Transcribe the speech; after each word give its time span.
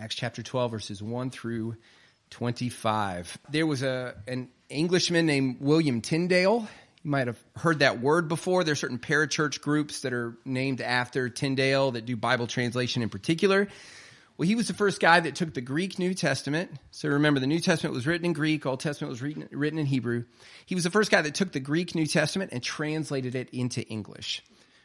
Acts 0.00 0.14
chapter 0.14 0.42
12, 0.42 0.70
verses 0.70 1.02
1 1.02 1.28
through 1.28 1.76
25. 2.30 3.36
There 3.50 3.66
was 3.66 3.82
a, 3.82 4.14
an 4.26 4.48
Englishman 4.70 5.26
named 5.26 5.58
William 5.60 6.00
Tyndale. 6.00 6.66
You 7.02 7.10
might 7.10 7.26
have 7.26 7.38
heard 7.54 7.80
that 7.80 8.00
word 8.00 8.26
before. 8.26 8.64
There 8.64 8.72
are 8.72 8.76
certain 8.76 8.98
parachurch 8.98 9.60
groups 9.60 10.00
that 10.00 10.14
are 10.14 10.38
named 10.46 10.80
after 10.80 11.28
Tyndale 11.28 11.90
that 11.90 12.06
do 12.06 12.16
Bible 12.16 12.46
translation 12.46 13.02
in 13.02 13.10
particular. 13.10 13.68
Well, 14.38 14.48
he 14.48 14.54
was 14.54 14.68
the 14.68 14.74
first 14.74 15.00
guy 15.00 15.20
that 15.20 15.34
took 15.34 15.52
the 15.52 15.60
Greek 15.60 15.98
New 15.98 16.14
Testament. 16.14 16.70
So 16.92 17.10
remember, 17.10 17.38
the 17.38 17.46
New 17.46 17.60
Testament 17.60 17.94
was 17.94 18.06
written 18.06 18.24
in 18.24 18.32
Greek, 18.32 18.64
Old 18.64 18.80
Testament 18.80 19.10
was 19.10 19.20
written, 19.20 19.48
written 19.50 19.78
in 19.78 19.84
Hebrew. 19.84 20.24
He 20.64 20.74
was 20.74 20.84
the 20.84 20.90
first 20.90 21.10
guy 21.10 21.20
that 21.20 21.34
took 21.34 21.52
the 21.52 21.60
Greek 21.60 21.94
New 21.94 22.06
Testament 22.06 22.52
and 22.54 22.62
translated 22.62 23.34
it 23.34 23.50
into 23.50 23.82
English, 23.82 24.42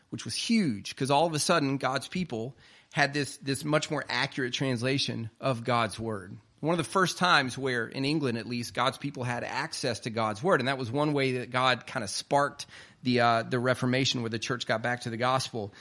which 0.09 0.25
was 0.25 0.35
huge 0.35 0.89
because 0.89 1.09
all 1.09 1.25
of 1.25 1.33
a 1.33 1.39
sudden 1.39 1.77
God's 1.77 2.09
people 2.09 2.57
had 2.95 3.13
this, 3.13 3.35
this 3.37 3.65
much 3.65 3.91
more 3.91 4.05
accurate 4.07 4.53
translation 4.53 5.29
of 5.41 5.65
God's 5.65 5.99
Word. 5.99 6.37
One 6.61 6.71
of 6.71 6.77
the 6.77 6.89
first 6.89 7.17
times 7.17 7.57
where, 7.57 7.85
in 7.85 8.05
England 8.05 8.37
at 8.37 8.47
least, 8.47 8.73
God's 8.73 8.97
people 8.97 9.25
had 9.25 9.43
access 9.43 9.99
to 10.01 10.09
God's 10.09 10.41
Word. 10.41 10.61
And 10.61 10.69
that 10.69 10.77
was 10.77 10.89
one 10.89 11.11
way 11.11 11.39
that 11.39 11.51
God 11.51 11.85
kind 11.87 12.05
of 12.05 12.09
sparked 12.09 12.67
the, 13.03 13.19
uh, 13.19 13.43
the 13.43 13.59
Reformation 13.59 14.21
where 14.21 14.29
the 14.29 14.39
church 14.39 14.65
got 14.65 14.81
back 14.81 15.01
to 15.01 15.09
the 15.09 15.17
gospel. 15.17 15.73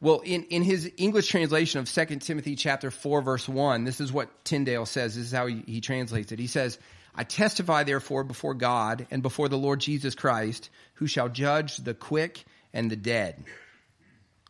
Well, 0.00 0.20
in, 0.20 0.44
in 0.44 0.62
his 0.62 0.88
English 0.96 1.26
translation 1.26 1.80
of 1.80 1.92
2 1.92 2.04
Timothy 2.20 2.54
chapter 2.54 2.92
4 2.92 3.20
verse 3.20 3.48
1, 3.48 3.82
this 3.82 4.00
is 4.00 4.12
what 4.12 4.44
Tyndale 4.44 4.86
says. 4.86 5.16
This 5.16 5.26
is 5.26 5.32
how 5.32 5.48
he, 5.48 5.64
he 5.66 5.80
translates 5.80 6.30
it. 6.30 6.38
He 6.38 6.46
says, 6.46 6.78
I 7.16 7.24
testify 7.24 7.82
therefore 7.82 8.22
before 8.22 8.54
God 8.54 9.08
and 9.10 9.22
before 9.22 9.48
the 9.48 9.58
Lord 9.58 9.80
Jesus 9.80 10.14
Christ, 10.14 10.70
who 10.94 11.08
shall 11.08 11.28
judge 11.28 11.78
the 11.78 11.94
quick 11.94 12.44
and 12.72 12.88
the 12.88 12.96
dead. 12.96 13.42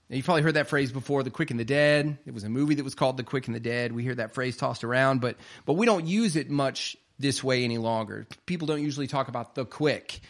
Now, 0.08 0.16
you've 0.16 0.24
probably 0.24 0.42
heard 0.42 0.54
that 0.54 0.68
phrase 0.68 0.90
before, 0.90 1.22
the 1.22 1.30
quick 1.30 1.50
and 1.50 1.60
the 1.60 1.64
dead. 1.64 2.18
It 2.24 2.32
was 2.32 2.44
a 2.44 2.48
movie 2.48 2.76
that 2.76 2.84
was 2.84 2.94
called 2.94 3.18
The 3.18 3.24
Quick 3.24 3.46
and 3.46 3.54
the 3.54 3.60
Dead. 3.60 3.92
We 3.92 4.02
hear 4.02 4.14
that 4.14 4.32
phrase 4.32 4.56
tossed 4.56 4.82
around, 4.82 5.20
but, 5.20 5.36
but 5.66 5.74
we 5.74 5.84
don't 5.84 6.06
use 6.06 6.34
it 6.34 6.48
much 6.48 6.96
this 7.18 7.44
way 7.44 7.64
any 7.64 7.78
longer. 7.78 8.26
People 8.46 8.66
don't 8.66 8.82
usually 8.82 9.06
talk 9.06 9.28
about 9.28 9.54
the 9.54 9.66
quick 9.66 10.20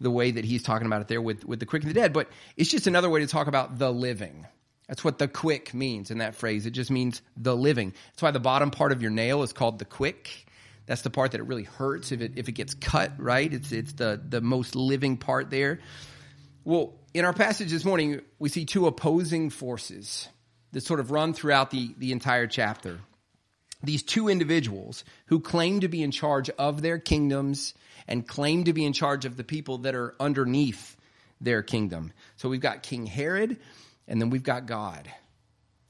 the 0.00 0.10
way 0.10 0.30
that 0.32 0.44
he's 0.44 0.62
talking 0.62 0.86
about 0.86 1.00
it 1.00 1.08
there 1.08 1.22
with, 1.22 1.44
with 1.44 1.60
the 1.60 1.66
quick 1.66 1.82
and 1.82 1.90
the 1.90 1.94
dead, 1.94 2.12
but 2.12 2.28
it's 2.56 2.70
just 2.70 2.86
another 2.86 3.08
way 3.08 3.20
to 3.20 3.26
talk 3.26 3.46
about 3.46 3.78
the 3.78 3.92
living. 3.92 4.46
That's 4.88 5.02
what 5.02 5.18
the 5.18 5.28
quick 5.28 5.72
means 5.72 6.10
in 6.10 6.18
that 6.18 6.34
phrase. 6.34 6.66
It 6.66 6.72
just 6.72 6.90
means 6.90 7.22
the 7.36 7.56
living. 7.56 7.94
That's 8.10 8.22
why 8.22 8.30
the 8.32 8.40
bottom 8.40 8.70
part 8.70 8.92
of 8.92 9.00
your 9.00 9.10
nail 9.10 9.42
is 9.42 9.52
called 9.52 9.78
the 9.78 9.84
quick. 9.84 10.46
That's 10.86 11.02
the 11.02 11.10
part 11.10 11.32
that 11.32 11.40
it 11.40 11.44
really 11.44 11.62
hurts 11.62 12.12
if 12.12 12.20
it 12.20 12.32
if 12.36 12.48
it 12.48 12.52
gets 12.52 12.74
cut, 12.74 13.12
right? 13.16 13.50
It's 13.50 13.72
it's 13.72 13.94
the 13.94 14.20
the 14.28 14.42
most 14.42 14.76
living 14.76 15.16
part 15.16 15.48
there. 15.48 15.80
Well, 16.64 16.92
in 17.14 17.24
our 17.24 17.32
passage 17.32 17.70
this 17.70 17.84
morning, 17.84 18.20
we 18.40 18.48
see 18.48 18.64
two 18.64 18.88
opposing 18.88 19.48
forces 19.48 20.28
that 20.72 20.82
sort 20.82 20.98
of 20.98 21.12
run 21.12 21.32
throughout 21.32 21.70
the, 21.70 21.94
the 21.96 22.10
entire 22.10 22.48
chapter. 22.48 22.98
These 23.84 24.02
two 24.02 24.28
individuals 24.28 25.04
who 25.26 25.38
claim 25.38 25.80
to 25.80 25.88
be 25.88 26.02
in 26.02 26.10
charge 26.10 26.50
of 26.50 26.82
their 26.82 26.98
kingdoms 26.98 27.74
and 28.08 28.26
claim 28.26 28.64
to 28.64 28.72
be 28.72 28.84
in 28.84 28.92
charge 28.92 29.24
of 29.24 29.36
the 29.36 29.44
people 29.44 29.78
that 29.78 29.94
are 29.94 30.16
underneath 30.18 30.96
their 31.40 31.62
kingdom. 31.62 32.12
So 32.36 32.48
we've 32.48 32.60
got 32.60 32.82
King 32.82 33.06
Herod 33.06 33.58
and 34.08 34.20
then 34.20 34.30
we've 34.30 34.42
got 34.42 34.66
God. 34.66 35.08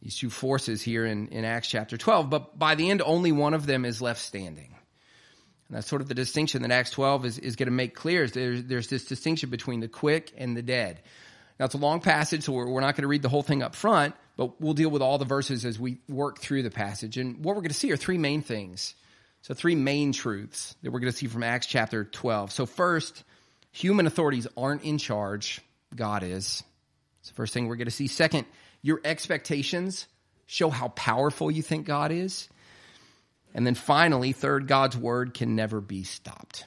These 0.02 0.18
two 0.18 0.28
forces 0.28 0.82
here 0.82 1.06
in, 1.06 1.28
in 1.28 1.46
Acts 1.46 1.68
chapter 1.68 1.96
12, 1.96 2.28
but 2.28 2.58
by 2.58 2.74
the 2.74 2.90
end, 2.90 3.00
only 3.00 3.32
one 3.32 3.54
of 3.54 3.64
them 3.64 3.86
is 3.86 4.02
left 4.02 4.20
standing. 4.20 4.74
And 5.68 5.76
that's 5.76 5.86
sort 5.86 6.02
of 6.02 6.08
the 6.08 6.14
distinction 6.14 6.62
that 6.62 6.70
Acts 6.70 6.90
12 6.90 7.24
is, 7.24 7.38
is 7.38 7.56
going 7.56 7.66
to 7.66 7.72
make 7.72 7.94
clear. 7.94 8.24
Is 8.24 8.32
there's, 8.32 8.64
there's 8.64 8.88
this 8.88 9.04
distinction 9.04 9.50
between 9.50 9.80
the 9.80 9.88
quick 9.88 10.32
and 10.36 10.56
the 10.56 10.62
dead. 10.62 11.00
Now, 11.58 11.66
it's 11.66 11.74
a 11.74 11.78
long 11.78 12.00
passage, 12.00 12.44
so 12.44 12.52
we're, 12.52 12.68
we're 12.68 12.80
not 12.80 12.96
going 12.96 13.02
to 13.02 13.08
read 13.08 13.22
the 13.22 13.28
whole 13.28 13.42
thing 13.42 13.62
up 13.62 13.74
front, 13.74 14.14
but 14.36 14.60
we'll 14.60 14.74
deal 14.74 14.90
with 14.90 15.02
all 15.02 15.18
the 15.18 15.24
verses 15.24 15.64
as 15.64 15.78
we 15.78 15.98
work 16.08 16.40
through 16.40 16.64
the 16.64 16.70
passage. 16.70 17.16
And 17.16 17.44
what 17.44 17.54
we're 17.54 17.62
going 17.62 17.68
to 17.68 17.74
see 17.74 17.92
are 17.92 17.96
three 17.96 18.18
main 18.18 18.42
things. 18.42 18.94
So, 19.42 19.54
three 19.54 19.74
main 19.74 20.12
truths 20.12 20.74
that 20.82 20.90
we're 20.90 21.00
going 21.00 21.12
to 21.12 21.16
see 21.16 21.26
from 21.26 21.42
Acts 21.42 21.66
chapter 21.66 22.04
12. 22.04 22.50
So, 22.50 22.66
first, 22.66 23.22
human 23.72 24.06
authorities 24.06 24.46
aren't 24.56 24.82
in 24.82 24.98
charge, 24.98 25.60
God 25.94 26.22
is. 26.22 26.62
It's 27.20 27.28
the 27.28 27.34
first 27.34 27.54
thing 27.54 27.68
we're 27.68 27.76
going 27.76 27.86
to 27.86 27.90
see. 27.90 28.06
Second, 28.06 28.46
your 28.82 29.00
expectations 29.04 30.06
show 30.46 30.70
how 30.70 30.88
powerful 30.88 31.50
you 31.50 31.62
think 31.62 31.86
God 31.86 32.10
is. 32.10 32.48
And 33.54 33.66
then 33.66 33.74
finally, 33.74 34.32
third, 34.32 34.66
God's 34.66 34.96
word 34.96 35.32
can 35.32 35.54
never 35.54 35.80
be 35.80 36.02
stopped. 36.02 36.64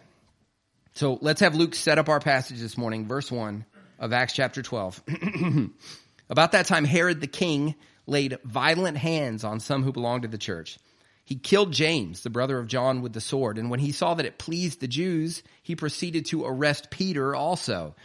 So 0.94 1.20
let's 1.22 1.42
have 1.42 1.56
Luke 1.56 1.76
set 1.76 2.00
up 2.00 2.10
our 2.10 2.20
passage 2.20 2.60
this 2.60 2.78
morning, 2.78 3.06
verse 3.06 3.32
1 3.32 3.66
of 4.00 4.14
Acts 4.14 4.34
chapter 4.34 4.62
12. 4.62 5.04
About 6.30 6.54
that 6.54 6.66
time, 6.66 6.86
Herod 6.86 7.22
the 7.22 7.28
king 7.28 7.76
laid 8.06 8.40
violent 8.44 8.98
hands 8.98 9.44
on 9.44 9.60
some 9.60 9.84
who 9.84 9.92
belonged 9.92 10.24
to 10.24 10.28
the 10.28 10.38
church. 10.38 10.80
He 11.24 11.36
killed 11.36 11.74
James, 11.74 12.22
the 12.22 12.30
brother 12.30 12.58
of 12.58 12.68
John, 12.68 13.02
with 13.02 13.12
the 13.12 13.20
sword. 13.20 13.58
And 13.58 13.70
when 13.70 13.82
he 13.82 13.92
saw 13.92 14.14
that 14.14 14.26
it 14.26 14.38
pleased 14.38 14.80
the 14.80 14.88
Jews, 14.88 15.44
he 15.62 15.76
proceeded 15.76 16.26
to 16.28 16.46
arrest 16.46 16.90
Peter 16.90 17.36
also. 17.36 17.96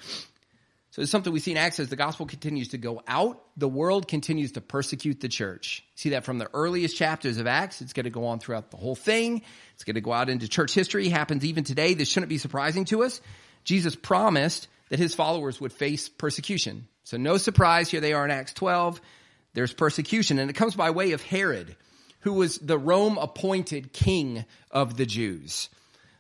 So 0.92 1.00
it's 1.00 1.10
something 1.10 1.32
we 1.32 1.40
see 1.40 1.52
in 1.52 1.56
Acts 1.56 1.80
as 1.80 1.88
the 1.88 1.96
gospel 1.96 2.26
continues 2.26 2.68
to 2.68 2.78
go 2.78 3.02
out, 3.08 3.42
the 3.56 3.68
world 3.68 4.06
continues 4.06 4.52
to 4.52 4.60
persecute 4.60 5.20
the 5.20 5.28
church. 5.28 5.82
See 5.94 6.10
that 6.10 6.24
from 6.24 6.36
the 6.36 6.50
earliest 6.52 6.98
chapters 6.98 7.38
of 7.38 7.46
Acts. 7.46 7.80
It's 7.80 7.94
going 7.94 8.04
to 8.04 8.10
go 8.10 8.26
on 8.26 8.40
throughout 8.40 8.70
the 8.70 8.76
whole 8.76 8.94
thing. 8.94 9.40
It's 9.74 9.84
going 9.84 9.94
to 9.94 10.02
go 10.02 10.12
out 10.12 10.28
into 10.28 10.48
church 10.48 10.74
history. 10.74 11.08
happens 11.08 11.46
even 11.46 11.64
today. 11.64 11.94
This 11.94 12.10
shouldn't 12.10 12.28
be 12.28 12.36
surprising 12.36 12.84
to 12.86 13.04
us. 13.04 13.22
Jesus 13.64 13.96
promised 13.96 14.68
that 14.90 14.98
his 14.98 15.14
followers 15.14 15.58
would 15.62 15.72
face 15.72 16.10
persecution. 16.10 16.86
So 17.04 17.16
no 17.16 17.38
surprise, 17.38 17.90
here 17.90 18.02
they 18.02 18.12
are 18.12 18.26
in 18.26 18.30
Acts 18.30 18.52
12. 18.52 19.00
There's 19.54 19.72
persecution, 19.72 20.38
and 20.38 20.50
it 20.50 20.56
comes 20.56 20.74
by 20.74 20.90
way 20.90 21.12
of 21.12 21.22
Herod, 21.22 21.74
who 22.20 22.34
was 22.34 22.58
the 22.58 22.78
Rome 22.78 23.16
appointed 23.16 23.94
king 23.94 24.44
of 24.70 24.98
the 24.98 25.06
Jews. 25.06 25.70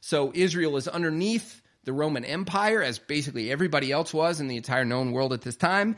So 0.00 0.32
Israel 0.34 0.78
is 0.78 0.88
underneath 0.88 1.61
the 1.84 1.92
Roman 1.92 2.24
Empire, 2.24 2.82
as 2.82 2.98
basically 2.98 3.50
everybody 3.50 3.90
else 3.90 4.14
was 4.14 4.40
in 4.40 4.48
the 4.48 4.56
entire 4.56 4.84
known 4.84 5.12
world 5.12 5.32
at 5.32 5.42
this 5.42 5.56
time. 5.56 5.96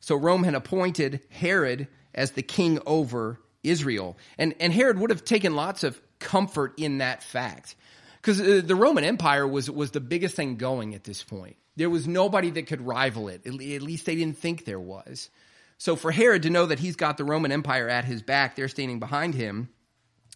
So 0.00 0.14
Rome 0.16 0.44
had 0.44 0.54
appointed 0.54 1.20
Herod 1.30 1.88
as 2.14 2.32
the 2.32 2.42
king 2.42 2.78
over 2.86 3.40
Israel. 3.62 4.16
And, 4.38 4.54
and 4.60 4.72
Herod 4.72 4.98
would 4.98 5.10
have 5.10 5.24
taken 5.24 5.54
lots 5.54 5.84
of 5.84 6.00
comfort 6.18 6.74
in 6.78 6.98
that 6.98 7.22
fact. 7.22 7.76
Because 8.20 8.40
uh, 8.40 8.62
the 8.64 8.74
Roman 8.74 9.04
Empire 9.04 9.46
was, 9.46 9.70
was 9.70 9.90
the 9.90 10.00
biggest 10.00 10.34
thing 10.34 10.56
going 10.56 10.94
at 10.94 11.04
this 11.04 11.22
point. 11.22 11.56
There 11.76 11.90
was 11.90 12.08
nobody 12.08 12.50
that 12.50 12.66
could 12.66 12.80
rival 12.80 13.28
it. 13.28 13.46
At 13.46 13.54
least 13.54 14.06
they 14.06 14.16
didn't 14.16 14.38
think 14.38 14.64
there 14.64 14.80
was. 14.80 15.30
So 15.78 15.94
for 15.94 16.10
Herod 16.10 16.42
to 16.42 16.50
know 16.50 16.66
that 16.66 16.80
he's 16.80 16.96
got 16.96 17.18
the 17.18 17.24
Roman 17.24 17.52
Empire 17.52 17.88
at 17.88 18.04
his 18.04 18.20
back, 18.20 18.56
they're 18.56 18.68
standing 18.68 18.98
behind 18.98 19.34
him, 19.34 19.68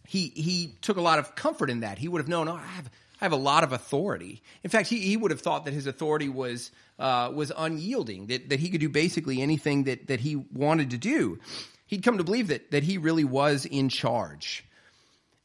he, 0.06 0.28
he 0.28 0.76
took 0.82 0.97
a 0.97 1.00
lot 1.00 1.19
of 1.19 1.34
comfort 1.34 1.69
in 1.70 1.80
that. 1.80 1.98
He 1.98 2.06
would 2.06 2.20
have 2.20 2.28
known, 2.28 2.48
oh, 2.48 2.54
I 2.54 2.62
have, 2.62 2.91
I 3.22 3.25
have 3.25 3.33
a 3.33 3.37
lot 3.37 3.62
of 3.62 3.72
authority. 3.72 4.43
In 4.65 4.71
fact, 4.71 4.88
he, 4.88 4.99
he 4.99 5.16
would 5.16 5.31
have 5.31 5.41
thought 5.41 5.66
that 5.66 5.72
his 5.72 5.87
authority 5.87 6.28
was 6.28 6.72
uh, 6.99 7.31
was 7.33 7.53
unyielding, 7.56 8.27
that, 8.27 8.49
that 8.49 8.59
he 8.59 8.69
could 8.69 8.81
do 8.81 8.88
basically 8.88 9.41
anything 9.41 9.84
that, 9.84 10.09
that 10.09 10.19
he 10.19 10.34
wanted 10.34 10.91
to 10.91 10.99
do. 10.99 11.38
He'd 11.87 12.03
come 12.03 12.19
to 12.19 12.25
believe 12.25 12.49
that, 12.49 12.72
that 12.72 12.83
he 12.83 12.99
really 12.99 13.22
was 13.22 13.65
in 13.65 13.91
charge. 13.91 14.65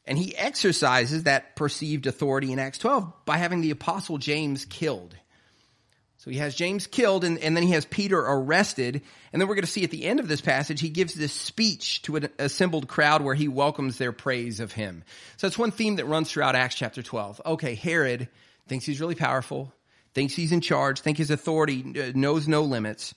And 0.06 0.18
he 0.18 0.36
exercises 0.36 1.22
that 1.22 1.54
perceived 1.54 2.08
authority 2.08 2.50
in 2.50 2.58
Acts 2.58 2.78
12 2.78 3.12
by 3.24 3.36
having 3.36 3.60
the 3.60 3.70
apostle 3.70 4.18
James 4.18 4.64
killed. 4.64 5.14
So 6.18 6.30
he 6.32 6.38
has 6.38 6.56
James 6.56 6.88
killed, 6.88 7.22
and, 7.22 7.38
and 7.38 7.56
then 7.56 7.62
he 7.62 7.72
has 7.72 7.84
Peter 7.84 8.18
arrested. 8.18 9.02
And 9.32 9.40
then 9.40 9.48
we're 9.48 9.54
going 9.54 9.64
to 9.64 9.70
see 9.70 9.84
at 9.84 9.92
the 9.92 10.04
end 10.04 10.18
of 10.18 10.26
this 10.26 10.40
passage, 10.40 10.80
he 10.80 10.88
gives 10.88 11.14
this 11.14 11.32
speech 11.32 12.02
to 12.02 12.16
an 12.16 12.28
assembled 12.40 12.88
crowd 12.88 13.22
where 13.22 13.36
he 13.36 13.46
welcomes 13.46 13.98
their 13.98 14.10
praise 14.10 14.58
of 14.58 14.72
him. 14.72 15.04
So 15.36 15.46
that's 15.46 15.58
one 15.58 15.70
theme 15.70 15.96
that 15.96 16.06
runs 16.06 16.30
throughout 16.30 16.56
Acts 16.56 16.74
chapter 16.74 17.04
12. 17.04 17.40
Okay, 17.46 17.76
Herod 17.76 18.28
thinks 18.66 18.84
he's 18.84 19.00
really 19.00 19.14
powerful, 19.14 19.72
thinks 20.12 20.34
he's 20.34 20.50
in 20.50 20.60
charge, 20.60 21.00
thinks 21.00 21.18
his 21.18 21.30
authority 21.30 21.84
uh, 21.96 22.12
knows 22.16 22.48
no 22.48 22.62
limits. 22.62 23.14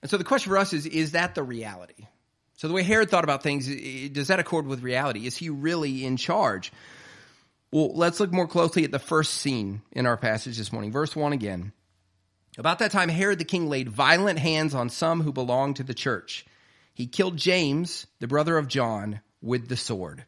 And 0.00 0.10
so 0.10 0.16
the 0.16 0.24
question 0.24 0.50
for 0.50 0.58
us 0.58 0.72
is, 0.72 0.86
is 0.86 1.12
that 1.12 1.34
the 1.34 1.42
reality? 1.42 2.06
So 2.54 2.66
the 2.66 2.74
way 2.74 2.82
Herod 2.82 3.10
thought 3.10 3.24
about 3.24 3.42
things, 3.42 3.68
does 4.08 4.28
that 4.28 4.40
accord 4.40 4.66
with 4.66 4.82
reality? 4.82 5.26
Is 5.26 5.36
he 5.36 5.50
really 5.50 6.06
in 6.06 6.16
charge? 6.16 6.72
Well, 7.70 7.92
let's 7.94 8.20
look 8.20 8.32
more 8.32 8.46
closely 8.46 8.84
at 8.84 8.90
the 8.90 8.98
first 8.98 9.34
scene 9.34 9.82
in 9.92 10.06
our 10.06 10.16
passage 10.16 10.56
this 10.56 10.72
morning. 10.72 10.92
Verse 10.92 11.14
1 11.14 11.34
again. 11.34 11.72
About 12.58 12.78
that 12.78 12.90
time, 12.90 13.08
Herod 13.08 13.38
the 13.38 13.44
king 13.44 13.68
laid 13.68 13.88
violent 13.88 14.38
hands 14.38 14.74
on 14.74 14.88
some 14.88 15.20
who 15.20 15.32
belonged 15.32 15.76
to 15.76 15.82
the 15.82 15.94
church. 15.94 16.46
He 16.94 17.06
killed 17.06 17.36
James, 17.36 18.06
the 18.20 18.26
brother 18.26 18.56
of 18.56 18.68
John, 18.68 19.20
with 19.42 19.68
the 19.68 19.76
sword. 19.76 20.24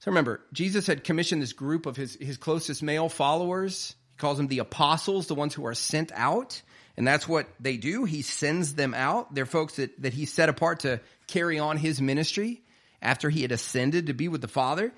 So 0.00 0.10
remember, 0.10 0.40
Jesus 0.52 0.86
had 0.86 1.04
commissioned 1.04 1.42
this 1.42 1.52
group 1.52 1.84
of 1.84 1.96
his, 1.96 2.16
his 2.18 2.38
closest 2.38 2.82
male 2.82 3.08
followers. 3.10 3.94
He 4.12 4.16
calls 4.16 4.38
them 4.38 4.48
the 4.48 4.60
apostles, 4.60 5.26
the 5.26 5.34
ones 5.34 5.52
who 5.52 5.66
are 5.66 5.74
sent 5.74 6.10
out. 6.14 6.62
And 6.96 7.06
that's 7.06 7.28
what 7.28 7.46
they 7.60 7.76
do. 7.76 8.04
He 8.04 8.22
sends 8.22 8.74
them 8.74 8.94
out. 8.94 9.34
They're 9.34 9.46
folks 9.46 9.76
that, 9.76 10.00
that 10.02 10.14
he 10.14 10.24
set 10.24 10.48
apart 10.48 10.80
to 10.80 11.00
carry 11.26 11.58
on 11.58 11.76
his 11.76 12.00
ministry 12.00 12.62
after 13.02 13.28
he 13.28 13.42
had 13.42 13.52
ascended 13.52 14.06
to 14.06 14.14
be 14.14 14.28
with 14.28 14.40
the 14.40 14.48
Father. 14.48 14.92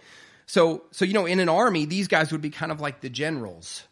So, 0.46 0.84
so, 0.92 1.04
you 1.04 1.12
know, 1.12 1.26
in 1.26 1.40
an 1.40 1.48
army, 1.48 1.86
these 1.86 2.08
guys 2.08 2.32
would 2.32 2.40
be 2.40 2.50
kind 2.50 2.72
of 2.72 2.80
like 2.80 3.00
the 3.00 3.10
generals 3.10 3.82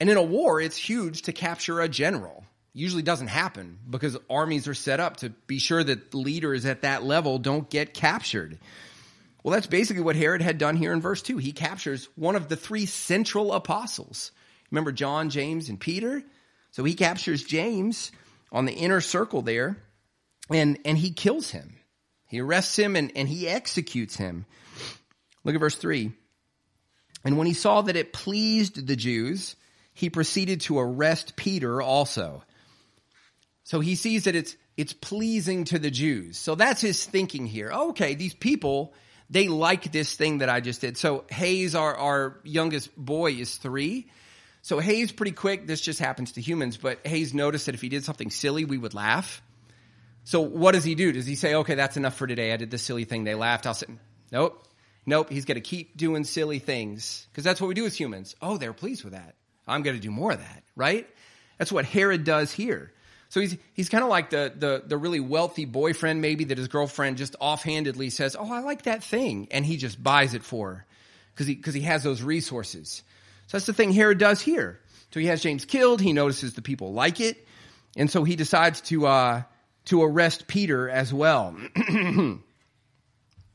and 0.00 0.10
in 0.10 0.16
a 0.16 0.22
war, 0.22 0.60
it's 0.60 0.76
huge 0.76 1.22
to 1.22 1.32
capture 1.32 1.80
a 1.80 1.88
general. 1.88 2.44
Usually 2.72 3.02
doesn't 3.02 3.28
happen 3.28 3.78
because 3.88 4.18
armies 4.28 4.68
are 4.68 4.74
set 4.74 5.00
up 5.00 5.18
to 5.18 5.30
be 5.30 5.58
sure 5.58 5.82
that 5.82 6.14
leaders 6.14 6.66
at 6.66 6.82
that 6.82 7.02
level 7.02 7.38
don't 7.38 7.70
get 7.70 7.94
captured. 7.94 8.58
Well, 9.42 9.54
that's 9.54 9.66
basically 9.66 10.02
what 10.02 10.16
Herod 10.16 10.42
had 10.42 10.58
done 10.58 10.76
here 10.76 10.92
in 10.92 11.00
verse 11.00 11.22
2. 11.22 11.38
He 11.38 11.52
captures 11.52 12.08
one 12.16 12.36
of 12.36 12.48
the 12.48 12.56
three 12.56 12.84
central 12.84 13.52
apostles. 13.52 14.32
Remember 14.70 14.92
John, 14.92 15.30
James, 15.30 15.68
and 15.68 15.80
Peter? 15.80 16.22
So 16.72 16.84
he 16.84 16.94
captures 16.94 17.42
James 17.42 18.12
on 18.52 18.66
the 18.66 18.74
inner 18.74 19.00
circle 19.00 19.40
there 19.40 19.78
and, 20.50 20.78
and 20.84 20.98
he 20.98 21.12
kills 21.12 21.50
him. 21.50 21.76
He 22.26 22.40
arrests 22.40 22.76
him 22.76 22.96
and, 22.96 23.12
and 23.16 23.28
he 23.28 23.48
executes 23.48 24.16
him. 24.16 24.46
Look 25.44 25.54
at 25.54 25.60
verse 25.60 25.76
3. 25.76 26.12
And 27.24 27.38
when 27.38 27.46
he 27.46 27.54
saw 27.54 27.82
that 27.82 27.96
it 27.96 28.12
pleased 28.12 28.86
the 28.86 28.96
Jews, 28.96 29.56
he 29.96 30.10
proceeded 30.10 30.60
to 30.60 30.78
arrest 30.78 31.36
Peter 31.36 31.80
also. 31.80 32.42
So 33.64 33.80
he 33.80 33.94
sees 33.94 34.24
that 34.24 34.36
it's, 34.36 34.54
it's 34.76 34.92
pleasing 34.92 35.64
to 35.64 35.78
the 35.78 35.90
Jews. 35.90 36.36
So 36.36 36.54
that's 36.54 36.82
his 36.82 37.02
thinking 37.02 37.46
here. 37.46 37.72
Okay, 37.72 38.14
these 38.14 38.34
people, 38.34 38.92
they 39.30 39.48
like 39.48 39.90
this 39.92 40.14
thing 40.14 40.38
that 40.38 40.50
I 40.50 40.60
just 40.60 40.82
did. 40.82 40.98
So 40.98 41.24
Hayes, 41.30 41.74
our, 41.74 41.96
our 41.96 42.40
youngest 42.44 42.94
boy, 42.94 43.32
is 43.32 43.56
three. 43.56 44.08
So 44.60 44.80
Hayes 44.80 45.12
pretty 45.12 45.32
quick. 45.32 45.66
This 45.66 45.80
just 45.80 45.98
happens 45.98 46.32
to 46.32 46.42
humans, 46.42 46.76
but 46.76 46.98
Hayes 47.06 47.32
noticed 47.32 47.64
that 47.64 47.74
if 47.74 47.80
he 47.80 47.88
did 47.88 48.04
something 48.04 48.28
silly, 48.28 48.66
we 48.66 48.76
would 48.76 48.92
laugh. 48.92 49.42
So 50.24 50.42
what 50.42 50.72
does 50.72 50.84
he 50.84 50.94
do? 50.94 51.10
Does 51.10 51.26
he 51.26 51.36
say, 51.36 51.54
okay, 51.54 51.74
that's 51.74 51.96
enough 51.96 52.16
for 52.16 52.26
today. 52.26 52.52
I 52.52 52.58
did 52.58 52.70
this 52.70 52.82
silly 52.82 53.04
thing. 53.04 53.24
They 53.24 53.34
laughed. 53.34 53.66
I'll 53.66 53.72
sit. 53.72 53.88
Nope. 54.30 54.62
Nope. 55.06 55.30
He's 55.30 55.46
going 55.46 55.54
to 55.54 55.62
keep 55.62 55.96
doing 55.96 56.24
silly 56.24 56.58
things 56.58 57.26
because 57.32 57.44
that's 57.44 57.62
what 57.62 57.68
we 57.68 57.74
do 57.74 57.86
as 57.86 57.98
humans. 57.98 58.36
Oh, 58.42 58.58
they're 58.58 58.74
pleased 58.74 59.02
with 59.02 59.14
that. 59.14 59.36
I'm 59.66 59.82
going 59.82 59.96
to 59.96 60.02
do 60.02 60.10
more 60.10 60.32
of 60.32 60.38
that, 60.38 60.62
right? 60.74 61.08
That's 61.58 61.72
what 61.72 61.84
Herod 61.84 62.24
does 62.24 62.52
here. 62.52 62.92
So 63.28 63.40
he's 63.40 63.56
he's 63.74 63.88
kind 63.88 64.04
of 64.04 64.10
like 64.10 64.30
the, 64.30 64.52
the 64.56 64.82
the 64.86 64.96
really 64.96 65.20
wealthy 65.20 65.64
boyfriend 65.64 66.20
maybe 66.20 66.44
that 66.44 66.58
his 66.58 66.68
girlfriend 66.68 67.16
just 67.16 67.34
offhandedly 67.40 68.10
says, 68.10 68.36
"Oh, 68.38 68.50
I 68.50 68.60
like 68.60 68.82
that 68.82 69.02
thing," 69.02 69.48
and 69.50 69.66
he 69.66 69.76
just 69.76 70.00
buys 70.02 70.34
it 70.34 70.44
for 70.44 70.74
her 70.74 70.86
because 71.34 71.46
he 71.46 71.54
because 71.54 71.74
he 71.74 71.82
has 71.82 72.02
those 72.02 72.22
resources. 72.22 73.02
So 73.48 73.56
that's 73.56 73.66
the 73.66 73.72
thing 73.72 73.92
Herod 73.92 74.18
does 74.18 74.40
here. 74.40 74.80
So 75.12 75.20
he 75.20 75.26
has 75.26 75.42
James 75.42 75.64
killed. 75.64 76.00
He 76.00 76.12
notices 76.12 76.54
the 76.54 76.62
people 76.62 76.92
like 76.92 77.20
it, 77.20 77.46
and 77.96 78.10
so 78.10 78.22
he 78.22 78.36
decides 78.36 78.80
to 78.82 79.06
uh, 79.06 79.42
to 79.86 80.02
arrest 80.02 80.46
Peter 80.46 80.88
as 80.88 81.12
well. 81.12 81.56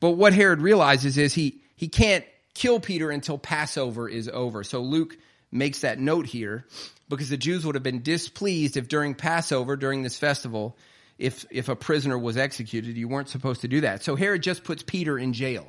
but 0.00 0.10
what 0.10 0.34
Herod 0.34 0.60
realizes 0.60 1.16
is 1.16 1.32
he 1.32 1.62
he 1.76 1.88
can't 1.88 2.24
kill 2.54 2.78
Peter 2.78 3.10
until 3.10 3.38
Passover 3.38 4.08
is 4.08 4.28
over. 4.28 4.64
So 4.64 4.82
Luke 4.82 5.16
makes 5.52 5.80
that 5.82 6.00
note 6.00 6.26
here 6.26 6.64
because 7.08 7.28
the 7.28 7.36
Jews 7.36 7.64
would 7.64 7.74
have 7.74 7.84
been 7.84 8.02
displeased 8.02 8.76
if 8.76 8.88
during 8.88 9.14
Passover, 9.14 9.76
during 9.76 10.02
this 10.02 10.18
festival, 10.18 10.76
if, 11.18 11.44
if 11.50 11.68
a 11.68 11.76
prisoner 11.76 12.18
was 12.18 12.36
executed, 12.36 12.96
you 12.96 13.06
weren't 13.06 13.28
supposed 13.28 13.60
to 13.60 13.68
do 13.68 13.82
that. 13.82 14.02
So 14.02 14.16
Herod 14.16 14.42
just 14.42 14.64
puts 14.64 14.82
Peter 14.82 15.18
in 15.18 15.34
jail 15.34 15.66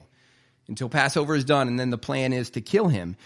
until 0.67 0.89
Passover 0.89 1.35
is 1.35 1.43
done, 1.43 1.67
and 1.67 1.77
then 1.77 1.89
the 1.89 1.97
plan 1.97 2.31
is 2.33 2.51
to 2.51 2.61
kill 2.61 2.87
him. 2.87 3.17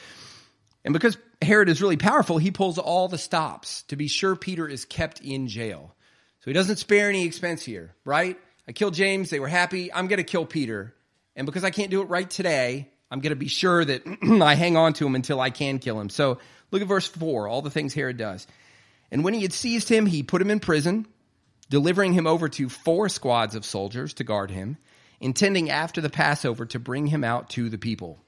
And 0.84 0.94
because 0.94 1.18
Herod 1.42 1.70
is 1.70 1.82
really 1.82 1.98
powerful, 1.98 2.38
he 2.38 2.52
pulls 2.52 2.78
all 2.80 3.08
the 3.08 3.18
stops 3.18 3.84
to 3.84 3.96
be 3.96 4.08
sure 4.08 4.36
Peter 4.36 4.68
is 4.68 4.86
kept 4.86 5.22
in 5.22 5.48
jail. 5.48 5.96
So 6.40 6.50
he 6.50 6.54
doesn't 6.54 6.78
spare 6.78 7.10
any 7.10 7.26
expense 7.26 7.64
here, 7.64 7.94
right? 8.04 8.40
I 8.68 8.72
killed 8.72 8.96
James, 8.96 9.30
they 9.30 9.40
were 9.40 9.48
happy. 9.48 9.94
I'm 9.94 10.08
going 10.08 10.18
to 10.18 10.24
kill 10.24 10.46
Peter. 10.46 10.94
And 11.36 11.46
because 11.46 11.64
I 11.64 11.70
can't 11.70 11.92
do 11.92 12.02
it 12.02 12.06
right 12.06 12.30
today, 12.30 12.90
I'm 13.10 13.20
going 13.22 13.32
to 13.32 13.36
be 13.36 13.48
sure 13.48 13.86
that 13.86 14.04
I 14.42 14.56
hang 14.56 14.78
on 14.78 14.94
to 14.94 15.06
him 15.06 15.16
until 15.16 15.40
I 15.40 15.50
can 15.50 15.80
kill 15.80 16.00
him. 16.00 16.10
So 16.10 16.40
Look 16.72 16.82
at 16.82 16.88
verse 16.88 17.08
4, 17.08 17.48
all 17.48 17.62
the 17.62 17.70
things 17.70 17.94
Herod 17.94 18.18
does. 18.18 18.46
And 19.12 19.24
when 19.24 19.34
he 19.34 19.42
had 19.42 19.54
seized 19.54 19.90
him, 19.90 20.06
he 20.06 20.24
put 20.24 20.42
him 20.42 20.52
in 20.52 20.60
prison, 20.60 21.08
delivering 21.70 22.14
him 22.14 22.28
over 22.28 22.50
to 22.50 22.70
four 22.70 23.10
squads 23.10 23.56
of 23.56 23.66
soldiers 23.66 24.14
to 24.16 24.24
guard 24.24 24.52
him, 24.52 24.78
intending 25.20 25.70
after 25.70 26.02
the 26.02 26.10
Passover 26.10 26.66
to 26.68 26.80
bring 26.80 27.08
him 27.08 27.24
out 27.24 27.50
to 27.52 27.70
the 27.70 27.78
people. 27.78 28.20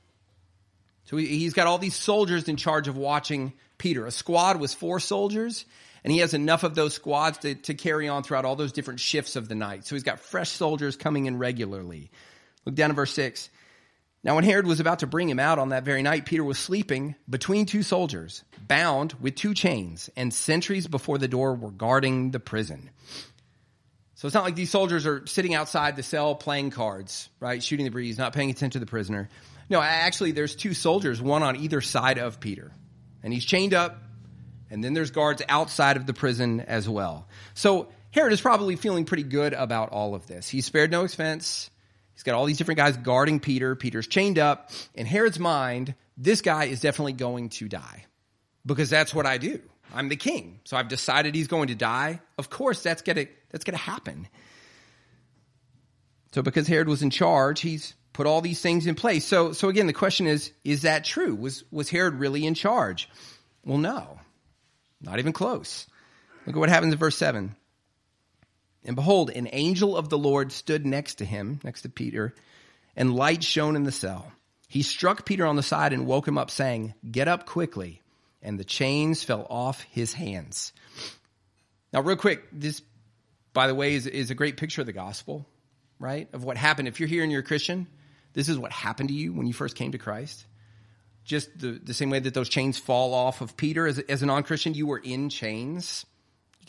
So 1.05 1.17
he's 1.17 1.53
got 1.53 1.67
all 1.67 1.79
these 1.79 1.95
soldiers 1.95 2.47
in 2.47 2.55
charge 2.55 2.87
of 2.87 2.95
watching 2.95 3.53
Peter. 3.77 4.05
A 4.05 4.11
squad 4.11 4.57
was 4.59 4.73
four 4.73 4.99
soldiers, 4.99 5.65
and 6.03 6.13
he 6.13 6.19
has 6.19 6.33
enough 6.33 6.63
of 6.63 6.75
those 6.75 6.93
squads 6.93 7.39
to, 7.39 7.55
to 7.55 7.73
carry 7.73 8.07
on 8.07 8.23
throughout 8.23 8.45
all 8.45 8.55
those 8.55 8.71
different 8.71 8.99
shifts 8.99 9.35
of 9.35 9.49
the 9.49 9.55
night. 9.55 9.85
So 9.85 9.95
he's 9.95 10.03
got 10.03 10.19
fresh 10.19 10.49
soldiers 10.49 10.95
coming 10.95 11.25
in 11.25 11.37
regularly. 11.39 12.11
Look 12.65 12.75
down 12.75 12.91
at 12.91 12.95
verse 12.95 13.13
6. 13.13 13.49
Now, 14.21 14.35
when 14.35 14.43
Herod 14.43 14.67
was 14.67 14.81
about 14.81 14.99
to 14.99 15.07
bring 15.07 15.29
him 15.29 15.39
out 15.39 15.59
on 15.59 15.69
that 15.69 15.83
very 15.83 16.01
night, 16.01 16.25
Peter 16.25 16.43
was 16.43 16.59
sleeping 16.59 17.15
between 17.29 17.65
two 17.65 17.83
soldiers, 17.83 18.43
bound 18.67 19.13
with 19.13 19.35
two 19.35 19.53
chains, 19.53 20.09
and 20.17 20.33
sentries 20.33 20.87
before 20.87 21.17
the 21.17 21.29
door 21.29 21.55
were 21.55 21.71
guarding 21.71 22.31
the 22.31 22.39
prison. 22.39 22.89
So 24.15 24.27
it's 24.27 24.35
not 24.35 24.43
like 24.43 24.55
these 24.55 24.69
soldiers 24.69 25.05
are 25.05 25.25
sitting 25.25 25.55
outside 25.55 25.95
the 25.95 26.03
cell 26.03 26.35
playing 26.35 26.71
cards, 26.71 27.29
right? 27.39 27.63
Shooting 27.63 27.85
the 27.85 27.91
breeze, 27.91 28.17
not 28.17 28.33
paying 28.33 28.49
attention 28.49 28.71
to 28.71 28.79
the 28.79 28.85
prisoner. 28.85 29.29
No, 29.69 29.81
actually, 29.81 30.33
there's 30.33 30.53
two 30.53 30.73
soldiers, 30.73 31.21
one 31.21 31.41
on 31.41 31.55
either 31.55 31.79
side 31.79 32.17
of 32.17 32.41
Peter. 32.41 32.73
And 33.23 33.31
he's 33.31 33.45
chained 33.45 33.73
up, 33.73 34.03
and 34.69 34.83
then 34.83 34.93
there's 34.93 35.11
guards 35.11 35.41
outside 35.47 35.95
of 35.95 36.05
the 36.05 36.13
prison 36.13 36.59
as 36.59 36.89
well. 36.89 37.29
So 37.53 37.87
Herod 38.11 38.33
is 38.33 38.41
probably 38.41 38.75
feeling 38.75 39.05
pretty 39.05 39.23
good 39.23 39.53
about 39.53 39.91
all 39.91 40.15
of 40.15 40.27
this. 40.27 40.49
He 40.49 40.59
spared 40.59 40.91
no 40.91 41.05
expense. 41.05 41.69
He's 42.19 42.23
got 42.25 42.35
all 42.35 42.43
these 42.43 42.57
different 42.57 42.79
guys 42.79 42.97
guarding 42.97 43.39
Peter. 43.39 43.77
Peter's 43.77 44.05
chained 44.05 44.37
up. 44.37 44.71
In 44.93 45.05
Herod's 45.05 45.39
mind, 45.39 45.95
this 46.17 46.41
guy 46.41 46.65
is 46.65 46.81
definitely 46.81 47.13
going 47.13 47.47
to 47.47 47.69
die 47.69 48.07
because 48.65 48.89
that's 48.89 49.15
what 49.15 49.25
I 49.25 49.37
do. 49.37 49.61
I'm 49.93 50.09
the 50.09 50.17
king. 50.17 50.59
So 50.65 50.75
I've 50.75 50.89
decided 50.89 51.33
he's 51.33 51.47
going 51.47 51.69
to 51.69 51.75
die. 51.75 52.19
Of 52.37 52.49
course, 52.49 52.83
that's 52.83 53.03
going 53.03 53.15
to, 53.15 53.27
that's 53.51 53.63
going 53.63 53.77
to 53.77 53.81
happen. 53.81 54.27
So 56.33 56.41
because 56.41 56.67
Herod 56.67 56.89
was 56.89 57.03
in 57.03 57.09
charge, 57.09 57.61
he's 57.61 57.93
put 58.11 58.27
all 58.27 58.41
these 58.41 58.59
things 58.59 58.85
in 58.85 58.95
place. 58.95 59.25
So, 59.25 59.53
so 59.53 59.69
again, 59.69 59.87
the 59.87 59.93
question 59.93 60.27
is, 60.27 60.51
is 60.65 60.81
that 60.81 61.05
true? 61.05 61.35
Was, 61.35 61.63
was 61.71 61.89
Herod 61.89 62.15
really 62.15 62.45
in 62.45 62.53
charge? 62.53 63.07
Well, 63.63 63.77
no, 63.77 64.19
not 64.99 65.19
even 65.19 65.31
close. 65.31 65.87
Look 66.45 66.57
at 66.57 66.59
what 66.59 66.67
happens 66.67 66.91
in 66.91 66.99
verse 66.99 67.15
7. 67.15 67.55
And 68.85 68.95
behold, 68.95 69.29
an 69.29 69.49
angel 69.51 69.97
of 69.97 70.09
the 70.09 70.17
Lord 70.17 70.51
stood 70.51 70.85
next 70.85 71.15
to 71.15 71.25
him, 71.25 71.59
next 71.63 71.81
to 71.81 71.89
Peter, 71.89 72.33
and 72.95 73.15
light 73.15 73.43
shone 73.43 73.75
in 73.75 73.83
the 73.83 73.91
cell. 73.91 74.31
He 74.67 74.83
struck 74.83 75.25
Peter 75.25 75.45
on 75.45 75.55
the 75.55 75.63
side 75.63 75.93
and 75.93 76.05
woke 76.05 76.27
him 76.27 76.37
up, 76.37 76.51
saying, 76.51 76.93
Get 77.09 77.27
up 77.27 77.45
quickly. 77.45 78.01
And 78.41 78.57
the 78.57 78.63
chains 78.63 79.23
fell 79.23 79.45
off 79.49 79.81
his 79.91 80.13
hands. 80.13 80.71
Now, 81.91 82.01
real 82.01 82.15
quick, 82.15 82.43
this, 82.53 82.81
by 83.51 83.67
the 83.67 83.75
way, 83.75 83.95
is, 83.95 84.07
is 84.07 84.31
a 84.31 84.35
great 84.35 84.55
picture 84.55 84.81
of 84.81 84.87
the 84.87 84.93
gospel, 84.93 85.45
right? 85.99 86.29
Of 86.31 86.45
what 86.45 86.55
happened. 86.55 86.87
If 86.87 86.99
you're 86.99 87.09
here 87.09 87.23
and 87.23 87.31
you're 87.31 87.41
a 87.41 87.43
Christian, 87.43 87.87
this 88.33 88.47
is 88.47 88.57
what 88.57 88.71
happened 88.71 89.09
to 89.09 89.15
you 89.15 89.33
when 89.33 89.45
you 89.45 89.53
first 89.53 89.75
came 89.75 89.91
to 89.91 89.97
Christ. 89.97 90.45
Just 91.25 91.59
the, 91.59 91.71
the 91.71 91.93
same 91.93 92.09
way 92.09 92.19
that 92.19 92.33
those 92.33 92.47
chains 92.47 92.77
fall 92.77 93.13
off 93.13 93.41
of 93.41 93.57
Peter. 93.57 93.85
As, 93.85 93.99
as 93.99 94.23
a 94.23 94.25
non 94.25 94.43
Christian, 94.43 94.73
you 94.73 94.87
were 94.87 94.99
in 94.99 95.29
chains 95.29 96.05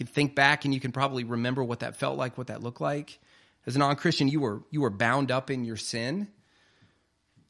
can 0.00 0.07
think 0.07 0.35
back 0.35 0.64
and 0.64 0.73
you 0.73 0.80
can 0.80 0.92
probably 0.92 1.25
remember 1.25 1.62
what 1.62 1.80
that 1.80 1.97
felt 1.97 2.16
like, 2.16 2.38
what 2.38 2.47
that 2.47 2.62
looked 2.62 2.80
like. 2.80 3.19
As 3.66 3.76
a 3.76 3.78
non-Christian, 3.78 4.28
you 4.28 4.40
were 4.40 4.62
you 4.71 4.80
were 4.80 4.88
bound 4.88 5.30
up 5.30 5.50
in 5.50 5.66
your 5.66 5.76
sin. 5.76 6.28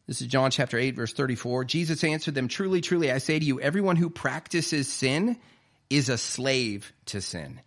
This 0.08 0.20
is 0.20 0.26
John 0.26 0.50
chapter 0.50 0.76
8 0.76 0.96
verse 0.96 1.12
34. 1.12 1.64
Jesus 1.64 2.02
answered 2.02 2.34
them, 2.34 2.48
"Truly, 2.48 2.80
truly, 2.80 3.12
I 3.12 3.18
say 3.18 3.38
to 3.38 3.44
you, 3.44 3.60
everyone 3.60 3.94
who 3.94 4.10
practices 4.10 4.92
sin 4.92 5.38
is 5.88 6.08
a 6.08 6.18
slave 6.18 6.92
to 7.06 7.20
sin." 7.20 7.60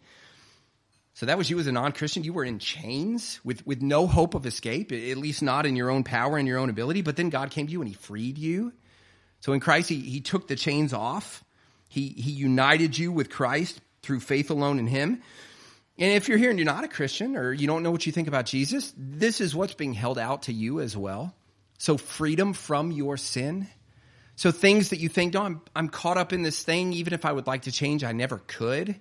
So 1.13 1.27
that 1.27 1.37
was 1.37 1.49
you 1.49 1.59
as 1.59 1.67
a 1.67 1.71
non-Christian. 1.71 2.25
You 2.25 2.33
were 2.33 2.43
in 2.43 2.59
chains 2.59 3.39
with, 3.45 3.65
with 3.65 3.81
no 3.81 4.07
hope 4.07 4.33
of 4.33 4.45
escape, 4.45 4.91
at 4.91 5.15
least 5.15 5.41
not 5.41 5.65
in 5.65 5.77
your 5.77 5.91
own 5.91 6.03
power 6.03 6.37
and 6.37 6.45
your 6.45 6.57
own 6.57 6.69
ability. 6.69 7.03
But 7.03 7.15
then 7.15 7.29
God 7.29 7.51
came 7.51 7.67
to 7.67 7.71
you 7.71 7.81
and 7.81 7.87
he 7.87 7.93
freed 7.93 8.37
you. 8.37 8.73
So 9.39 9.53
in 9.53 9.59
Christ, 9.59 9.89
he, 9.89 9.99
he 9.99 10.21
took 10.21 10.47
the 10.47 10.55
chains 10.55 10.91
off. 10.91 11.43
He, 11.87 12.09
he 12.09 12.31
united 12.31 12.97
you 12.97 13.11
with 13.11 13.29
Christ 13.29 13.79
through 14.03 14.19
faith 14.19 14.51
alone 14.51 14.77
in 14.77 14.87
Him. 14.87 15.21
And 15.97 16.11
if 16.11 16.27
you're 16.27 16.37
here 16.37 16.49
and 16.49 16.59
you're 16.59 16.65
not 16.65 16.83
a 16.83 16.87
Christian 16.87 17.35
or 17.35 17.53
you 17.53 17.67
don't 17.67 17.83
know 17.83 17.91
what 17.91 18.05
you 18.05 18.11
think 18.11 18.27
about 18.27 18.45
Jesus, 18.45 18.93
this 18.97 19.41
is 19.41 19.55
what's 19.55 19.73
being 19.73 19.93
held 19.93 20.17
out 20.17 20.43
to 20.43 20.53
you 20.53 20.79
as 20.79 20.95
well. 20.95 21.35
So 21.77 21.97
freedom 21.97 22.53
from 22.53 22.91
your 22.91 23.17
sin. 23.17 23.67
So 24.35 24.51
things 24.51 24.89
that 24.89 24.99
you 24.99 25.09
think, 25.09 25.33
no, 25.33 25.43
I'm, 25.43 25.61
I'm 25.75 25.89
caught 25.89 26.17
up 26.17 26.33
in 26.33 26.41
this 26.41 26.63
thing, 26.63 26.93
even 26.93 27.13
if 27.13 27.25
I 27.25 27.31
would 27.31 27.45
like 27.45 27.63
to 27.63 27.71
change, 27.71 28.03
I 28.03 28.11
never 28.11 28.41
could. 28.47 28.99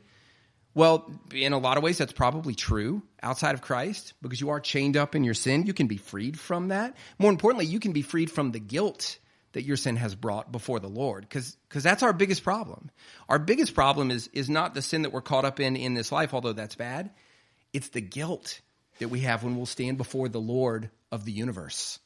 Well, 0.75 1.11
in 1.35 1.53
a 1.53 1.59
lot 1.59 1.77
of 1.77 1.83
ways, 1.83 1.99
that's 1.99 2.13
probably 2.13 2.55
true 2.55 3.03
outside 3.23 3.55
of 3.55 3.63
Christ 3.63 4.15
because 4.23 4.41
you 4.41 4.51
are 4.51 4.61
chained 4.61 4.97
up 4.97 5.15
in 5.15 5.25
your 5.25 5.35
sin. 5.35 5.67
You 5.67 5.75
can 5.75 5.87
be 5.87 5.99
freed 5.99 6.39
from 6.39 6.69
that. 6.69 6.97
More 7.19 7.31
importantly, 7.31 7.67
you 7.67 7.81
can 7.81 7.93
be 7.93 8.03
freed 8.03 8.31
from 8.31 8.53
the 8.53 8.61
guilt 8.61 9.19
that 9.53 9.65
your 9.65 9.77
sin 9.77 9.97
has 9.97 10.15
brought 10.15 10.51
before 10.51 10.81
the 10.81 10.89
Lord 10.89 11.29
because 11.29 11.57
that's 11.71 12.03
our 12.03 12.13
biggest 12.13 12.43
problem. 12.43 12.91
Our 13.29 13.39
biggest 13.39 13.75
problem 13.75 14.11
is 14.11 14.29
is 14.29 14.49
not 14.49 14.75
the 14.75 14.83
sin 14.83 15.03
that 15.03 15.13
we're 15.13 15.21
caught 15.21 15.45
up 15.45 15.61
in 15.61 15.77
in 15.77 15.95
this 15.95 16.13
life 16.13 16.35
although 16.35 16.53
that's 16.53 16.75
bad. 16.75 17.11
It's 17.73 17.89
the 17.89 18.01
guilt 18.01 18.61
that 18.99 19.09
we 19.09 19.21
have 19.21 19.43
when 19.43 19.57
we'll 19.57 19.67
stand 19.67 19.99
before 19.99 20.29
the 20.29 20.41
Lord 20.41 20.91
of 21.11 21.25
the 21.25 21.33
universe 21.33 21.99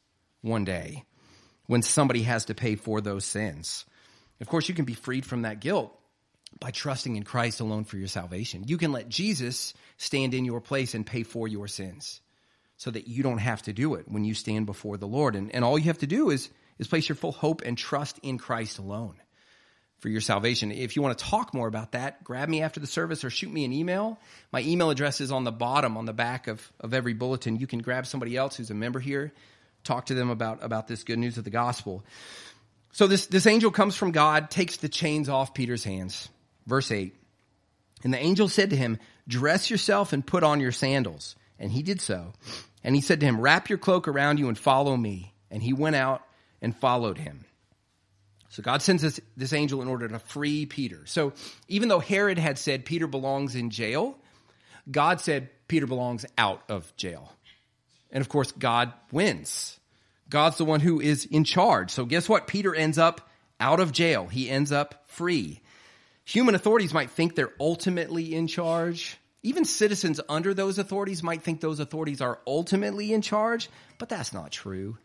one 0.43 0.65
day 0.65 1.05
when 1.67 1.83
somebody 1.83 2.23
has 2.23 2.47
to 2.47 2.55
pay 2.55 2.76
for 2.76 3.00
those 3.00 3.25
sins. 3.25 3.85
Of 4.41 4.49
course, 4.49 4.69
you 4.69 4.75
can 4.75 4.85
be 4.85 4.95
freed 4.95 5.26
from 5.26 5.43
that 5.43 5.61
guilt 5.61 5.93
by 6.61 6.71
trusting 6.71 7.17
in 7.17 7.25
Christ 7.25 7.61
alone 7.61 7.85
for 7.85 7.97
your 7.97 8.09
salvation. 8.09 8.65
You 8.67 8.79
can 8.79 8.93
let 8.93 9.09
Jesus 9.09 9.75
stand 9.97 10.33
in 10.35 10.45
your 10.45 10.61
place 10.61 10.95
and 10.95 11.05
pay 11.05 11.23
for 11.23 11.49
your 11.49 11.69
sins. 11.69 12.21
so 12.76 12.91
that 12.91 13.09
you 13.09 13.23
don't 13.23 13.38
have 13.38 13.62
to 13.62 13.73
do 13.73 13.95
it 13.95 14.07
when 14.07 14.25
you 14.25 14.35
stand 14.35 14.67
before 14.67 14.99
the 14.99 15.07
Lord. 15.07 15.35
And, 15.35 15.55
and 15.55 15.65
all 15.65 15.79
you 15.79 15.87
have 15.87 15.99
to 15.99 16.07
do 16.07 16.31
is, 16.31 16.50
is 16.78 16.88
place 16.88 17.09
your 17.09 17.16
full 17.16 17.33
hope 17.33 17.62
and 17.62 17.76
trust 17.76 18.18
in 18.23 18.38
Christ 18.38 18.78
alone 18.78 19.16
for 19.99 20.09
your 20.09 20.21
salvation. 20.21 20.71
If 20.73 20.97
you 20.97 21.02
want 21.02 21.18
to 21.18 21.25
talk 21.25 21.54
more 21.54 21.68
about 21.68 21.92
that, 21.92 22.23
grab 22.23 22.49
me 22.49 22.62
after 22.62 22.80
the 22.80 22.87
service 22.87 23.25
or 23.25 23.30
shoot 23.30 23.50
me 23.50 23.64
an 23.64 23.73
email. 23.73 24.18
My 24.52 24.61
email 24.61 24.90
address 24.90 25.21
is 25.21 25.33
on 25.33 25.45
the 25.45 25.52
bottom, 25.52 25.97
on 25.97 26.04
the 26.04 26.12
back 26.12 26.49
of, 26.49 26.71
of 26.80 26.92
every 26.92 27.14
bulletin. 27.14 27.56
You 27.56 27.66
can 27.66 27.80
grab 27.80 28.06
somebody 28.06 28.37
else 28.37 28.56
who's 28.56 28.71
a 28.71 28.75
member 28.75 29.00
here, 29.00 29.33
talk 29.85 30.06
to 30.06 30.14
them 30.14 30.30
about, 30.30 30.62
about 30.62 30.87
this 30.87 31.04
good 31.04 31.18
news 31.18 31.38
of 31.38 31.45
the 31.45 31.50
gospel. 31.50 32.04
So 32.92 33.06
this, 33.06 33.26
this 33.26 33.47
angel 33.47 33.71
comes 33.71 33.97
from 33.97 34.11
God, 34.11 34.50
takes 34.50 34.76
the 34.76 34.88
chains 34.88 35.28
off 35.28 35.54
Peter's 35.54 35.85
hands. 35.85 36.28
Verse 36.66 36.90
8. 36.90 37.14
And 38.04 38.12
the 38.12 38.18
angel 38.18 38.49
said 38.49 38.71
to 38.71 38.76
him, 38.76 38.99
Dress 39.26 39.71
yourself 39.71 40.12
and 40.12 40.26
put 40.26 40.45
on 40.45 40.61
your 40.61 40.73
sandals. 40.73 41.37
And 41.59 41.73
he 41.73 41.83
did 41.83 42.00
so. 42.00 42.33
And 42.85 42.95
he 42.95 43.00
said 43.00 43.21
to 43.21 43.26
him, 43.26 43.40
Wrap 43.40 43.68
your 43.68 43.78
cloak 43.78 44.09
around 44.09 44.38
you 44.38 44.49
and 44.49 44.59
follow 44.59 44.97
me. 44.97 45.35
And 45.50 45.62
he 45.62 45.73
went 45.73 45.97
out 45.97 46.23
and 46.61 46.77
followed 46.77 47.19
him. 47.19 47.45
So 48.51 48.63
God 48.63 48.83
sends 48.83 49.03
this, 49.03 49.21
this 49.37 49.53
angel 49.53 49.83
in 49.83 49.89
order 49.89 50.09
to 50.09 50.19
free 50.19 50.67
Peter. 50.67 51.05
So 51.07 51.33
even 51.69 51.89
though 51.89 51.99
Herod 51.99 52.39
had 52.39 52.59
said 52.59 52.85
Peter 52.85 53.07
belongs 53.07 53.55
in 53.55 53.71
jail, 53.71 54.17
God 54.91 55.21
said 55.21 55.51
Peter 55.69 55.87
belongs 55.87 56.25
out 56.39 56.63
of 56.69 56.97
jail. 56.97 57.31
And 58.11 58.23
of 58.23 58.29
course, 58.29 58.53
God 58.53 58.93
wins. 59.13 59.79
God's 60.31 60.57
the 60.57 60.65
one 60.65 60.81
who 60.81 61.01
is 61.01 61.25
in 61.27 61.45
charge. 61.45 61.91
So 61.91 62.05
guess 62.05 62.29
what? 62.29 62.47
Peter 62.47 62.75
ends 62.75 62.99
up 62.99 63.29
out 63.61 63.81
of 63.81 63.93
jail. 63.93 64.27
He 64.27 64.49
ends 64.49 64.73
up 64.73 65.05
free. 65.09 65.61
Human 66.25 66.55
authorities 66.55 66.95
might 66.95 67.11
think 67.11 67.35
they're 67.35 67.53
ultimately 67.61 68.35
in 68.35 68.47
charge. 68.47 69.19
Even 69.43 69.65
citizens 69.65 70.21
under 70.29 70.55
those 70.55 70.79
authorities 70.79 71.23
might 71.23 71.43
think 71.43 71.61
those 71.61 71.79
authorities 71.79 72.21
are 72.21 72.41
ultimately 72.47 73.13
in 73.13 73.23
charge, 73.23 73.69
but 73.99 74.09
that's 74.09 74.33
not 74.33 74.51
true 74.51 74.99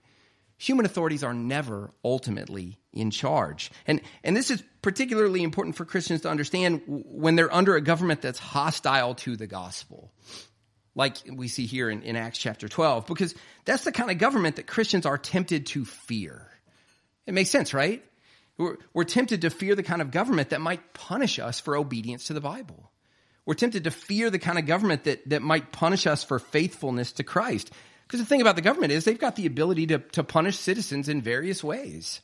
human 0.62 0.86
authorities 0.86 1.24
are 1.24 1.34
never 1.34 1.91
ultimately 2.06 2.77
in 2.94 3.10
charge. 3.10 3.72
And, 3.88 4.00
and 4.24 4.38
this 4.38 4.51
is 4.51 4.63
particularly 4.84 5.41
important 5.41 5.75
for 5.75 5.86
Christians 5.86 6.22
to 6.22 6.30
understand 6.30 6.84
when 6.86 7.36
they're 7.36 7.53
under 7.53 7.75
a 7.75 7.82
government 7.82 8.22
that's 8.22 8.38
hostile 8.38 9.15
to 9.15 9.36
the 9.36 9.48
gospel, 9.48 10.12
like 10.94 11.18
we 11.34 11.48
see 11.48 11.65
here 11.65 11.89
in, 11.89 12.03
in 12.03 12.15
Acts 12.15 12.38
chapter 12.38 12.68
12, 12.68 13.08
because 13.08 13.34
that's 13.65 13.86
the 13.86 13.91
kind 13.91 14.12
of 14.12 14.20
government 14.20 14.58
that 14.58 14.68
Christians 14.68 15.08
are 15.08 15.18
tempted 15.18 15.65
to 15.68 15.84
fear. 15.84 16.48
It 17.25 17.34
makes 17.34 17.50
sense, 17.50 17.74
right? 17.74 18.03
We're, 18.60 18.77
we're 18.94 19.03
tempted 19.06 19.41
to 19.41 19.50
fear 19.50 19.74
the 19.74 19.82
kind 19.82 20.01
of 20.01 20.12
government 20.12 20.51
that 20.51 20.62
might 20.62 20.94
punish 20.94 21.39
us 21.39 21.60
for 21.60 21.75
obedience 21.75 22.25
to 22.27 22.34
the 22.34 22.41
Bible. 22.41 22.91
We're 23.48 23.56
tempted 23.56 23.86
to 23.86 23.91
fear 23.91 24.30
the 24.30 24.38
kind 24.38 24.60
of 24.60 24.68
government 24.68 25.06
that, 25.06 25.27
that 25.30 25.41
might 25.41 25.72
punish 25.72 26.06
us 26.06 26.24
for 26.24 26.38
faithfulness 26.38 27.13
to 27.13 27.24
Christ. 27.24 27.72
Because 28.12 28.25
the 28.25 28.27
thing 28.27 28.41
about 28.41 28.58
the 28.58 28.62
government 28.62 28.91
is 28.91 29.06
they've 29.06 29.18
got 29.18 29.38
the 29.38 29.46
ability 29.46 29.88
to, 29.88 30.00
to 30.00 30.22
punish 30.22 30.60
citizens 30.60 31.08
in 31.08 31.22
various 31.22 31.63
ways. 31.63 32.20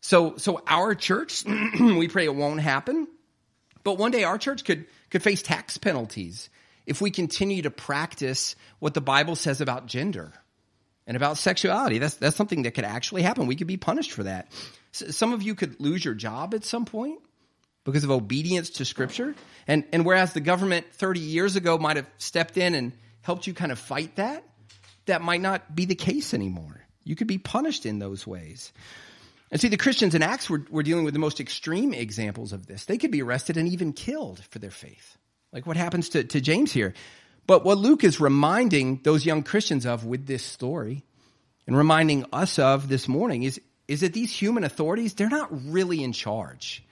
So, 0.00 0.36
so 0.36 0.62
our 0.68 0.94
church, 0.94 1.44
we 1.80 2.06
pray 2.06 2.26
it 2.26 2.34
won't 2.36 2.60
happen. 2.60 3.08
But 3.82 3.98
one 3.98 4.12
day 4.12 4.22
our 4.22 4.38
church 4.38 4.64
could, 4.64 4.86
could 5.10 5.20
face 5.20 5.42
tax 5.42 5.78
penalties 5.78 6.48
if 6.86 7.00
we 7.00 7.10
continue 7.10 7.62
to 7.62 7.72
practice 7.72 8.54
what 8.78 8.94
the 8.94 9.00
Bible 9.00 9.34
says 9.34 9.60
about 9.60 9.86
gender 9.86 10.32
and 11.08 11.16
about 11.16 11.38
sexuality. 11.38 11.98
That's, 11.98 12.14
that's 12.14 12.36
something 12.36 12.62
that 12.62 12.74
could 12.74 12.84
actually 12.84 13.22
happen. 13.22 13.48
We 13.48 13.56
could 13.56 13.66
be 13.66 13.76
punished 13.76 14.12
for 14.12 14.22
that. 14.22 14.52
some 14.92 15.32
of 15.32 15.42
you 15.42 15.56
could 15.56 15.80
lose 15.80 16.04
your 16.04 16.14
job 16.14 16.54
at 16.54 16.64
some 16.64 16.84
point 16.84 17.18
because 17.82 18.04
of 18.04 18.12
obedience 18.12 18.70
to 18.70 18.84
scripture. 18.84 19.34
And, 19.66 19.82
and 19.92 20.06
whereas 20.06 20.34
the 20.34 20.40
government 20.40 20.86
30 20.92 21.18
years 21.18 21.56
ago 21.56 21.78
might 21.78 21.96
have 21.96 22.08
stepped 22.18 22.56
in 22.56 22.76
and 22.76 22.92
helped 23.22 23.48
you 23.48 23.54
kind 23.54 23.72
of 23.72 23.80
fight 23.80 24.14
that, 24.16 24.44
that 25.06 25.22
might 25.22 25.40
not 25.40 25.74
be 25.74 25.84
the 25.84 25.94
case 25.94 26.34
anymore. 26.34 26.84
You 27.04 27.16
could 27.16 27.26
be 27.26 27.38
punished 27.38 27.86
in 27.86 27.98
those 27.98 28.26
ways. 28.26 28.72
And 29.50 29.60
see, 29.60 29.68
the 29.68 29.76
Christians 29.76 30.14
in 30.14 30.22
Acts 30.22 30.50
were, 30.50 30.64
were 30.70 30.82
dealing 30.82 31.04
with 31.04 31.14
the 31.14 31.20
most 31.20 31.38
extreme 31.38 31.94
examples 31.94 32.52
of 32.52 32.66
this. 32.66 32.86
They 32.86 32.98
could 32.98 33.10
be 33.10 33.22
arrested 33.22 33.56
and 33.56 33.68
even 33.68 33.92
killed 33.92 34.42
for 34.50 34.58
their 34.58 34.70
faith, 34.70 35.16
like 35.52 35.66
what 35.66 35.76
happens 35.76 36.08
to, 36.10 36.24
to 36.24 36.40
James 36.40 36.72
here. 36.72 36.94
But 37.46 37.64
what 37.64 37.78
Luke 37.78 38.04
is 38.04 38.20
reminding 38.20 39.00
those 39.04 39.26
young 39.26 39.42
Christians 39.42 39.86
of 39.86 40.06
with 40.06 40.26
this 40.26 40.42
story 40.42 41.04
and 41.66 41.76
reminding 41.76 42.24
us 42.32 42.58
of 42.58 42.88
this 42.88 43.06
morning 43.06 43.42
is, 43.42 43.60
is 43.86 44.00
that 44.00 44.14
these 44.14 44.34
human 44.34 44.64
authorities, 44.64 45.14
they're 45.14 45.28
not 45.28 45.48
really 45.50 46.02
in 46.02 46.12
charge. 46.12 46.82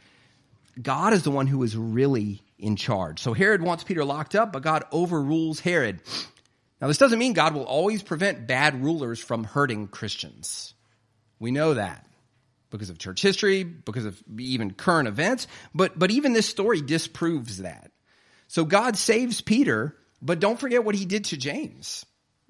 God 0.80 1.12
is 1.12 1.22
the 1.22 1.30
one 1.30 1.46
who 1.46 1.62
is 1.62 1.76
really 1.76 2.42
in 2.58 2.76
charge. 2.76 3.20
So 3.20 3.32
Herod 3.32 3.62
wants 3.62 3.84
Peter 3.84 4.04
locked 4.04 4.34
up, 4.34 4.52
but 4.52 4.62
God 4.62 4.84
overrules 4.92 5.60
Herod. 5.60 6.00
Now, 6.82 6.88
this 6.88 6.98
doesn't 6.98 7.20
mean 7.20 7.32
God 7.32 7.54
will 7.54 7.62
always 7.62 8.02
prevent 8.02 8.48
bad 8.48 8.82
rulers 8.82 9.20
from 9.20 9.44
hurting 9.44 9.86
Christians. 9.86 10.74
We 11.38 11.52
know 11.52 11.74
that 11.74 12.04
because 12.70 12.90
of 12.90 12.98
church 12.98 13.22
history, 13.22 13.62
because 13.62 14.04
of 14.04 14.20
even 14.36 14.72
current 14.72 15.06
events, 15.06 15.46
but, 15.72 15.96
but 15.96 16.10
even 16.10 16.32
this 16.32 16.48
story 16.48 16.82
disproves 16.82 17.58
that. 17.58 17.92
So 18.48 18.64
God 18.64 18.96
saves 18.96 19.40
Peter, 19.40 19.96
but 20.20 20.40
don't 20.40 20.58
forget 20.58 20.84
what 20.84 20.96
he 20.96 21.04
did 21.04 21.26
to 21.26 21.36
James. 21.36 22.04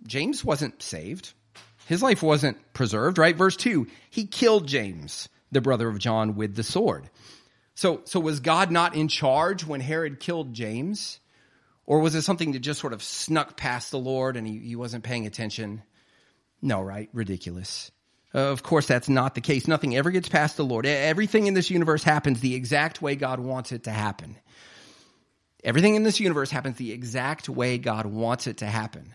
James 0.06 0.42
wasn't 0.42 0.82
saved. 0.82 1.34
His 1.86 2.02
life 2.02 2.22
wasn't 2.22 2.72
preserved, 2.72 3.18
right? 3.18 3.36
Verse 3.36 3.56
2, 3.56 3.86
he 4.08 4.24
killed 4.24 4.66
James, 4.66 5.28
the 5.50 5.60
brother 5.60 5.88
of 5.88 5.98
John, 5.98 6.36
with 6.36 6.54
the 6.54 6.62
sword. 6.62 7.10
So, 7.74 8.00
so 8.04 8.18
was 8.18 8.40
God 8.40 8.70
not 8.70 8.94
in 8.94 9.08
charge 9.08 9.66
when 9.66 9.80
Herod 9.80 10.20
killed 10.20 10.54
James? 10.54 11.20
Or 11.86 12.00
was 12.00 12.14
it 12.14 12.22
something 12.22 12.52
that 12.52 12.60
just 12.60 12.80
sort 12.80 12.92
of 12.92 13.02
snuck 13.02 13.56
past 13.56 13.90
the 13.90 13.98
Lord 13.98 14.36
and 14.36 14.46
he, 14.46 14.58
he 14.58 14.76
wasn't 14.76 15.04
paying 15.04 15.26
attention? 15.26 15.82
No, 16.60 16.80
right? 16.80 17.08
Ridiculous. 17.12 17.90
Uh, 18.34 18.50
of 18.50 18.62
course, 18.62 18.86
that's 18.86 19.08
not 19.08 19.34
the 19.34 19.40
case. 19.40 19.66
Nothing 19.68 19.96
ever 19.96 20.10
gets 20.10 20.28
past 20.28 20.56
the 20.56 20.64
Lord. 20.64 20.86
Everything 20.86 21.46
in 21.46 21.54
this 21.54 21.70
universe 21.70 22.02
happens 22.02 22.40
the 22.40 22.54
exact 22.54 23.02
way 23.02 23.16
God 23.16 23.40
wants 23.40 23.72
it 23.72 23.84
to 23.84 23.90
happen. 23.90 24.36
Everything 25.64 25.94
in 25.94 26.02
this 26.02 26.18
universe 26.18 26.50
happens 26.50 26.76
the 26.76 26.92
exact 26.92 27.48
way 27.48 27.78
God 27.78 28.06
wants 28.06 28.46
it 28.46 28.58
to 28.58 28.66
happen. 28.66 29.14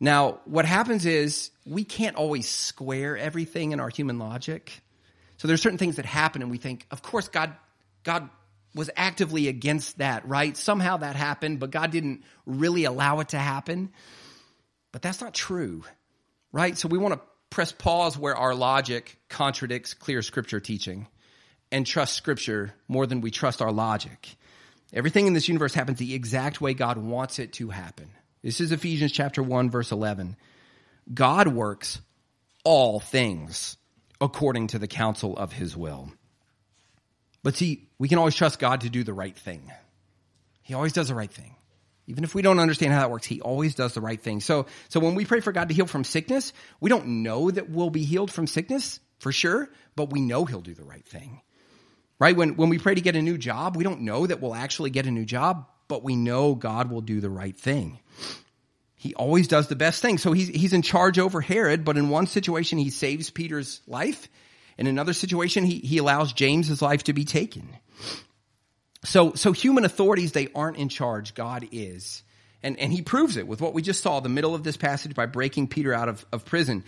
Now, 0.00 0.40
what 0.44 0.64
happens 0.64 1.06
is 1.06 1.50
we 1.64 1.84
can't 1.84 2.16
always 2.16 2.48
square 2.48 3.16
everything 3.16 3.72
in 3.72 3.80
our 3.80 3.88
human 3.88 4.18
logic. 4.18 4.72
So 5.36 5.46
there's 5.46 5.62
certain 5.62 5.78
things 5.78 5.96
that 5.96 6.06
happen 6.06 6.42
and 6.42 6.50
we 6.50 6.58
think, 6.58 6.86
of 6.90 7.02
course, 7.02 7.28
God, 7.28 7.54
God 8.02 8.28
was 8.74 8.90
actively 8.96 9.48
against 9.48 9.98
that, 9.98 10.26
right? 10.26 10.56
Somehow 10.56 10.98
that 10.98 11.16
happened, 11.16 11.60
but 11.60 11.70
God 11.70 11.90
didn't 11.90 12.24
really 12.44 12.84
allow 12.84 13.20
it 13.20 13.30
to 13.30 13.38
happen. 13.38 13.92
But 14.92 15.02
that's 15.02 15.20
not 15.20 15.34
true, 15.34 15.84
right? 16.52 16.76
So 16.76 16.88
we 16.88 16.98
want 16.98 17.14
to 17.14 17.20
press 17.50 17.72
pause 17.72 18.18
where 18.18 18.36
our 18.36 18.54
logic 18.54 19.16
contradicts 19.28 19.94
clear 19.94 20.22
scripture 20.22 20.60
teaching 20.60 21.06
and 21.70 21.86
trust 21.86 22.14
scripture 22.14 22.74
more 22.88 23.06
than 23.06 23.20
we 23.20 23.30
trust 23.30 23.62
our 23.62 23.72
logic. 23.72 24.36
Everything 24.92 25.26
in 25.26 25.32
this 25.34 25.48
universe 25.48 25.74
happens 25.74 25.98
the 25.98 26.14
exact 26.14 26.60
way 26.60 26.74
God 26.74 26.96
wants 26.98 27.38
it 27.38 27.52
to 27.54 27.70
happen. 27.70 28.10
This 28.42 28.60
is 28.60 28.72
Ephesians 28.72 29.12
chapter 29.12 29.42
1 29.42 29.70
verse 29.70 29.92
11. 29.92 30.36
God 31.12 31.48
works 31.48 32.00
all 32.64 33.00
things 33.00 33.76
according 34.20 34.68
to 34.68 34.78
the 34.78 34.88
counsel 34.88 35.36
of 35.36 35.52
his 35.52 35.76
will. 35.76 36.12
But 37.44 37.54
see, 37.54 37.86
we 37.98 38.08
can 38.08 38.18
always 38.18 38.34
trust 38.34 38.58
God 38.58 38.80
to 38.80 38.90
do 38.90 39.04
the 39.04 39.12
right 39.12 39.36
thing. 39.36 39.70
He 40.62 40.74
always 40.74 40.94
does 40.94 41.08
the 41.08 41.14
right 41.14 41.30
thing. 41.30 41.54
Even 42.06 42.24
if 42.24 42.34
we 42.34 42.42
don't 42.42 42.58
understand 42.58 42.92
how 42.92 43.00
that 43.00 43.10
works, 43.10 43.26
he 43.26 43.40
always 43.40 43.74
does 43.74 43.94
the 43.94 44.00
right 44.00 44.20
thing. 44.20 44.40
So, 44.40 44.66
so 44.88 44.98
when 44.98 45.14
we 45.14 45.24
pray 45.24 45.40
for 45.40 45.52
God 45.52 45.68
to 45.68 45.74
heal 45.74 45.86
from 45.86 46.04
sickness, 46.04 46.52
we 46.80 46.90
don't 46.90 47.22
know 47.22 47.50
that 47.50 47.70
we'll 47.70 47.90
be 47.90 48.04
healed 48.04 48.32
from 48.32 48.46
sickness 48.46 48.98
for 49.18 49.30
sure, 49.30 49.70
but 49.94 50.10
we 50.10 50.20
know 50.20 50.46
he'll 50.46 50.62
do 50.62 50.74
the 50.74 50.84
right 50.84 51.06
thing. 51.06 51.42
Right? 52.18 52.36
When, 52.36 52.56
when 52.56 52.70
we 52.70 52.78
pray 52.78 52.94
to 52.94 53.00
get 53.00 53.14
a 53.14 53.22
new 53.22 53.36
job, 53.36 53.76
we 53.76 53.84
don't 53.84 54.02
know 54.02 54.26
that 54.26 54.40
we'll 54.40 54.54
actually 54.54 54.90
get 54.90 55.06
a 55.06 55.10
new 55.10 55.24
job, 55.26 55.68
but 55.86 56.02
we 56.02 56.16
know 56.16 56.54
God 56.54 56.90
will 56.90 57.02
do 57.02 57.20
the 57.20 57.30
right 57.30 57.56
thing. 57.56 57.98
He 58.94 59.14
always 59.14 59.48
does 59.48 59.68
the 59.68 59.76
best 59.76 60.00
thing. 60.00 60.16
So 60.16 60.32
he's, 60.32 60.48
he's 60.48 60.72
in 60.72 60.80
charge 60.80 61.18
over 61.18 61.42
Herod, 61.42 61.84
but 61.84 61.98
in 61.98 62.08
one 62.08 62.26
situation, 62.26 62.78
he 62.78 62.88
saves 62.88 63.28
Peter's 63.28 63.82
life. 63.86 64.28
In 64.78 64.86
another 64.86 65.12
situation, 65.12 65.64
he, 65.64 65.78
he 65.78 65.98
allows 65.98 66.32
James's 66.32 66.82
life 66.82 67.04
to 67.04 67.12
be 67.12 67.24
taken. 67.24 67.68
So, 69.04 69.34
so 69.34 69.52
human 69.52 69.84
authorities, 69.84 70.32
they 70.32 70.48
aren't 70.54 70.78
in 70.78 70.88
charge. 70.88 71.34
God 71.34 71.68
is. 71.70 72.22
And, 72.62 72.78
and 72.78 72.92
he 72.92 73.02
proves 73.02 73.36
it 73.36 73.46
with 73.46 73.60
what 73.60 73.74
we 73.74 73.82
just 73.82 74.02
saw, 74.02 74.20
the 74.20 74.28
middle 74.28 74.54
of 74.54 74.64
this 74.64 74.76
passage 74.76 75.14
by 75.14 75.26
breaking 75.26 75.68
Peter 75.68 75.92
out 75.92 76.08
of, 76.08 76.24
of 76.32 76.44
prison. 76.44 76.84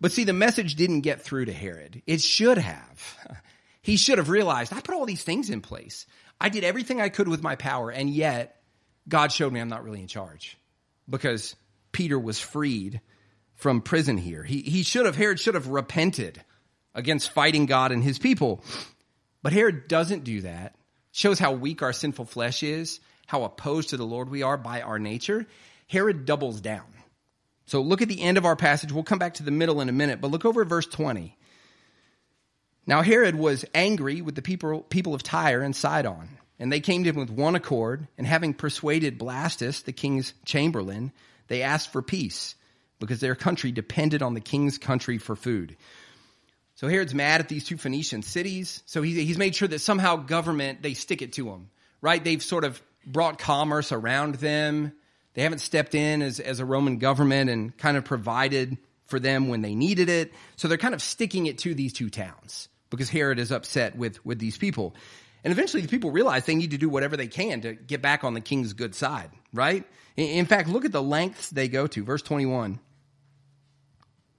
But 0.00 0.12
see, 0.12 0.24
the 0.24 0.32
message 0.32 0.74
didn't 0.74 1.02
get 1.02 1.22
through 1.22 1.46
to 1.46 1.52
Herod. 1.52 2.02
It 2.06 2.20
should 2.20 2.58
have. 2.58 3.18
He 3.80 3.96
should 3.96 4.18
have 4.18 4.28
realized, 4.28 4.70
I 4.74 4.82
put 4.82 4.94
all 4.94 5.06
these 5.06 5.22
things 5.22 5.48
in 5.48 5.62
place. 5.62 6.04
I 6.38 6.50
did 6.50 6.62
everything 6.62 7.00
I 7.00 7.08
could 7.08 7.26
with 7.26 7.42
my 7.42 7.56
power, 7.56 7.90
and 7.90 8.10
yet 8.10 8.60
God 9.08 9.32
showed 9.32 9.50
me 9.50 9.60
I'm 9.60 9.68
not 9.68 9.82
really 9.82 10.00
in 10.00 10.08
charge 10.08 10.58
because 11.08 11.56
Peter 11.90 12.18
was 12.18 12.38
freed 12.38 13.00
from 13.54 13.80
prison 13.80 14.18
here. 14.18 14.42
He, 14.42 14.60
he 14.60 14.82
should 14.82 15.06
have, 15.06 15.16
Herod 15.16 15.40
should 15.40 15.54
have 15.54 15.68
repented 15.68 16.44
against 16.98 17.30
fighting 17.30 17.66
God 17.66 17.92
and 17.92 18.02
his 18.02 18.18
people. 18.18 18.62
But 19.42 19.52
Herod 19.52 19.88
doesn't 19.88 20.24
do 20.24 20.42
that. 20.42 20.74
Shows 21.12 21.38
how 21.38 21.52
weak 21.52 21.80
our 21.80 21.92
sinful 21.92 22.26
flesh 22.26 22.62
is, 22.62 23.00
how 23.26 23.44
opposed 23.44 23.90
to 23.90 23.96
the 23.96 24.04
Lord 24.04 24.28
we 24.28 24.42
are 24.42 24.58
by 24.58 24.82
our 24.82 24.98
nature. 24.98 25.46
Herod 25.86 26.26
doubles 26.26 26.60
down. 26.60 26.84
So 27.66 27.80
look 27.80 28.02
at 28.02 28.08
the 28.08 28.20
end 28.20 28.36
of 28.36 28.44
our 28.44 28.56
passage. 28.56 28.92
We'll 28.92 29.04
come 29.04 29.18
back 29.18 29.34
to 29.34 29.42
the 29.42 29.50
middle 29.50 29.80
in 29.80 29.88
a 29.88 29.92
minute, 29.92 30.20
but 30.20 30.30
look 30.30 30.44
over 30.44 30.64
verse 30.64 30.86
20. 30.86 31.36
Now 32.86 33.02
Herod 33.02 33.36
was 33.36 33.64
angry 33.74 34.20
with 34.20 34.34
the 34.34 34.42
people, 34.42 34.80
people 34.80 35.14
of 35.14 35.22
Tyre 35.22 35.62
and 35.62 35.76
Sidon, 35.76 36.30
and 36.58 36.72
they 36.72 36.80
came 36.80 37.04
to 37.04 37.10
him 37.10 37.16
with 37.16 37.30
one 37.30 37.54
accord, 37.54 38.08
and 38.16 38.26
having 38.26 38.54
persuaded 38.54 39.18
Blastus, 39.18 39.84
the 39.84 39.92
king's 39.92 40.34
chamberlain, 40.44 41.12
they 41.46 41.62
asked 41.62 41.92
for 41.92 42.02
peace, 42.02 42.56
because 42.98 43.20
their 43.20 43.36
country 43.36 43.70
depended 43.70 44.22
on 44.22 44.34
the 44.34 44.40
king's 44.40 44.78
country 44.78 45.18
for 45.18 45.36
food. 45.36 45.76
So 46.78 46.86
Herod's 46.86 47.12
mad 47.12 47.40
at 47.40 47.48
these 47.48 47.64
two 47.64 47.76
Phoenician 47.76 48.22
cities, 48.22 48.84
so 48.86 49.02
he, 49.02 49.24
he's 49.24 49.36
made 49.36 49.56
sure 49.56 49.66
that 49.66 49.80
somehow 49.80 50.14
government, 50.14 50.80
they 50.80 50.94
stick 50.94 51.22
it 51.22 51.32
to 51.32 51.50
him, 51.50 51.70
right? 52.00 52.22
They've 52.22 52.40
sort 52.40 52.62
of 52.62 52.80
brought 53.04 53.36
commerce 53.36 53.90
around 53.90 54.36
them. 54.36 54.92
They 55.34 55.42
haven't 55.42 55.58
stepped 55.58 55.96
in 55.96 56.22
as, 56.22 56.38
as 56.38 56.60
a 56.60 56.64
Roman 56.64 56.98
government 56.98 57.50
and 57.50 57.76
kind 57.76 57.96
of 57.96 58.04
provided 58.04 58.78
for 59.06 59.18
them 59.18 59.48
when 59.48 59.60
they 59.60 59.74
needed 59.74 60.08
it. 60.08 60.32
So 60.54 60.68
they're 60.68 60.78
kind 60.78 60.94
of 60.94 61.02
sticking 61.02 61.46
it 61.46 61.58
to 61.58 61.74
these 61.74 61.92
two 61.92 62.10
towns 62.10 62.68
because 62.90 63.10
Herod 63.10 63.40
is 63.40 63.50
upset 63.50 63.96
with, 63.96 64.24
with 64.24 64.38
these 64.38 64.56
people. 64.56 64.94
And 65.42 65.50
eventually 65.50 65.82
the 65.82 65.88
people 65.88 66.12
realize 66.12 66.46
they 66.46 66.54
need 66.54 66.70
to 66.70 66.78
do 66.78 66.88
whatever 66.88 67.16
they 67.16 67.26
can 67.26 67.60
to 67.62 67.74
get 67.74 68.02
back 68.02 68.22
on 68.22 68.34
the 68.34 68.40
king's 68.40 68.72
good 68.72 68.94
side, 68.94 69.30
right? 69.52 69.84
In 70.16 70.46
fact, 70.46 70.68
look 70.68 70.84
at 70.84 70.92
the 70.92 71.02
lengths 71.02 71.50
they 71.50 71.66
go 71.66 71.88
to. 71.88 72.04
Verse 72.04 72.22
21. 72.22 72.78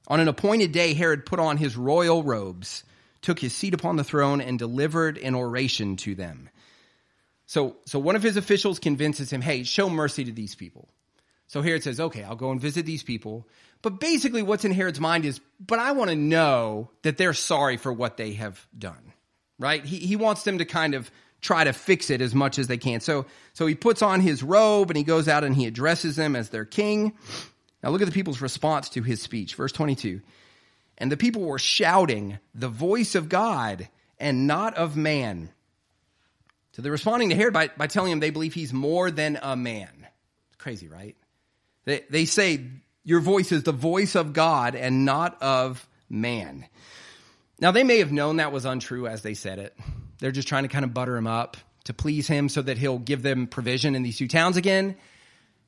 On 0.10 0.20
an 0.20 0.28
appointed 0.28 0.72
day, 0.72 0.94
Herod 0.94 1.26
put 1.26 1.40
on 1.40 1.58
his 1.58 1.78
royal 1.78 2.24
robes, 2.24 2.84
took 3.22 3.40
his 3.40 3.54
seat 3.54 3.74
upon 3.74 3.96
the 3.96 4.04
throne, 4.04 4.42
and 4.42 4.58
delivered 4.58 5.18
an 5.18 5.36
oration 5.36 5.96
to 5.98 6.16
them. 6.16 6.50
So, 7.46 7.78
so 7.86 8.00
one 8.00 8.16
of 8.16 8.24
his 8.24 8.38
officials 8.38 8.80
convinces 8.80 9.32
him, 9.32 9.42
hey, 9.42 9.64
show 9.64 9.90
mercy 9.90 10.24
to 10.26 10.32
these 10.32 10.56
people. 10.56 10.90
So 11.48 11.62
Herod 11.64 11.84
says, 11.84 12.00
okay, 12.00 12.24
I'll 12.24 12.36
go 12.36 12.52
and 12.52 12.62
visit 12.62 12.86
these 12.86 13.02
people. 13.02 13.48
But 13.82 14.00
basically, 14.00 14.44
what's 14.44 14.66
in 14.66 14.72
Herod's 14.72 15.00
mind 15.00 15.26
is, 15.26 15.42
but 15.60 15.80
I 15.80 15.94
want 15.94 16.12
to 16.12 16.16
know 16.16 16.92
that 17.02 17.18
they're 17.18 17.34
sorry 17.34 17.78
for 17.78 17.92
what 17.92 18.18
they 18.18 18.34
have 18.34 18.68
done, 18.78 19.14
right? 19.58 19.84
He, 19.84 19.98
he 19.98 20.16
wants 20.16 20.44
them 20.44 20.60
to 20.60 20.66
kind 20.66 20.94
of 20.94 21.10
try 21.42 21.64
to 21.64 21.74
fix 21.74 22.10
it 22.10 22.22
as 22.22 22.36
much 22.36 22.60
as 22.60 22.68
they 22.68 22.78
can. 22.78 23.00
So, 23.00 23.26
so 23.54 23.66
he 23.66 23.74
puts 23.74 24.02
on 24.02 24.22
his 24.22 24.44
robe 24.44 24.90
and 24.90 24.98
he 24.98 25.04
goes 25.04 25.28
out 25.28 25.44
and 25.44 25.56
he 25.56 25.66
addresses 25.66 26.16
them 26.16 26.36
as 26.36 26.50
their 26.50 26.66
king. 26.66 27.14
Now 27.84 27.90
look 27.90 28.02
at 28.02 28.08
the 28.08 28.14
people's 28.14 28.42
response 28.42 28.90
to 28.90 29.04
his 29.04 29.22
speech. 29.22 29.56
Verse 29.56 29.72
22. 29.72 30.22
And 30.98 31.12
the 31.12 31.18
people 31.18 31.44
were 31.44 31.60
shouting, 31.60 32.40
the 32.54 32.68
voice 32.68 33.16
of 33.16 33.30
God 33.30 33.88
and 34.20 34.48
not 34.48 34.76
of 34.76 34.98
man. 34.98 35.50
So 36.74 36.82
they're 36.82 36.92
responding 36.92 37.30
to 37.30 37.36
Herod 37.36 37.54
by, 37.54 37.70
by 37.76 37.88
telling 37.88 38.12
him 38.12 38.20
they 38.20 38.30
believe 38.30 38.54
he's 38.54 38.74
more 38.74 39.10
than 39.12 39.40
a 39.42 39.56
man. 39.56 39.90
It's 40.50 40.58
crazy, 40.58 40.88
right? 40.88 41.16
They, 41.86 42.04
they 42.10 42.26
say 42.26 42.66
your 43.04 43.22
voice 43.22 43.52
is 43.52 43.64
the 43.64 43.72
voice 43.72 44.16
of 44.16 44.34
God 44.34 44.76
and 44.76 45.06
not 45.06 45.42
of 45.42 45.88
man. 46.10 46.66
Now, 47.62 47.72
they 47.72 47.84
may 47.84 48.00
have 48.00 48.12
known 48.12 48.38
that 48.38 48.52
was 48.52 48.66
untrue 48.66 49.08
as 49.08 49.22
they 49.22 49.34
said 49.34 49.60
it. 49.60 49.76
They're 50.20 50.32
just 50.32 50.48
trying 50.48 50.64
to 50.64 50.70
kind 50.70 50.86
of 50.86 50.94
butter 50.94 51.18
him 51.18 51.28
up 51.28 51.58
to 51.86 51.94
please 51.94 52.28
him 52.28 52.50
so 52.50 52.62
that 52.62 52.78
he'll 52.78 53.00
give 53.00 53.24
them 53.24 53.48
provision 53.48 53.96
in 53.96 54.04
these 54.04 54.18
two 54.18 54.28
towns 54.28 54.58
again. 54.58 54.96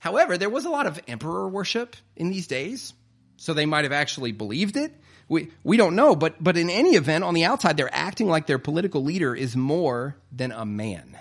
However, 0.01 0.35
there 0.35 0.49
was 0.49 0.65
a 0.65 0.69
lot 0.71 0.87
of 0.87 0.99
emperor 1.07 1.47
worship 1.47 1.95
in 2.15 2.31
these 2.31 2.47
days, 2.47 2.93
so 3.37 3.53
they 3.53 3.67
might 3.67 3.83
have 3.83 3.91
actually 3.91 4.31
believed 4.31 4.75
it. 4.75 4.91
We, 5.29 5.51
we 5.63 5.77
don't 5.77 5.95
know, 5.95 6.15
but, 6.15 6.43
but 6.43 6.57
in 6.57 6.71
any 6.71 6.95
event, 6.95 7.23
on 7.23 7.35
the 7.35 7.45
outside, 7.45 7.77
they're 7.77 7.93
acting 7.93 8.27
like 8.27 8.47
their 8.47 8.57
political 8.57 9.03
leader 9.03 9.35
is 9.35 9.55
more 9.55 10.15
than 10.31 10.51
a 10.51 10.65
man. 10.65 11.15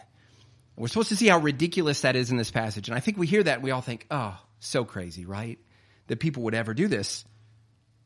We're 0.76 0.88
supposed 0.88 1.10
to 1.10 1.16
see 1.16 1.28
how 1.28 1.40
ridiculous 1.40 2.00
that 2.00 2.16
is 2.16 2.30
in 2.30 2.38
this 2.38 2.50
passage. 2.50 2.88
And 2.88 2.96
I 2.96 3.00
think 3.00 3.18
we 3.18 3.26
hear 3.26 3.42
that 3.42 3.56
and 3.56 3.62
we 3.62 3.70
all 3.70 3.82
think, 3.82 4.06
oh, 4.10 4.34
so 4.60 4.86
crazy, 4.86 5.26
right? 5.26 5.58
That 6.06 6.18
people 6.18 6.44
would 6.44 6.54
ever 6.54 6.72
do 6.72 6.88
this. 6.88 7.26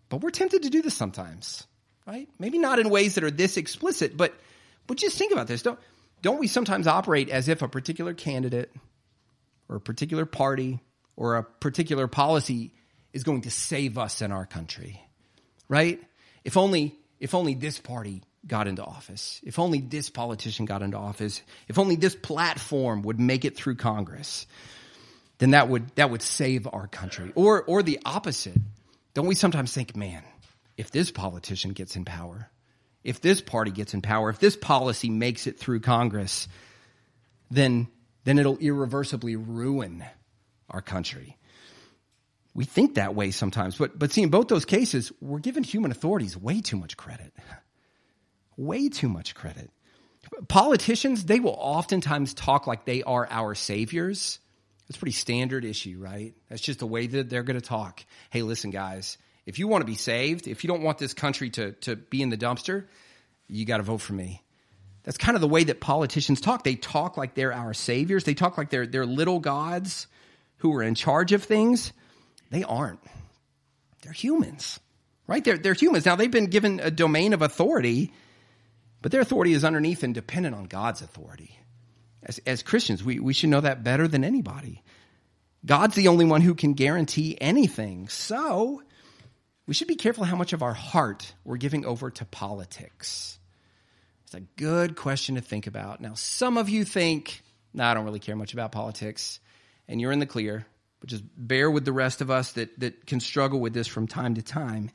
But 0.08 0.22
we're 0.22 0.30
tempted 0.30 0.64
to 0.64 0.70
do 0.70 0.82
this 0.82 0.94
sometimes, 0.94 1.68
right? 2.04 2.28
Maybe 2.40 2.58
not 2.58 2.80
in 2.80 2.90
ways 2.90 3.14
that 3.14 3.22
are 3.22 3.30
this 3.30 3.56
explicit, 3.56 4.16
but 4.16 4.34
but 4.88 4.96
just 4.96 5.16
think 5.16 5.32
about 5.32 5.46
this. 5.46 5.62
Don't 5.62 5.78
don't 6.20 6.40
we 6.40 6.48
sometimes 6.48 6.88
operate 6.88 7.30
as 7.30 7.48
if 7.48 7.62
a 7.62 7.68
particular 7.68 8.12
candidate 8.12 8.74
or 9.68 9.77
a 9.77 9.81
particular 9.81 10.27
party 10.27 10.81
or 11.16 11.37
a 11.37 11.42
particular 11.42 12.07
policy 12.09 12.72
is 13.12 13.24
going 13.24 13.42
to 13.42 13.50
save 13.50 13.98
us 13.98 14.22
in 14.22 14.33
our 14.33 14.46
country? 14.46 15.00
Right? 15.68 16.00
If 16.44 16.57
only 16.57 16.96
if 17.20 17.35
only 17.35 17.55
this 17.55 17.79
party 17.79 18.22
got 18.46 18.68
into 18.68 18.85
office, 18.85 19.40
if 19.44 19.59
only 19.59 19.81
this 19.81 20.11
politician 20.11 20.66
got 20.66 20.83
into 20.83 20.98
office, 20.98 21.40
if 21.68 21.79
only 21.79 21.96
this 21.96 22.14
platform 22.14 23.03
would 23.03 23.18
make 23.18 23.44
it 23.44 23.57
through 23.57 23.77
Congress 23.77 24.46
then 25.38 25.50
that 25.50 25.68
would 25.68 25.94
that 25.96 26.11
would 26.11 26.22
save 26.22 26.66
our 26.72 26.87
country. 26.87 27.33
Or 27.35 27.62
or 27.62 27.83
the 27.83 28.00
opposite. 28.05 28.57
Don't 29.14 29.27
we 29.27 29.35
sometimes 29.35 29.72
think, 29.72 29.96
man, 29.96 30.22
if 30.77 30.90
this 30.90 31.11
politician 31.11 31.72
gets 31.72 31.96
in 31.96 32.05
power, 32.05 32.50
if 33.05 33.20
this 33.20 33.40
party 33.40 33.70
gets 33.70 33.94
in 33.94 34.03
power, 34.03 34.31
if 34.31 34.38
this 34.38 34.57
policy 34.57 35.09
makes 35.09 35.46
it 35.46 35.59
through 35.59 35.81
Congress, 35.81 36.48
then 37.50 37.88
then 38.24 38.38
it'll 38.38 38.58
irreversibly 38.58 39.37
ruin 39.37 40.04
our 40.70 40.82
country. 40.82 41.37
We 42.54 42.64
think 42.64 42.94
that 42.94 43.14
way 43.14 43.30
sometimes, 43.30 43.76
but 43.76 43.98
but 43.98 44.12
see 44.12 44.22
in 44.22 44.30
both 44.30 44.48
those 44.48 44.64
cases, 44.64 45.12
we're 45.20 45.40
giving 45.40 45.64
human 45.64 45.90
authorities 45.90 46.37
way 46.37 46.60
too 46.60 46.76
much 46.76 46.96
credit. 46.96 47.32
Way 48.56 48.88
too 48.88 49.08
much 49.08 49.34
credit. 49.34 49.68
Politicians, 50.46 51.24
they 51.24 51.40
will 51.40 51.56
oftentimes 51.58 52.34
talk 52.34 52.68
like 52.68 52.84
they 52.84 53.02
are 53.02 53.26
our 53.28 53.56
saviors 53.56 54.38
that's 54.87 54.98
pretty 54.98 55.12
standard 55.12 55.64
issue, 55.64 55.98
right? 55.98 56.34
That's 56.48 56.60
just 56.60 56.78
the 56.78 56.87
way 56.87 57.06
that 57.06 57.30
they're 57.30 57.42
going 57.42 57.60
to 57.60 57.66
talk. 57.66 58.04
Hey, 58.30 58.42
listen, 58.42 58.70
guys, 58.70 59.16
if 59.46 59.58
you 59.58 59.66
want 59.66 59.82
to 59.82 59.87
be 59.87 59.94
saved, 59.94 60.46
if 60.46 60.62
you 60.62 60.68
don't 60.68 60.82
want 60.82 60.98
this 60.98 61.14
country 61.14 61.50
to, 61.50 61.72
to 61.72 61.96
be 61.96 62.20
in 62.20 62.28
the 62.28 62.37
dumpster, 62.37 62.84
you 63.48 63.64
got 63.64 63.78
to 63.78 63.82
vote 63.82 63.98
for 63.98 64.12
me. 64.12 64.42
That's 65.04 65.18
kind 65.18 65.34
of 65.36 65.42
the 65.42 65.48
way 65.48 65.64
that 65.64 65.80
politicians 65.80 66.40
talk. 66.40 66.64
They 66.64 66.76
talk 66.76 67.16
like 67.16 67.34
they're 67.34 67.52
our 67.52 67.74
saviors. 67.74 68.24
They 68.24 68.34
talk 68.34 68.58
like 68.58 68.70
they're, 68.70 68.86
they're 68.86 69.06
little 69.06 69.38
gods 69.38 70.06
who 70.58 70.74
are 70.74 70.82
in 70.82 70.94
charge 70.94 71.32
of 71.32 71.44
things. 71.44 71.92
They 72.50 72.64
aren't. 72.64 73.00
They're 74.02 74.12
humans, 74.12 74.80
right? 75.26 75.44
They're, 75.44 75.58
they're 75.58 75.74
humans. 75.74 76.06
Now, 76.06 76.16
they've 76.16 76.30
been 76.30 76.46
given 76.46 76.80
a 76.80 76.90
domain 76.90 77.34
of 77.34 77.42
authority, 77.42 78.12
but 79.02 79.12
their 79.12 79.20
authority 79.20 79.52
is 79.52 79.64
underneath 79.64 80.02
and 80.02 80.14
dependent 80.14 80.54
on 80.54 80.64
God's 80.64 81.02
authority. 81.02 81.58
As, 82.22 82.38
as 82.46 82.62
Christians, 82.62 83.04
we, 83.04 83.20
we 83.20 83.34
should 83.34 83.50
know 83.50 83.60
that 83.60 83.84
better 83.84 84.08
than 84.08 84.24
anybody. 84.24 84.82
God's 85.66 85.94
the 85.94 86.08
only 86.08 86.24
one 86.24 86.40
who 86.40 86.54
can 86.54 86.72
guarantee 86.72 87.36
anything. 87.40 88.08
So 88.08 88.82
we 89.66 89.74
should 89.74 89.88
be 89.88 89.96
careful 89.96 90.24
how 90.24 90.36
much 90.36 90.52
of 90.52 90.62
our 90.62 90.74
heart 90.74 91.34
we're 91.44 91.56
giving 91.56 91.84
over 91.84 92.10
to 92.10 92.24
politics. 92.24 93.38
It's 94.24 94.34
a 94.34 94.40
good 94.40 94.96
question 94.96 95.34
to 95.34 95.40
think 95.40 95.66
about. 95.66 96.00
Now, 96.00 96.14
some 96.14 96.56
of 96.56 96.68
you 96.68 96.84
think, 96.84 97.42
no, 97.72 97.84
I 97.84 97.94
don't 97.94 98.04
really 98.04 98.20
care 98.20 98.37
much 98.37 98.52
about 98.52 98.72
politics, 98.72 99.40
and 99.87 100.00
you're 100.00 100.12
in 100.12 100.18
the 100.18 100.26
clear, 100.26 100.66
but 101.00 101.10
just 101.10 101.24
bear 101.37 101.70
with 101.70 101.84
the 101.84 101.92
rest 101.92 102.20
of 102.20 102.30
us 102.30 102.52
that, 102.52 102.78
that 102.80 103.06
can 103.06 103.20
struggle 103.20 103.60
with 103.60 103.74
this 103.74 103.87
from 103.87 104.06
time 104.06 104.34
to 104.34 104.42
time. 104.42 104.90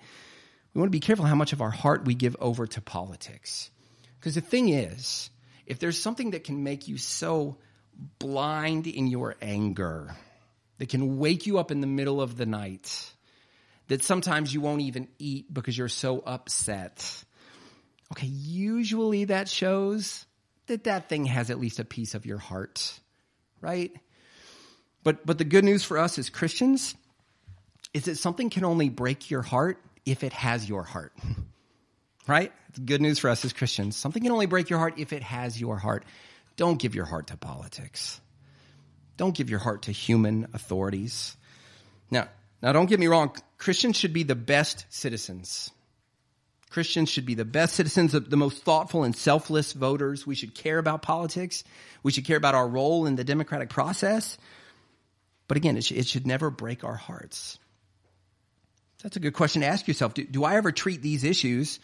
We 0.74 0.80
want 0.80 0.88
to 0.88 0.96
be 0.96 1.00
careful 1.00 1.26
how 1.26 1.36
much 1.36 1.54
of 1.54 1.62
our 1.62 1.70
heart 1.70 2.06
we 2.06 2.16
give 2.16 2.36
over 2.40 2.68
to 2.68 2.82
politics. 2.82 3.70
Because 4.20 4.36
the 4.36 4.42
thing 4.42 4.70
is, 4.70 5.30
if 5.66 5.80
there's 5.80 6.02
something 6.02 6.32
that 6.32 6.44
can 6.44 6.64
make 6.64 6.88
you 6.88 6.98
so 6.98 7.58
blind 8.18 8.88
in 8.88 9.08
your 9.08 9.36
anger, 9.42 10.16
that 10.80 10.90
can 10.90 11.20
wake 11.20 11.46
you 11.46 11.60
up 11.60 11.72
in 11.72 11.82
the 11.82 11.88
middle 11.88 12.22
of 12.22 12.38
the 12.38 12.46
night, 12.46 13.14
that 13.88 14.04
sometimes 14.04 14.54
you 14.54 14.62
won't 14.62 14.82
even 14.82 15.08
eat 15.20 15.54
because 15.54 15.78
you're 15.78 15.88
so 15.88 16.20
upset. 16.20 17.24
Okay, 18.12 18.28
usually 18.28 19.26
that 19.26 19.48
shows 19.48 20.26
that 20.68 20.86
that 20.86 21.10
thing 21.10 21.26
has 21.26 21.50
at 21.50 21.60
least 21.60 21.80
a 21.80 21.86
piece 21.86 22.16
of 22.16 22.26
your 22.26 22.38
heart, 22.38 23.00
right? 23.62 23.92
But 25.04 25.26
but 25.26 25.38
the 25.38 25.44
good 25.44 25.64
news 25.64 25.84
for 25.84 25.98
us 25.98 26.18
as 26.18 26.30
Christians 26.30 26.96
is 27.94 28.06
that 28.06 28.18
something 28.18 28.50
can 28.50 28.66
only 28.66 28.90
break 28.90 29.30
your 29.30 29.42
heart 29.42 29.82
if 30.06 30.24
it 30.24 30.34
has 30.34 30.68
your 30.68 30.84
heart 30.84 31.14
right? 32.30 32.54
Good 32.86 33.02
news 33.02 33.20
for 33.20 33.30
us 33.30 33.44
as 33.44 33.52
Christians. 33.52 33.98
Something 33.98 34.24
can 34.24 34.32
only 34.32 34.46
break 34.46 34.70
your 34.70 34.80
heart 34.80 34.94
if 34.98 35.12
it 35.12 35.24
has 35.24 35.60
your 35.60 35.78
heart. 35.78 36.06
Don't 36.56 36.80
give 36.80 36.96
your 36.96 37.06
heart 37.06 37.28
to 37.28 37.38
politics. 37.38 38.22
Don't 39.18 39.36
give 39.36 39.50
your 39.50 39.60
heart 39.60 39.84
to 39.84 39.92
human 39.92 40.48
authorities. 40.54 41.36
Now, 42.12 42.30
now 42.62 42.72
don't 42.72 42.86
get 42.86 43.00
me 43.00 43.08
wrong. 43.08 43.36
Christians 43.58 43.98
should 43.98 44.14
be 44.14 44.24
the 44.24 44.36
best 44.36 44.86
citizens. 44.90 45.72
Christians 46.70 47.10
should 47.10 47.26
be 47.26 47.34
the 47.34 47.46
best 47.46 47.76
citizens, 47.76 48.12
the 48.12 48.38
most 48.38 48.64
thoughtful 48.64 49.04
and 49.04 49.16
selfless 49.16 49.74
voters. 49.74 50.28
We 50.28 50.36
should 50.36 50.54
care 50.54 50.78
about 50.78 51.02
politics. 51.02 51.64
We 52.04 52.12
should 52.12 52.26
care 52.26 52.38
about 52.38 52.56
our 52.56 52.68
role 52.68 53.06
in 53.08 53.16
the 53.16 53.24
democratic 53.24 53.70
process. 53.70 54.38
But 55.48 55.58
again, 55.58 55.78
it 55.78 55.84
should, 55.84 56.28
never 56.28 56.52
break 56.52 56.84
our 56.84 56.96
hearts. 56.96 57.58
That's 59.02 59.16
a 59.16 59.20
good 59.20 59.34
question 59.34 59.62
to 59.62 59.68
ask 59.68 59.88
yourself. 59.88 60.14
Do, 60.14 60.24
do 60.24 60.44
I 60.44 60.58
ever 60.58 60.72
treat 60.72 61.02
these 61.02 61.24
issues 61.24 61.80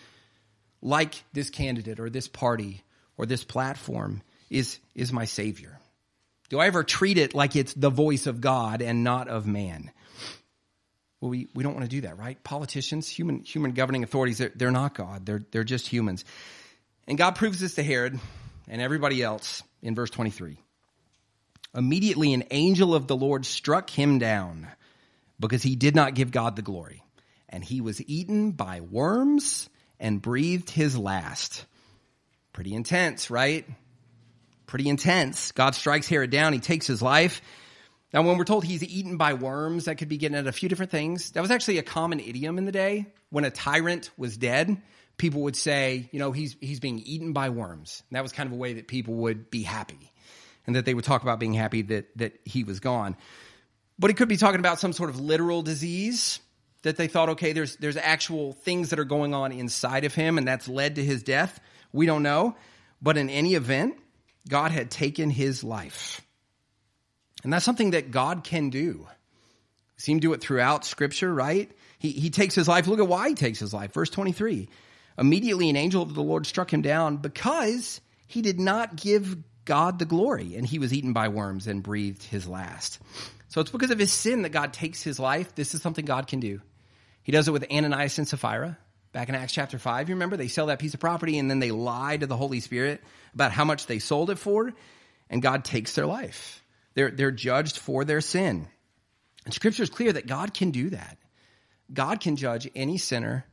like 0.82 1.24
this 1.34 1.50
candidate 1.50 2.00
or 2.00 2.12
this 2.12 2.28
party 2.28 2.84
or 3.18 3.26
this 3.26 3.44
platform 3.44 4.22
is, 4.52 4.78
is 4.94 5.12
my 5.12 5.26
Savior? 5.26 5.80
Do 6.50 6.60
I 6.60 6.68
ever 6.68 6.84
treat 6.84 7.18
it 7.18 7.34
like 7.34 7.56
it's 7.56 7.74
the 7.74 7.90
voice 7.90 8.28
of 8.28 8.40
God 8.40 8.84
and 8.84 9.04
not 9.04 9.30
of 9.30 9.48
man? 9.48 9.92
Well, 11.26 11.32
we, 11.32 11.48
we 11.56 11.64
don't 11.64 11.74
want 11.74 11.86
to 11.86 11.90
do 11.90 12.02
that, 12.02 12.20
right? 12.20 12.42
Politicians, 12.44 13.10
human, 13.10 13.40
human 13.40 13.72
governing 13.72 14.04
authorities, 14.04 14.38
they're, 14.38 14.52
they're 14.54 14.70
not 14.70 14.94
God. 14.94 15.26
They're, 15.26 15.42
they're 15.50 15.64
just 15.64 15.88
humans. 15.88 16.24
And 17.08 17.18
God 17.18 17.32
proves 17.32 17.60
this 17.60 17.74
to 17.76 17.84
Herod 17.84 18.20
and 18.68 18.80
everybody 18.80 19.24
else 19.24 19.64
in 19.82 19.96
verse 19.96 20.12
23. 20.12 20.60
Immediately, 21.74 22.36
an 22.36 22.44
angel 22.52 22.94
of 22.94 23.08
the 23.08 23.16
Lord 23.16 23.48
struck 23.48 23.90
him 23.90 24.20
down 24.20 24.68
because 25.40 25.64
he 25.64 25.76
did 25.76 25.96
not 25.96 26.14
give 26.14 26.30
God 26.30 26.56
the 26.56 26.62
glory. 26.62 27.02
And 27.50 27.64
he 27.64 27.82
was 27.82 28.08
eaten 28.08 28.52
by 28.52 28.82
worms 28.82 29.68
and 30.00 30.22
breathed 30.22 30.70
his 30.70 30.96
last. 30.96 31.66
Pretty 32.54 32.76
intense, 32.76 33.32
right? 33.32 33.68
Pretty 34.68 34.90
intense. 34.90 35.54
God 35.54 35.74
strikes 35.74 36.08
Herod 36.08 36.30
down. 36.30 36.54
He 36.54 36.60
takes 36.60 36.86
his 36.86 37.02
life. 37.02 37.42
Now, 38.16 38.22
when 38.22 38.38
we're 38.38 38.46
told 38.46 38.64
he's 38.64 38.82
eaten 38.82 39.18
by 39.18 39.34
worms, 39.34 39.86
that 39.86 39.98
could 39.98 40.08
be 40.08 40.16
getting 40.16 40.38
at 40.38 40.48
a 40.48 40.54
few 40.54 40.70
different 40.70 40.90
things. 40.90 41.32
That 41.32 41.42
was 41.42 41.52
actually 41.52 41.80
a 41.80 41.84
common 41.84 42.22
idiom 42.22 42.58
in 42.58 42.64
the 42.64 42.72
day. 42.72 43.08
When 43.30 43.44
a 43.44 43.52
tyrant 43.52 44.10
was 44.16 44.38
dead, 44.38 44.82
people 45.18 45.42
would 45.42 45.58
say, 45.58 46.08
you 46.14 46.20
know, 46.20 46.32
he's, 46.32 46.56
he's 46.62 46.80
being 46.80 47.00
eaten 47.00 47.34
by 47.34 47.50
worms. 47.50 48.04
And 48.10 48.16
that 48.16 48.24
was 48.24 48.32
kind 48.32 48.48
of 48.48 48.54
a 48.54 48.56
way 48.56 48.76
that 48.76 48.88
people 48.88 49.16
would 49.16 49.52
be 49.52 49.64
happy 49.64 50.14
and 50.66 50.78
that 50.78 50.86
they 50.86 50.94
would 50.94 51.04
talk 51.04 51.24
about 51.24 51.42
being 51.42 51.54
happy 51.54 51.82
that, 51.82 52.18
that 52.18 52.40
he 52.46 52.64
was 52.64 52.80
gone. 52.80 53.18
But 54.00 54.12
he 54.12 54.14
could 54.14 54.30
be 54.30 54.38
talking 54.38 54.62
about 54.62 54.80
some 54.80 54.94
sort 54.94 55.10
of 55.10 55.20
literal 55.20 55.62
disease 55.62 56.40
that 56.84 56.96
they 56.96 57.10
thought, 57.10 57.28
okay, 57.32 57.52
there's, 57.52 57.76
there's 57.76 57.98
actual 57.98 58.54
things 58.54 58.92
that 58.92 59.00
are 59.00 59.04
going 59.04 59.34
on 59.34 59.52
inside 59.52 60.06
of 60.06 60.16
him 60.16 60.38
and 60.38 60.48
that's 60.48 60.70
led 60.70 60.96
to 60.96 61.04
his 61.04 61.22
death. 61.22 61.60
We 61.92 62.06
don't 62.06 62.24
know. 62.24 62.56
But 63.02 63.18
in 63.18 63.30
any 63.30 63.56
event, 63.56 63.98
God 64.48 64.72
had 64.72 64.90
taken 64.90 65.30
his 65.30 65.66
life. 65.66 66.22
And 67.46 67.54
that's 67.54 67.64
something 67.64 67.92
that 67.92 68.10
God 68.10 68.44
can 68.44 68.72
do. 68.72 69.08
We 69.08 70.02
see 70.02 70.12
him 70.14 70.20
do 70.20 70.34
it 70.34 70.42
throughout 70.42 70.84
scripture, 70.84 71.32
right? 71.32 71.72
He, 72.00 72.10
he 72.10 72.32
takes 72.32 72.56
his 72.56 72.68
life. 72.68 72.88
Look 72.88 73.00
at 73.00 73.08
why 73.08 73.30
he 73.30 73.36
takes 73.36 73.60
his 73.60 73.72
life. 73.72 73.94
Verse 73.94 74.10
23. 74.10 74.68
Immediately 75.20 75.70
an 75.70 75.76
angel 75.76 76.02
of 76.02 76.16
the 76.16 76.24
Lord 76.24 76.48
struck 76.48 76.74
him 76.74 76.82
down 76.82 77.18
because 77.18 78.02
he 78.26 78.42
did 78.42 78.60
not 78.60 78.96
give 78.96 79.38
God 79.64 80.00
the 80.00 80.06
glory 80.06 80.56
and 80.56 80.66
he 80.66 80.80
was 80.80 80.92
eaten 80.92 81.14
by 81.14 81.28
worms 81.28 81.68
and 81.68 81.84
breathed 81.84 82.24
his 82.24 82.48
last. 82.48 83.00
So 83.50 83.62
it's 83.62 83.70
because 83.70 83.92
of 83.92 84.00
his 84.00 84.12
sin 84.12 84.42
that 84.42 84.50
God 84.50 84.74
takes 84.74 85.04
his 85.04 85.20
life. 85.20 85.54
This 85.54 85.76
is 85.76 85.84
something 85.84 86.04
God 86.04 86.26
can 86.26 86.40
do. 86.40 86.62
He 87.22 87.32
does 87.32 87.48
it 87.48 87.52
with 87.52 87.72
Ananias 87.72 88.18
and 88.18 88.28
Sapphira 88.28 88.76
back 89.12 89.30
in 89.30 89.36
Acts 89.36 89.54
chapter 89.54 89.78
5. 89.78 90.10
You 90.10 90.16
remember 90.16 90.36
they 90.36 90.48
sell 90.48 90.66
that 90.66 90.80
piece 90.80 90.96
of 90.96 91.00
property 91.00 91.38
and 91.38 91.48
then 91.48 91.60
they 91.60 91.70
lie 91.70 92.18
to 92.18 92.26
the 92.26 92.38
Holy 92.38 92.60
Spirit 92.60 93.04
about 93.36 93.52
how 93.52 93.66
much 93.66 93.86
they 93.86 94.00
sold 94.00 94.32
it 94.32 94.40
for, 94.40 94.74
and 95.30 95.44
God 95.44 95.64
takes 95.64 95.94
their 95.94 96.08
life. 96.08 96.64
They're, 96.96 97.12
they're 97.12 97.32
judged 97.32 97.78
for 97.78 98.04
their 98.04 98.22
sin. 98.22 98.68
And 99.46 99.54
scripture 99.54 99.84
is 99.84 99.90
clear 99.90 100.14
that 100.14 100.28
God 100.28 100.54
can 100.54 100.72
do 100.72 100.90
that. 100.90 101.18
God 101.94 102.20
can 102.20 102.36
judge 102.36 102.68
any 102.76 102.98
sinner 102.98 103.46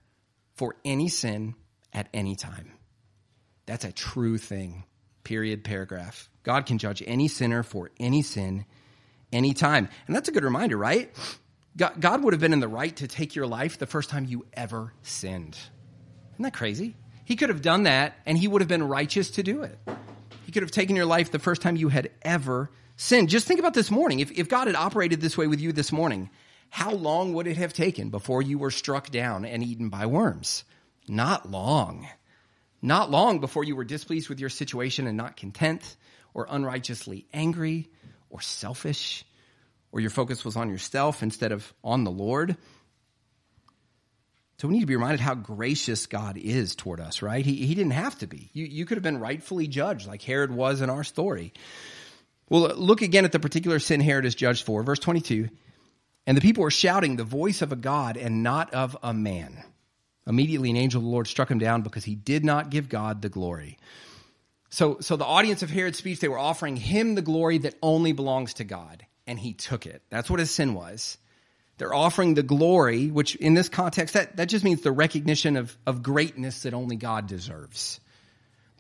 for 0.55 0.77
any 0.85 1.09
sin 1.09 1.55
at 1.93 2.09
any 2.15 2.35
time. 2.35 2.73
That's 3.67 3.85
a 3.85 3.93
true 3.93 4.39
thing. 4.39 4.85
Period, 5.25 5.65
paragraph. 5.65 6.31
God 6.43 6.67
can 6.67 6.79
judge 6.79 7.03
any 7.07 7.29
sinner 7.29 7.63
for 7.63 7.91
any 8.01 8.23
sin 8.23 8.65
anytime. 9.33 9.89
And 10.07 10.17
that's 10.17 10.29
a 10.29 10.33
good 10.33 10.45
reminder, 10.45 10.77
right? 10.77 11.15
God, 11.77 12.25
would 12.25 12.35
have 12.35 12.41
been 12.41 12.53
in 12.53 12.61
the 12.61 12.69
right 12.69 12.95
to 12.97 13.09
take 13.09 13.35
your 13.35 13.47
life 13.47 13.79
the 13.79 13.87
first 13.87 14.11
time 14.11 14.27
you 14.27 14.47
ever 14.53 14.93
sinned. 15.03 15.57
Isn't 16.35 16.43
that 16.43 16.55
crazy? 16.55 16.97
He 17.25 17.37
could 17.37 17.49
have 17.49 17.63
done 17.63 17.85
that 17.85 18.15
and 18.27 18.37
he 18.37 18.49
would 18.49 18.61
have 18.61 18.69
been 18.69 18.83
righteous 18.83 19.31
to 19.33 19.43
do 19.43 19.63
it. 19.63 19.79
He 20.45 20.53
could 20.53 20.63
have 20.63 20.71
taken 20.71 20.97
your 20.97 21.07
life 21.07 21.31
the 21.31 21.39
first 21.39 21.63
time 21.63 21.77
you 21.77 21.89
had 21.89 22.11
ever 22.23 22.71
sinned. 23.03 23.29
Just 23.29 23.47
think 23.47 23.61
about 23.61 23.75
this 23.75 23.91
morning. 23.91 24.21
If, 24.21 24.33
if 24.33 24.49
God 24.49 24.67
had 24.67 24.77
operated 24.77 25.21
this 25.21 25.37
way 25.37 25.47
with 25.47 25.61
you 25.61 25.73
this 25.73 25.93
morning, 25.93 26.31
how 26.71 26.93
long 26.93 27.35
would 27.35 27.47
it 27.47 27.57
have 27.57 27.73
taken 27.73 28.11
before 28.11 28.41
you 28.43 28.59
were 28.59 28.71
struck 28.71 29.11
down 29.11 29.45
and 29.45 29.63
eaten 29.63 29.89
by 29.89 30.07
worms? 30.07 30.65
Not 31.09 31.51
long. 31.51 32.09
Not 32.81 33.11
long 33.11 33.41
before 33.41 33.65
you 33.65 33.77
were 33.77 33.85
displeased 33.85 34.29
with 34.29 34.41
your 34.41 34.49
situation 34.49 35.07
and 35.07 35.17
not 35.17 35.37
content 35.37 35.97
or 36.33 36.47
unrighteously 36.49 37.27
angry 37.33 37.89
or 38.31 38.41
selfish 38.41 39.25
or 39.93 40.01
your 40.01 40.11
focus 40.11 40.45
was 40.45 40.57
on 40.57 40.71
yourself 40.71 41.23
instead 41.23 41.53
of 41.53 41.73
on 41.85 42.05
the 42.05 42.11
Lord. 42.11 42.57
So 44.59 44.69
we 44.69 44.75
need 44.75 44.81
to 44.81 44.87
be 44.87 44.95
reminded 44.95 45.21
how 45.21 45.35
gracious 45.35 46.07
God 46.07 46.39
is 46.39 46.77
toward 46.77 47.01
us, 47.01 47.21
right? 47.21 47.45
He, 47.45 47.67
he 47.67 47.75
didn't 47.75 47.93
have 47.93 48.17
to 48.21 48.29
be. 48.29 48.49
You, 48.53 48.65
you 48.65 48.87
could 48.87 48.97
have 48.97 49.03
been 49.03 49.19
rightfully 49.19 49.67
judged 49.67 50.07
like 50.07 50.23
Herod 50.23 50.53
was 50.53 50.81
in 50.81 50.89
our 50.89 51.05
story. 51.05 51.53
Well, 52.53 52.71
uh, 52.71 52.75
look 52.75 53.01
again 53.01 53.25
at 53.25 53.33
the 53.33 53.41
particular 53.41 53.79
sin 53.79 54.03
Herod 54.03 54.27
is 54.27 54.35
judged 54.35 54.67
for. 54.67 54.83
Verse 54.83 54.99
22. 54.99 55.49
And 56.27 56.37
the 56.37 56.43
people 56.43 56.63
were 56.63 56.71
shouting 56.71 57.17
the 57.17 57.25
voice 57.25 57.63
of 57.63 57.73
a 57.73 57.77
God 57.77 58.19
and 58.19 58.43
not 58.43 58.75
of 58.75 58.95
a 59.03 59.15
man. 59.15 59.65
Immediately 60.27 60.69
an 60.69 60.77
angel 60.77 60.99
of 60.99 61.05
the 61.05 61.11
Lord 61.11 61.27
struck 61.27 61.51
him 61.51 61.59
down 61.59 61.81
because 61.81 62.05
he 62.05 62.15
did 62.15 62.45
not 62.45 62.69
give 62.69 62.91
God 62.91 63.23
the 63.23 63.31
glory. 63.31 63.79
So, 64.69 64.99
so 65.01 65.17
the 65.17 65.25
audience 65.25 65.63
of 65.63 65.71
Herod's 65.71 65.97
speech, 65.97 66.21
they 66.21 66.29
were 66.29 66.39
offering 66.39 66.77
him 66.77 67.15
the 67.15 67.23
glory 67.23 67.57
that 67.59 67.75
only 67.83 68.13
belongs 68.13 68.55
to 68.55 68.65
God, 68.65 69.05
and 69.27 69.39
he 69.39 69.55
took 69.55 69.87
it. 69.87 70.03
That's 70.11 70.29
what 70.29 70.39
his 70.39 70.51
sin 70.51 70.75
was. 70.75 71.17
They're 71.79 71.95
offering 71.95 72.35
the 72.35 72.43
glory, 72.43 73.11
which 73.11 73.35
in 73.35 73.55
this 73.55 73.71
context, 73.71 74.13
that, 74.13 74.37
that 74.37 74.51
just 74.51 74.65
means 74.65 74.83
the 74.83 74.93
recognition 74.93 75.57
of, 75.57 75.75
of 75.87 76.03
greatness 76.03 76.63
that 76.63 76.75
only 76.75 76.97
God 76.97 77.27
deserves. 77.27 77.99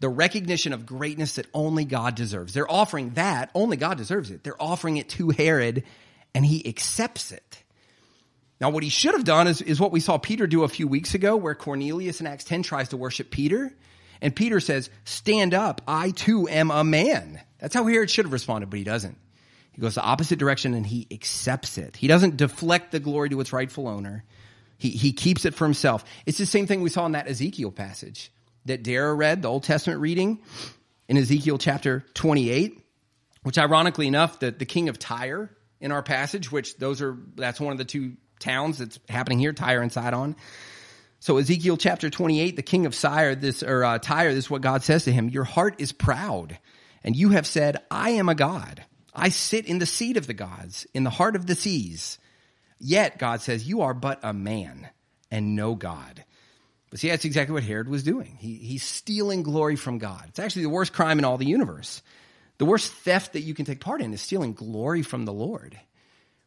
The 0.03 0.09
recognition 0.09 0.73
of 0.73 0.85
greatness 0.85 1.37
that 1.37 1.47
only 1.55 1.85
God 1.85 2.17
deserves. 2.17 2.53
They're 2.53 2.69
offering 2.69 3.11
that, 3.11 3.53
only 3.55 3.77
God 3.77 3.99
deserves 3.99 4.33
it. 4.33 4.43
They're 4.43 4.61
offering 4.61 4.97
it 4.97 5.09
to 5.11 5.31
Herod, 5.31 5.85
and 6.35 6.45
he 6.45 6.67
accepts 6.67 7.31
it. 7.31 7.63
Now, 8.61 8.71
what 8.71 8.83
he 8.83 8.89
should 8.89 9.15
have 9.15 9.23
done 9.23 9.47
is, 9.47 9.63
is 9.63 9.79
what 9.79 9.93
we 9.93 10.01
saw 10.01 10.19
Peter 10.19 10.49
do 10.49 10.65
a 10.65 10.69
few 10.69 10.89
weeks 10.89 11.15
ago, 11.15 11.37
where 11.37 11.55
Cornelius 11.55 12.21
in 12.21 12.27
Acts 12.27 12.43
10 12.43 12.65
tries 12.65 12.89
to 12.89 12.97
worship 12.97 13.31
Peter. 13.31 13.73
And 14.21 14.35
Peter 14.35 14.59
says, 14.59 14.91
Stand 15.05 15.55
up, 15.55 15.83
I 15.87 16.11
too 16.11 16.49
am 16.49 16.73
a 16.73 16.83
man. 16.83 17.41
That's 17.61 17.75
how 17.77 17.87
Herod 17.87 18.11
should 18.11 18.25
have 18.25 18.33
responded, 18.33 18.71
but 18.71 18.81
he 18.81 18.85
doesn't. 18.85 19.17
He 19.71 19.81
goes 19.81 19.95
the 19.95 20.03
opposite 20.03 20.41
direction 20.41 20.75
and 20.75 20.85
he 20.85 21.07
accepts 21.13 21.79
it. 21.79 21.97
He 21.97 22.09
doesn't 22.09 22.39
deflect 22.39 22.91
the 22.91 22.99
glory 22.99 23.29
to 23.29 23.41
its 23.41 23.53
rightful 23.53 23.87
owner. 23.87 24.25
He, 24.79 24.91
he 24.91 25.13
keeps 25.13 25.45
it 25.45 25.55
for 25.55 25.65
himself. 25.65 26.05
It's 26.27 26.39
the 26.39 26.47
same 26.47 26.67
thing 26.67 26.83
we 26.83 26.91
saw 26.91 27.07
in 27.07 27.13
that 27.13 27.29
Ezekiel 27.29 27.71
passage 27.71 28.33
that 28.67 28.83
Dara 28.83 29.13
read, 29.13 29.43
the 29.43 29.49
Old 29.49 29.65
Testament 29.65 30.01
reading 30.01 30.41
in 31.09 31.17
Ezekiel 31.17 31.59
chapter 31.59 32.05
28, 32.15 32.81
which 33.43 33.59
ironically 33.59 34.07
enough, 34.07 34.39
the, 34.39 34.51
the 34.51 34.65
king 34.65 34.89
of 34.89 34.99
Tyre 34.99 35.51
in 35.81 35.93
our 35.93 36.03
passage, 36.03 36.51
which 36.53 36.77
those 36.77 37.03
are, 37.03 37.19
that's 37.35 37.61
one 37.61 37.73
of 37.73 37.79
the 37.79 37.85
two 37.85 38.17
towns 38.39 38.79
that's 38.79 38.99
happening 39.09 39.39
here, 39.39 39.53
Tyre 39.53 39.83
and 39.83 39.93
Sidon. 39.93 40.37
So 41.21 41.39
Ezekiel 41.39 41.77
chapter 41.77 42.11
28, 42.11 42.57
the 42.57 42.63
king 42.63 42.87
of 42.87 42.99
Tyre, 42.99 43.35
this, 43.35 43.63
or 43.63 43.85
uh, 43.85 43.99
Tyre, 43.99 44.35
this 44.35 44.47
is 44.47 44.51
what 44.51 44.63
God 44.63 44.83
says 44.83 45.05
to 45.05 45.13
him. 45.13 45.29
Your 45.29 45.45
heart 45.45 45.77
is 45.79 45.93
proud 45.93 46.59
and 47.05 47.17
you 47.17 47.31
have 47.31 47.47
said, 47.47 47.79
I 47.91 48.11
am 48.11 48.29
a 48.29 48.35
God. 48.35 48.85
I 49.15 49.29
sit 49.29 49.67
in 49.67 49.79
the 49.79 49.87
seat 49.87 50.17
of 50.17 50.27
the 50.27 50.35
gods, 50.35 50.87
in 50.95 51.05
the 51.05 51.11
heart 51.11 51.37
of 51.37 51.47
the 51.47 51.55
seas. 51.55 52.19
Yet, 52.79 53.19
God 53.19 53.41
says, 53.41 53.69
you 53.69 53.83
are 53.83 53.95
but 53.95 54.21
a 54.23 54.33
man 54.33 54.89
and 55.31 55.55
no 55.55 55.75
God. 55.75 56.25
But 56.93 57.01
see, 57.01 57.09
that's 57.09 57.25
exactly 57.25 57.55
what 57.55 57.63
Herod 57.63 57.89
was 57.89 58.03
doing. 58.03 58.37
He, 58.39 58.57
he's 58.57 58.83
stealing 58.83 59.43
glory 59.43 59.77
from 59.77 59.97
God. 59.97 60.27
It's 60.29 60.39
actually 60.39 60.65
the 60.65 60.69
worst 60.69 60.93
crime 60.93 61.19
in 61.19 61.25
all 61.25 61.39
the 61.39 61.47
universe. 61.47 62.03
The 62.59 62.67
worst 62.67 62.93
theft 62.93 63.33
that 63.33 63.41
you 63.41 63.55
can 63.55 63.65
take 63.65 63.81
part 63.81 64.03
in 64.03 64.13
is 64.13 64.21
stealing 64.21 64.53
glory 64.53 65.01
from 65.01 65.25
the 65.25 65.33
Lord. 65.33 65.81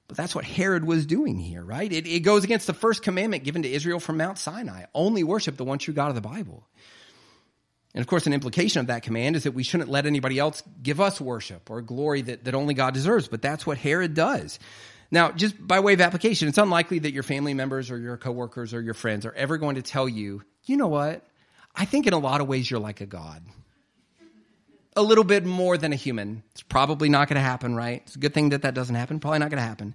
But 0.08 0.18
that's 0.18 0.36
what 0.36 0.46
Herod 0.46 0.86
was 0.86 1.08
doing 1.08 1.40
here, 1.40 1.64
right? 1.64 1.92
It, 1.92 2.06
it 2.06 2.20
goes 2.20 2.44
against 2.44 2.68
the 2.68 2.76
first 2.76 3.02
commandment 3.02 3.44
given 3.44 3.64
to 3.64 3.72
Israel 3.72 4.00
from 4.00 4.18
Mount 4.18 4.38
Sinai. 4.38 4.84
Only 4.94 5.24
worship 5.24 5.58
the 5.58 5.64
one 5.64 5.80
true 5.80 5.96
God 5.96 6.10
of 6.10 6.16
the 6.16 6.22
Bible. 6.22 6.68
And 7.96 8.02
of 8.04 8.08
course, 8.08 8.28
an 8.28 8.34
implication 8.34 8.82
of 8.82 8.88
that 8.88 9.02
command 9.02 9.36
is 9.36 9.46
that 9.46 9.54
we 9.54 9.64
shouldn't 9.64 9.90
let 9.90 10.06
anybody 10.06 10.38
else 10.38 10.62
give 10.84 11.02
us 11.02 11.20
worship 11.20 11.72
or 11.72 11.82
glory 11.82 12.22
that, 12.22 12.44
that 12.44 12.54
only 12.54 12.76
God 12.76 12.94
deserves. 12.94 13.28
But 13.28 13.42
that's 13.42 13.66
what 13.66 13.80
Herod 13.80 14.14
does. 14.14 14.60
Now, 15.12 15.32
just 15.32 15.56
by 15.66 15.80
way 15.80 15.94
of 15.94 16.02
application, 16.02 16.48
it's 16.48 16.58
unlikely 16.58 17.00
that 17.00 17.12
your 17.14 17.24
family 17.24 17.54
members 17.54 17.92
or 17.92 17.98
your 17.98 18.18
coworkers 18.18 18.74
or 18.74 18.82
your 18.82 18.94
friends 18.94 19.26
are 19.26 19.34
ever 19.34 19.58
going 19.58 19.76
to 19.76 19.82
tell 19.82 20.10
you, 20.10 20.44
you 20.66 20.78
know 20.78 20.88
what? 20.88 21.24
I 21.76 21.86
think 21.86 22.08
in 22.08 22.14
a 22.14 22.20
lot 22.20 22.42
of 22.42 22.48
ways 22.48 22.70
you're 22.70 22.80
like 22.80 23.02
a 23.02 23.06
God. 23.06 23.44
A 24.96 25.02
little 25.02 25.26
bit 25.26 25.46
more 25.46 25.78
than 25.78 25.92
a 25.92 25.98
human. 25.98 26.42
It's 26.52 26.62
probably 26.62 27.10
not 27.10 27.28
going 27.28 27.36
to 27.36 27.42
happen, 27.42 27.76
right? 27.76 28.02
It's 28.06 28.16
a 28.16 28.20
good 28.20 28.34
thing 28.34 28.50
that 28.50 28.62
that 28.62 28.74
doesn't 28.74 28.96
happen. 28.96 29.20
Probably 29.20 29.40
not 29.40 29.50
going 29.50 29.62
to 29.62 29.68
happen. 29.68 29.94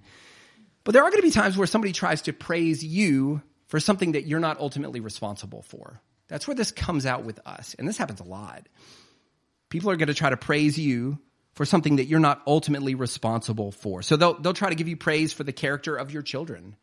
But 0.83 0.93
there 0.93 1.03
are 1.03 1.09
going 1.09 1.21
to 1.21 1.27
be 1.27 1.31
times 1.31 1.57
where 1.57 1.67
somebody 1.67 1.91
tries 1.91 2.23
to 2.23 2.33
praise 2.33 2.83
you 2.83 3.41
for 3.67 3.79
something 3.79 4.13
that 4.13 4.27
you're 4.27 4.39
not 4.39 4.59
ultimately 4.59 4.99
responsible 4.99 5.63
for. 5.63 5.99
That's 6.27 6.47
where 6.47 6.55
this 6.55 6.71
comes 6.71 7.05
out 7.05 7.23
with 7.23 7.39
us. 7.45 7.75
And 7.77 7.87
this 7.87 7.97
happens 7.97 8.19
a 8.19 8.23
lot. 8.23 8.67
People 9.69 9.89
are 9.89 9.95
going 9.95 10.07
to 10.07 10.13
try 10.13 10.29
to 10.29 10.37
praise 10.37 10.77
you 10.77 11.19
for 11.53 11.65
something 11.65 11.97
that 11.97 12.05
you're 12.05 12.19
not 12.19 12.41
ultimately 12.47 12.95
responsible 12.95 13.71
for. 13.71 14.01
So 14.01 14.15
they'll, 14.15 14.39
they'll 14.39 14.53
try 14.53 14.69
to 14.69 14.75
give 14.75 14.87
you 14.87 14.97
praise 14.97 15.33
for 15.33 15.43
the 15.43 15.51
character 15.51 15.95
of 15.95 16.11
your 16.11 16.21
children, 16.21 16.75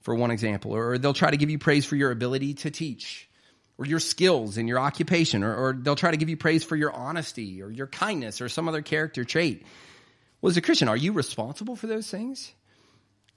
for 0.00 0.14
one 0.14 0.30
example, 0.30 0.74
or 0.74 0.98
they'll 0.98 1.14
try 1.14 1.30
to 1.30 1.36
give 1.36 1.50
you 1.50 1.58
praise 1.58 1.86
for 1.86 1.96
your 1.96 2.10
ability 2.10 2.54
to 2.54 2.70
teach, 2.70 3.28
or 3.78 3.86
your 3.86 4.00
skills 4.00 4.58
in 4.58 4.68
your 4.68 4.78
occupation, 4.78 5.42
or, 5.42 5.54
or 5.54 5.72
they'll 5.72 5.96
try 5.96 6.10
to 6.10 6.16
give 6.16 6.28
you 6.28 6.36
praise 6.36 6.64
for 6.64 6.76
your 6.76 6.92
honesty, 6.92 7.62
or 7.62 7.70
your 7.70 7.86
kindness, 7.86 8.40
or 8.40 8.48
some 8.48 8.68
other 8.68 8.82
character 8.82 9.24
trait. 9.24 9.64
Well, 10.40 10.50
as 10.50 10.56
a 10.56 10.62
Christian, 10.62 10.88
are 10.88 10.96
you 10.96 11.12
responsible 11.12 11.76
for 11.76 11.86
those 11.86 12.10
things? 12.10 12.52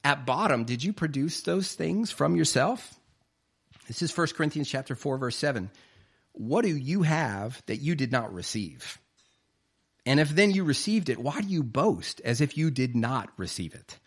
at 0.04 0.26
bottom, 0.26 0.66
did 0.66 0.84
you 0.84 0.94
produce 0.94 1.42
those 1.42 1.74
things 1.74 2.12
from 2.12 2.36
yourself? 2.36 3.00
This 3.88 4.02
is 4.02 4.16
1 4.16 4.28
Corinthians 4.36 4.70
chapter 4.70 4.96
4 4.96 5.18
verse 5.18 5.36
7. 5.38 5.70
What 6.34 6.64
do 6.64 6.76
you 6.76 7.04
have 7.04 7.62
that 7.68 7.78
you 7.78 7.96
did 7.96 8.12
not 8.12 8.34
receive? 8.34 9.00
And 10.06 10.20
if 10.20 10.30
then 10.30 10.52
you 10.52 10.64
received 10.64 11.10
it, 11.10 11.18
why 11.18 11.42
do 11.42 11.48
you 11.48 11.64
boast 11.64 12.22
as 12.26 12.42
if 12.42 12.58
you 12.58 12.72
did 12.72 12.96
not 12.96 13.30
receive 13.38 13.74
it? 13.74 13.98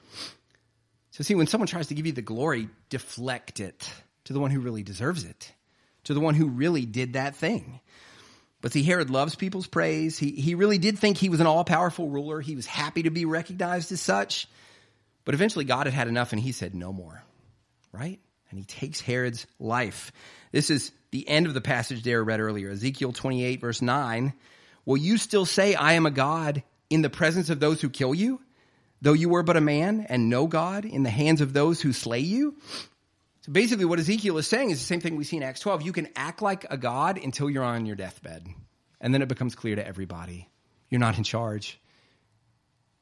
So 1.13 1.25
see, 1.25 1.35
when 1.35 1.47
someone 1.47 1.69
tries 1.69 1.87
to 1.87 1.95
give 1.95 2.05
you 2.05 2.13
the 2.13 2.23
glory, 2.23 2.69
deflect 2.91 3.61
it 3.61 3.91
to 4.25 4.33
the 4.33 4.41
one 4.41 4.51
who 4.51 4.61
really 4.61 4.83
deserves 4.83 5.25
it, 5.25 5.53
to 6.05 6.13
the 6.13 6.21
one 6.21 6.35
who 6.35 6.49
really 6.49 6.85
did 6.85 7.15
that 7.15 7.37
thing. 7.37 7.81
But 8.61 8.73
see, 8.73 8.83
Herod 8.83 9.11
loves 9.11 9.35
people's 9.35 9.67
praise. 9.67 10.19
He, 10.19 10.33
he 10.33 10.55
really 10.55 10.79
did 10.79 10.99
think 10.99 11.17
he 11.17 11.29
was 11.29 11.41
an 11.41 11.47
all 11.47 11.65
powerful 11.65 12.09
ruler. 12.09 12.41
He 12.41 12.57
was 12.57 12.67
happy 12.67 13.05
to 13.05 13.11
be 13.11 13.25
recognized 13.25 13.93
as 13.93 14.01
such. 14.01 14.49
But 15.25 15.35
eventually, 15.35 15.65
God 15.65 15.87
had 15.87 15.95
had 15.95 16.09
enough 16.09 16.33
and 16.33 16.41
he 16.41 16.53
said, 16.53 16.75
no 16.75 16.93
more. 16.93 17.23
Right? 17.93 18.21
And 18.51 18.59
he 18.59 18.65
takes 18.65 19.01
Herod's 19.01 19.47
life. 19.59 20.13
This 20.53 20.71
is 20.71 20.93
the 21.11 21.29
end 21.29 21.47
of 21.47 21.55
the 21.55 21.61
passage 21.61 22.03
there 22.03 22.23
read 22.23 22.41
earlier 22.41 22.71
Ezekiel 22.71 23.13
28, 23.13 23.61
verse 23.61 23.81
9. 23.81 24.33
Will 24.87 24.97
you 24.97 25.19
still 25.19 25.45
say, 25.45 25.75
I 25.75 25.93
am 25.93 26.07
a 26.07 26.11
God 26.11 26.63
in 26.89 27.03
the 27.03 27.11
presence 27.11 27.51
of 27.51 27.61
those 27.61 27.83
who 27.83 27.91
kill 27.91 28.15
you, 28.15 28.41
though 29.03 29.13
you 29.13 29.29
were 29.29 29.43
but 29.43 29.57
a 29.57 29.61
man, 29.61 30.07
and 30.09 30.31
no 30.31 30.47
God 30.47 30.87
in 30.87 31.03
the 31.03 31.11
hands 31.11 31.43
of 31.43 31.53
those 31.53 31.83
who 31.83 31.93
slay 31.93 32.21
you? 32.21 32.57
So 33.43 33.53
basically, 33.53 33.85
what 33.85 33.99
Ezekiel 33.99 34.39
is 34.39 34.47
saying 34.47 34.71
is 34.71 34.79
the 34.79 34.87
same 34.87 35.01
thing 35.01 35.17
we 35.17 35.25
see 35.25 35.37
in 35.37 35.43
Acts 35.43 35.61
12. 35.61 35.83
You 35.83 35.93
can 35.93 36.09
act 36.17 36.41
like 36.41 36.65
a 36.71 36.77
God 36.77 37.19
until 37.23 37.51
you're 37.51 37.65
on 37.65 37.85
your 37.85 37.97
deathbed. 37.97 38.47
And 39.01 39.13
then 39.13 39.23
it 39.23 39.29
becomes 39.29 39.55
clear 39.55 39.77
to 39.77 39.87
everybody 39.87 40.49
you're 40.89 41.01
not 41.01 41.19
in 41.19 41.25
charge. 41.25 41.81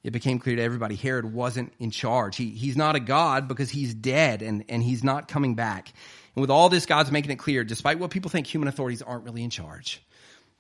It 0.02 0.12
became 0.12 0.38
clear 0.38 0.56
to 0.56 0.62
everybody 0.62 0.96
Herod 0.96 1.32
wasn't 1.32 1.72
in 1.78 1.90
charge. 1.90 2.36
He, 2.36 2.50
he's 2.50 2.76
not 2.76 2.94
a 2.94 3.00
God 3.00 3.48
because 3.48 3.70
he's 3.70 3.94
dead 3.94 4.42
and, 4.42 4.64
and 4.68 4.82
he's 4.82 5.02
not 5.02 5.28
coming 5.28 5.54
back. 5.54 5.92
And 6.34 6.40
with 6.40 6.50
all 6.50 6.68
this, 6.68 6.86
God's 6.86 7.10
making 7.10 7.30
it 7.30 7.36
clear, 7.36 7.64
despite 7.64 7.98
what 7.98 8.10
people 8.10 8.30
think, 8.30 8.46
human 8.46 8.68
authorities 8.68 9.00
aren't 9.02 9.24
really 9.24 9.42
in 9.42 9.50
charge. 9.50 10.02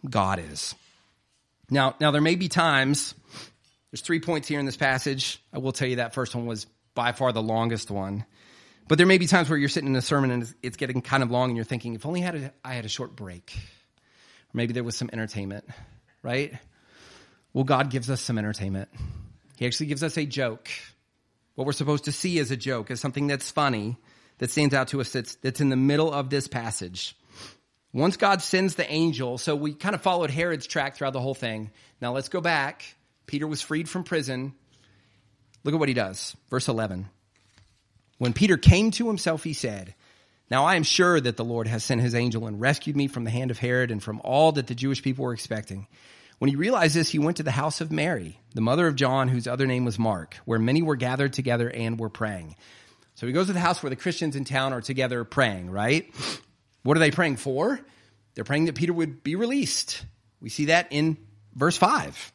God 0.08 0.38
is. 0.38 0.74
Now, 1.70 1.94
now 2.00 2.10
there 2.10 2.20
may 2.20 2.34
be 2.34 2.48
times, 2.48 3.14
there's 3.90 4.02
three 4.02 4.20
points 4.20 4.48
here 4.48 4.60
in 4.60 4.66
this 4.66 4.76
passage. 4.76 5.42
I 5.52 5.58
will 5.58 5.72
tell 5.72 5.88
you 5.88 5.96
that 5.96 6.14
first 6.14 6.34
one 6.34 6.46
was 6.46 6.66
by 6.94 7.12
far 7.12 7.32
the 7.32 7.42
longest 7.42 7.90
one. 7.90 8.24
But 8.86 8.98
there 8.98 9.06
may 9.06 9.18
be 9.18 9.26
times 9.26 9.48
where 9.48 9.58
you're 9.58 9.68
sitting 9.68 9.88
in 9.88 9.96
a 9.96 10.02
sermon 10.02 10.30
and 10.30 10.54
it's 10.62 10.76
getting 10.76 11.00
kind 11.00 11.22
of 11.22 11.30
long 11.30 11.50
and 11.50 11.56
you're 11.56 11.64
thinking, 11.64 11.94
if 11.94 12.04
only 12.04 12.20
had 12.20 12.34
a, 12.34 12.52
I 12.64 12.74
had 12.74 12.84
a 12.84 12.88
short 12.88 13.16
break. 13.16 13.52
Or 13.56 14.52
maybe 14.52 14.72
there 14.74 14.84
was 14.84 14.96
some 14.96 15.08
entertainment, 15.12 15.64
right? 16.22 16.52
Well, 17.54 17.64
God 17.64 17.90
gives 17.90 18.10
us 18.10 18.20
some 18.20 18.36
entertainment. 18.36 18.90
He 19.56 19.66
actually 19.66 19.86
gives 19.86 20.02
us 20.02 20.18
a 20.18 20.26
joke. 20.26 20.68
What 21.54 21.66
we're 21.66 21.72
supposed 21.72 22.04
to 22.04 22.12
see 22.12 22.38
as 22.40 22.50
a 22.50 22.56
joke, 22.56 22.90
as 22.90 23.00
something 23.00 23.26
that's 23.26 23.50
funny, 23.50 23.96
that 24.38 24.50
stands 24.50 24.74
out 24.74 24.88
to 24.88 25.00
us 25.00 25.12
that's, 25.12 25.36
that's 25.36 25.60
in 25.60 25.68
the 25.68 25.76
middle 25.76 26.12
of 26.12 26.28
this 26.28 26.48
passage. 26.48 27.16
Once 27.94 28.16
God 28.16 28.42
sends 28.42 28.74
the 28.74 28.90
angel, 28.92 29.38
so 29.38 29.54
we 29.54 29.72
kind 29.72 29.94
of 29.94 30.02
followed 30.02 30.28
Herod's 30.28 30.66
track 30.66 30.96
throughout 30.96 31.12
the 31.12 31.20
whole 31.20 31.34
thing. 31.34 31.70
Now 32.00 32.12
let's 32.12 32.28
go 32.28 32.40
back. 32.40 32.84
Peter 33.26 33.46
was 33.46 33.62
freed 33.62 33.88
from 33.88 34.02
prison. 34.02 34.52
Look 35.62 35.74
at 35.74 35.78
what 35.78 35.88
he 35.88 35.94
does. 35.94 36.36
Verse 36.50 36.66
11. 36.66 37.08
When 38.18 38.32
Peter 38.32 38.56
came 38.56 38.90
to 38.92 39.06
himself, 39.06 39.44
he 39.44 39.52
said, 39.52 39.94
Now 40.50 40.64
I 40.64 40.74
am 40.74 40.82
sure 40.82 41.20
that 41.20 41.36
the 41.36 41.44
Lord 41.44 41.68
has 41.68 41.84
sent 41.84 42.00
his 42.00 42.16
angel 42.16 42.48
and 42.48 42.60
rescued 42.60 42.96
me 42.96 43.06
from 43.06 43.22
the 43.22 43.30
hand 43.30 43.52
of 43.52 43.60
Herod 43.60 43.92
and 43.92 44.02
from 44.02 44.20
all 44.24 44.50
that 44.52 44.66
the 44.66 44.74
Jewish 44.74 45.00
people 45.00 45.24
were 45.24 45.32
expecting. 45.32 45.86
When 46.40 46.50
he 46.50 46.56
realized 46.56 46.96
this, 46.96 47.10
he 47.10 47.20
went 47.20 47.36
to 47.36 47.44
the 47.44 47.52
house 47.52 47.80
of 47.80 47.92
Mary, 47.92 48.40
the 48.54 48.60
mother 48.60 48.88
of 48.88 48.96
John, 48.96 49.28
whose 49.28 49.46
other 49.46 49.68
name 49.68 49.84
was 49.84 50.00
Mark, 50.00 50.36
where 50.46 50.58
many 50.58 50.82
were 50.82 50.96
gathered 50.96 51.32
together 51.32 51.70
and 51.70 51.96
were 51.96 52.10
praying. 52.10 52.56
So 53.14 53.28
he 53.28 53.32
goes 53.32 53.46
to 53.46 53.52
the 53.52 53.60
house 53.60 53.84
where 53.84 53.90
the 53.90 53.96
Christians 53.96 54.34
in 54.34 54.44
town 54.44 54.72
are 54.72 54.80
together 54.80 55.22
praying, 55.22 55.70
right? 55.70 56.12
What 56.84 56.96
are 56.96 57.00
they 57.00 57.10
praying 57.10 57.36
for? 57.36 57.80
They're 58.34 58.44
praying 58.44 58.66
that 58.66 58.76
Peter 58.76 58.92
would 58.92 59.22
be 59.24 59.36
released. 59.36 60.04
We 60.40 60.50
see 60.50 60.66
that 60.66 60.88
in 60.90 61.16
verse 61.54 61.76
5, 61.76 62.32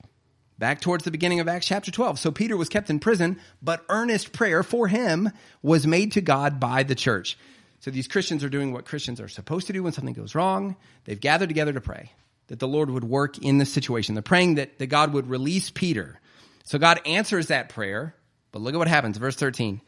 back 0.58 0.82
towards 0.82 1.04
the 1.04 1.12
beginning 1.12 1.40
of 1.40 1.48
Acts 1.48 1.68
chapter 1.68 1.92
12. 1.92 2.20
So 2.20 2.32
Peter 2.32 2.58
was 2.58 2.68
kept 2.68 2.90
in 2.90 3.00
prison, 3.00 3.40
but 3.62 3.86
earnest 3.90 4.34
prayer 4.34 4.64
for 4.64 4.88
him 4.88 5.30
was 5.62 5.86
made 5.86 6.14
to 6.14 6.22
God 6.22 6.60
by 6.60 6.84
the 6.84 6.96
church. 6.96 7.38
So 7.82 7.92
these 7.92 8.08
Christians 8.08 8.44
are 8.44 8.50
doing 8.50 8.74
what 8.74 8.86
Christians 8.86 9.22
are 9.22 9.30
supposed 9.30 9.68
to 9.68 9.74
do 9.74 9.84
when 9.84 9.94
something 9.94 10.14
goes 10.14 10.36
wrong. 10.36 10.76
They've 11.06 11.20
gathered 11.20 11.50
together 11.50 11.74
to 11.74 11.82
pray 11.82 12.12
that 12.48 12.60
the 12.60 12.68
Lord 12.68 12.90
would 12.90 13.04
work 13.04 13.38
in 13.38 13.58
this 13.58 13.72
situation. 13.72 14.16
They're 14.16 14.22
praying 14.22 14.56
that, 14.56 14.80
that 14.80 14.88
God 14.88 15.14
would 15.14 15.30
release 15.30 15.70
Peter. 15.70 16.20
So 16.64 16.80
God 16.80 17.00
answers 17.06 17.48
that 17.48 17.70
prayer, 17.70 18.16
but 18.52 18.62
look 18.62 18.74
at 18.74 18.78
what 18.78 18.88
happens. 18.88 19.18
Verse 19.18 19.36
13. 19.36 19.82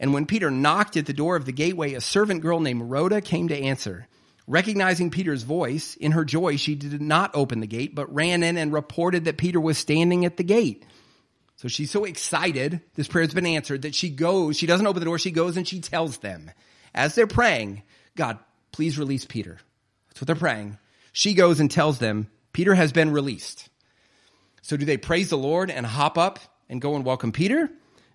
And 0.00 0.14
when 0.14 0.26
Peter 0.26 0.50
knocked 0.50 0.96
at 0.96 1.06
the 1.06 1.12
door 1.12 1.36
of 1.36 1.44
the 1.44 1.52
gateway, 1.52 1.94
a 1.94 2.00
servant 2.00 2.42
girl 2.42 2.60
named 2.60 2.90
Rhoda 2.90 3.20
came 3.20 3.48
to 3.48 3.56
answer. 3.58 4.06
Recognizing 4.46 5.10
Peter's 5.10 5.42
voice, 5.42 5.96
in 5.96 6.12
her 6.12 6.24
joy, 6.24 6.56
she 6.56 6.74
did 6.74 7.02
not 7.02 7.32
open 7.34 7.60
the 7.60 7.66
gate, 7.66 7.94
but 7.94 8.12
ran 8.14 8.42
in 8.42 8.56
and 8.56 8.72
reported 8.72 9.24
that 9.24 9.36
Peter 9.36 9.60
was 9.60 9.76
standing 9.76 10.24
at 10.24 10.36
the 10.36 10.44
gate. 10.44 10.86
So 11.56 11.68
she's 11.68 11.90
so 11.90 12.04
excited, 12.04 12.80
this 12.94 13.08
prayer 13.08 13.24
has 13.24 13.34
been 13.34 13.44
answered, 13.44 13.82
that 13.82 13.94
she 13.94 14.10
goes, 14.10 14.56
she 14.56 14.66
doesn't 14.66 14.86
open 14.86 15.00
the 15.00 15.06
door, 15.06 15.18
she 15.18 15.32
goes 15.32 15.56
and 15.56 15.66
she 15.66 15.80
tells 15.80 16.18
them, 16.18 16.50
as 16.94 17.14
they're 17.14 17.26
praying, 17.26 17.82
God, 18.14 18.38
please 18.72 18.98
release 18.98 19.24
Peter. 19.24 19.58
That's 20.08 20.20
what 20.20 20.26
they're 20.28 20.36
praying. 20.36 20.78
She 21.12 21.34
goes 21.34 21.58
and 21.58 21.70
tells 21.70 21.98
them, 21.98 22.30
Peter 22.52 22.74
has 22.74 22.92
been 22.92 23.10
released. 23.10 23.68
So 24.62 24.76
do 24.76 24.84
they 24.84 24.96
praise 24.96 25.30
the 25.30 25.36
Lord 25.36 25.70
and 25.70 25.84
hop 25.84 26.16
up 26.16 26.38
and 26.68 26.80
go 26.80 26.94
and 26.94 27.04
welcome 27.04 27.32
Peter? 27.32 27.70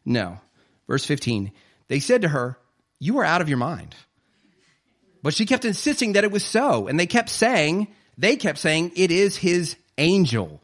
No. 0.05 0.39
Verse 0.87 1.05
15. 1.05 1.51
They 1.93 1.99
said 1.99 2.23
to 2.23 2.27
her, 2.27 2.57
You 2.99 3.19
are 3.19 3.23
out 3.23 3.41
of 3.41 3.49
your 3.49 3.59
mind. 3.59 3.93
But 5.21 5.35
she 5.35 5.45
kept 5.45 5.63
insisting 5.63 6.13
that 6.13 6.23
it 6.23 6.31
was 6.31 6.43
so. 6.43 6.87
And 6.87 6.99
they 6.99 7.05
kept 7.05 7.29
saying, 7.29 7.87
they 8.17 8.35
kept 8.35 8.57
saying, 8.57 8.93
it 8.95 9.11
is 9.11 9.37
his 9.37 9.75
angel. 9.99 10.59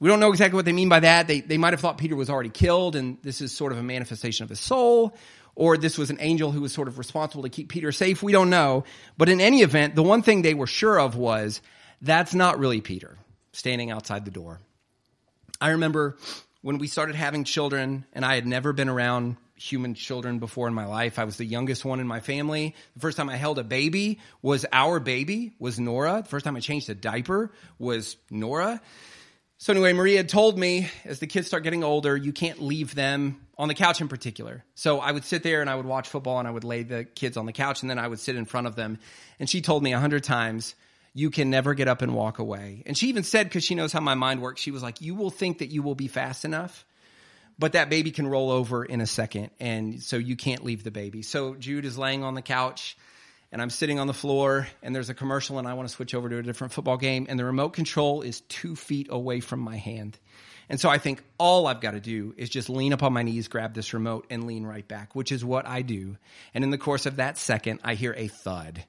We 0.00 0.08
don't 0.08 0.18
know 0.18 0.30
exactly 0.30 0.56
what 0.56 0.64
they 0.64 0.72
mean 0.72 0.88
by 0.88 0.98
that. 0.98 1.28
They, 1.28 1.42
they 1.42 1.58
might 1.58 1.74
have 1.74 1.80
thought 1.80 1.96
Peter 1.96 2.16
was 2.16 2.28
already 2.28 2.48
killed 2.48 2.96
and 2.96 3.18
this 3.22 3.40
is 3.40 3.52
sort 3.52 3.70
of 3.70 3.78
a 3.78 3.84
manifestation 3.84 4.42
of 4.42 4.50
his 4.50 4.58
soul, 4.58 5.16
or 5.54 5.76
this 5.76 5.96
was 5.96 6.10
an 6.10 6.16
angel 6.18 6.50
who 6.50 6.62
was 6.62 6.72
sort 6.72 6.88
of 6.88 6.98
responsible 6.98 7.44
to 7.44 7.50
keep 7.50 7.68
Peter 7.68 7.92
safe. 7.92 8.20
We 8.20 8.32
don't 8.32 8.50
know. 8.50 8.82
But 9.16 9.28
in 9.28 9.40
any 9.40 9.62
event, 9.62 9.94
the 9.94 10.02
one 10.02 10.22
thing 10.22 10.42
they 10.42 10.54
were 10.54 10.66
sure 10.66 10.98
of 10.98 11.14
was 11.14 11.62
that's 12.02 12.34
not 12.34 12.58
really 12.58 12.80
Peter 12.80 13.16
standing 13.52 13.92
outside 13.92 14.24
the 14.24 14.32
door. 14.32 14.58
I 15.60 15.68
remember 15.68 16.16
when 16.62 16.78
we 16.78 16.88
started 16.88 17.14
having 17.14 17.44
children 17.44 18.06
and 18.12 18.24
I 18.24 18.34
had 18.34 18.44
never 18.44 18.72
been 18.72 18.88
around 18.88 19.36
human 19.64 19.94
children 19.94 20.38
before 20.38 20.68
in 20.68 20.74
my 20.74 20.86
life. 20.86 21.18
I 21.18 21.24
was 21.24 21.36
the 21.36 21.44
youngest 21.44 21.84
one 21.84 22.00
in 22.00 22.06
my 22.06 22.20
family. 22.20 22.74
The 22.94 23.00
first 23.00 23.16
time 23.16 23.28
I 23.28 23.36
held 23.36 23.58
a 23.58 23.64
baby 23.64 24.20
was 24.42 24.66
our 24.72 25.00
baby, 25.00 25.54
was 25.58 25.80
Nora. 25.80 26.22
The 26.22 26.28
first 26.28 26.44
time 26.44 26.56
I 26.56 26.60
changed 26.60 26.90
a 26.90 26.94
diaper 26.94 27.50
was 27.78 28.16
Nora. 28.30 28.80
So 29.58 29.72
anyway, 29.72 29.92
Maria 29.92 30.24
told 30.24 30.58
me 30.58 30.90
as 31.04 31.20
the 31.20 31.26
kids 31.26 31.46
start 31.46 31.62
getting 31.62 31.84
older, 31.84 32.16
you 32.16 32.32
can't 32.32 32.60
leave 32.60 32.94
them 32.94 33.40
on 33.56 33.68
the 33.68 33.74
couch 33.74 34.00
in 34.00 34.08
particular. 34.08 34.64
So 34.74 35.00
I 35.00 35.12
would 35.12 35.24
sit 35.24 35.42
there 35.42 35.60
and 35.60 35.70
I 35.70 35.74
would 35.74 35.86
watch 35.86 36.08
football 36.08 36.38
and 36.38 36.46
I 36.46 36.50
would 36.50 36.64
lay 36.64 36.82
the 36.82 37.04
kids 37.04 37.36
on 37.36 37.46
the 37.46 37.52
couch 37.52 37.80
and 37.80 37.88
then 37.88 37.98
I 37.98 38.06
would 38.06 38.18
sit 38.18 38.36
in 38.36 38.44
front 38.44 38.66
of 38.66 38.76
them. 38.76 38.98
And 39.38 39.48
she 39.48 39.62
told 39.62 39.82
me 39.82 39.92
a 39.92 39.98
hundred 39.98 40.24
times, 40.24 40.74
you 41.14 41.30
can 41.30 41.48
never 41.48 41.74
get 41.74 41.86
up 41.86 42.02
and 42.02 42.14
walk 42.14 42.40
away. 42.40 42.82
And 42.86 42.98
she 42.98 43.08
even 43.08 43.22
said, 43.22 43.44
because 43.44 43.64
she 43.64 43.76
knows 43.76 43.92
how 43.92 44.00
my 44.00 44.14
mind 44.14 44.42
works, 44.42 44.60
she 44.60 44.72
was 44.72 44.82
like, 44.82 45.00
you 45.00 45.14
will 45.14 45.30
think 45.30 45.58
that 45.58 45.70
you 45.70 45.82
will 45.82 45.94
be 45.94 46.08
fast 46.08 46.44
enough 46.44 46.84
but 47.58 47.72
that 47.72 47.90
baby 47.90 48.10
can 48.10 48.26
roll 48.26 48.50
over 48.50 48.84
in 48.84 49.00
a 49.00 49.06
second. 49.06 49.50
And 49.60 50.02
so 50.02 50.16
you 50.16 50.36
can't 50.36 50.64
leave 50.64 50.84
the 50.84 50.90
baby. 50.90 51.22
So 51.22 51.54
Jude 51.54 51.84
is 51.84 51.96
laying 51.96 52.24
on 52.24 52.34
the 52.34 52.42
couch 52.42 52.96
and 53.52 53.62
I'm 53.62 53.70
sitting 53.70 53.98
on 53.98 54.06
the 54.06 54.14
floor 54.14 54.66
and 54.82 54.94
there's 54.94 55.10
a 55.10 55.14
commercial 55.14 55.58
and 55.58 55.68
I 55.68 55.74
want 55.74 55.88
to 55.88 55.94
switch 55.94 56.14
over 56.14 56.28
to 56.28 56.38
a 56.38 56.42
different 56.42 56.72
football 56.72 56.96
game 56.96 57.26
and 57.28 57.38
the 57.38 57.44
remote 57.44 57.70
control 57.70 58.22
is 58.22 58.40
two 58.42 58.74
feet 58.74 59.08
away 59.10 59.40
from 59.40 59.60
my 59.60 59.76
hand. 59.76 60.18
And 60.68 60.80
so 60.80 60.88
I 60.88 60.98
think 60.98 61.22
all 61.38 61.66
I've 61.66 61.80
got 61.80 61.92
to 61.92 62.00
do 62.00 62.34
is 62.36 62.48
just 62.48 62.70
lean 62.70 62.92
up 62.92 63.02
on 63.02 63.12
my 63.12 63.22
knees, 63.22 63.48
grab 63.48 63.74
this 63.74 63.92
remote 63.92 64.26
and 64.30 64.46
lean 64.46 64.64
right 64.64 64.86
back, 64.86 65.14
which 65.14 65.30
is 65.30 65.44
what 65.44 65.66
I 65.66 65.82
do. 65.82 66.16
And 66.54 66.64
in 66.64 66.70
the 66.70 66.78
course 66.78 67.06
of 67.06 67.16
that 67.16 67.36
second, 67.36 67.80
I 67.84 67.94
hear 67.94 68.14
a 68.16 68.28
thud 68.28 68.82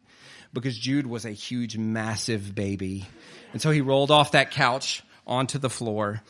because 0.54 0.78
Jude 0.78 1.06
was 1.06 1.26
a 1.26 1.32
huge, 1.32 1.78
massive 1.78 2.56
baby. 2.56 3.06
And 3.52 3.62
so 3.62 3.72
he 3.72 3.82
rolled 3.82 4.10
off 4.10 4.32
that 4.32 4.52
couch 4.52 5.04
onto 5.28 5.60
the 5.60 5.70
floor 5.70 6.22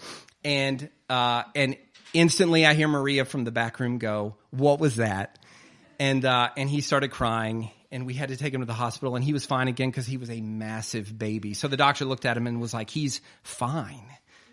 and, 0.44 0.90
uh, 1.10 1.44
and 1.54 1.78
Instantly, 2.16 2.66
I 2.66 2.76
hear 2.76 2.88
Maria 2.88 3.26
from 3.26 3.44
the 3.44 3.52
back 3.52 3.78
room 3.82 3.98
go, 3.98 4.36
"What 4.52 4.80
was 4.80 4.96
that?" 4.96 5.38
And 6.00 6.24
uh, 6.24 6.50
and 6.56 6.70
he 6.70 6.80
started 6.80 7.12
crying, 7.12 7.72
and 7.92 8.06
we 8.06 8.14
had 8.14 8.30
to 8.30 8.38
take 8.38 8.54
him 8.54 8.62
to 8.62 8.66
the 8.66 8.74
hospital, 8.74 9.18
and 9.18 9.24
he 9.24 9.34
was 9.34 9.46
fine 9.46 9.68
again 9.68 9.90
because 9.90 10.08
he 10.08 10.16
was 10.16 10.30
a 10.30 10.40
massive 10.40 11.20
baby. 11.20 11.54
So 11.54 11.68
the 11.68 11.76
doctor 11.76 12.06
looked 12.06 12.26
at 12.26 12.38
him 12.38 12.48
and 12.48 12.62
was 12.62 12.74
like, 12.74 12.90
"He's 12.90 13.20
fine 13.44 14.06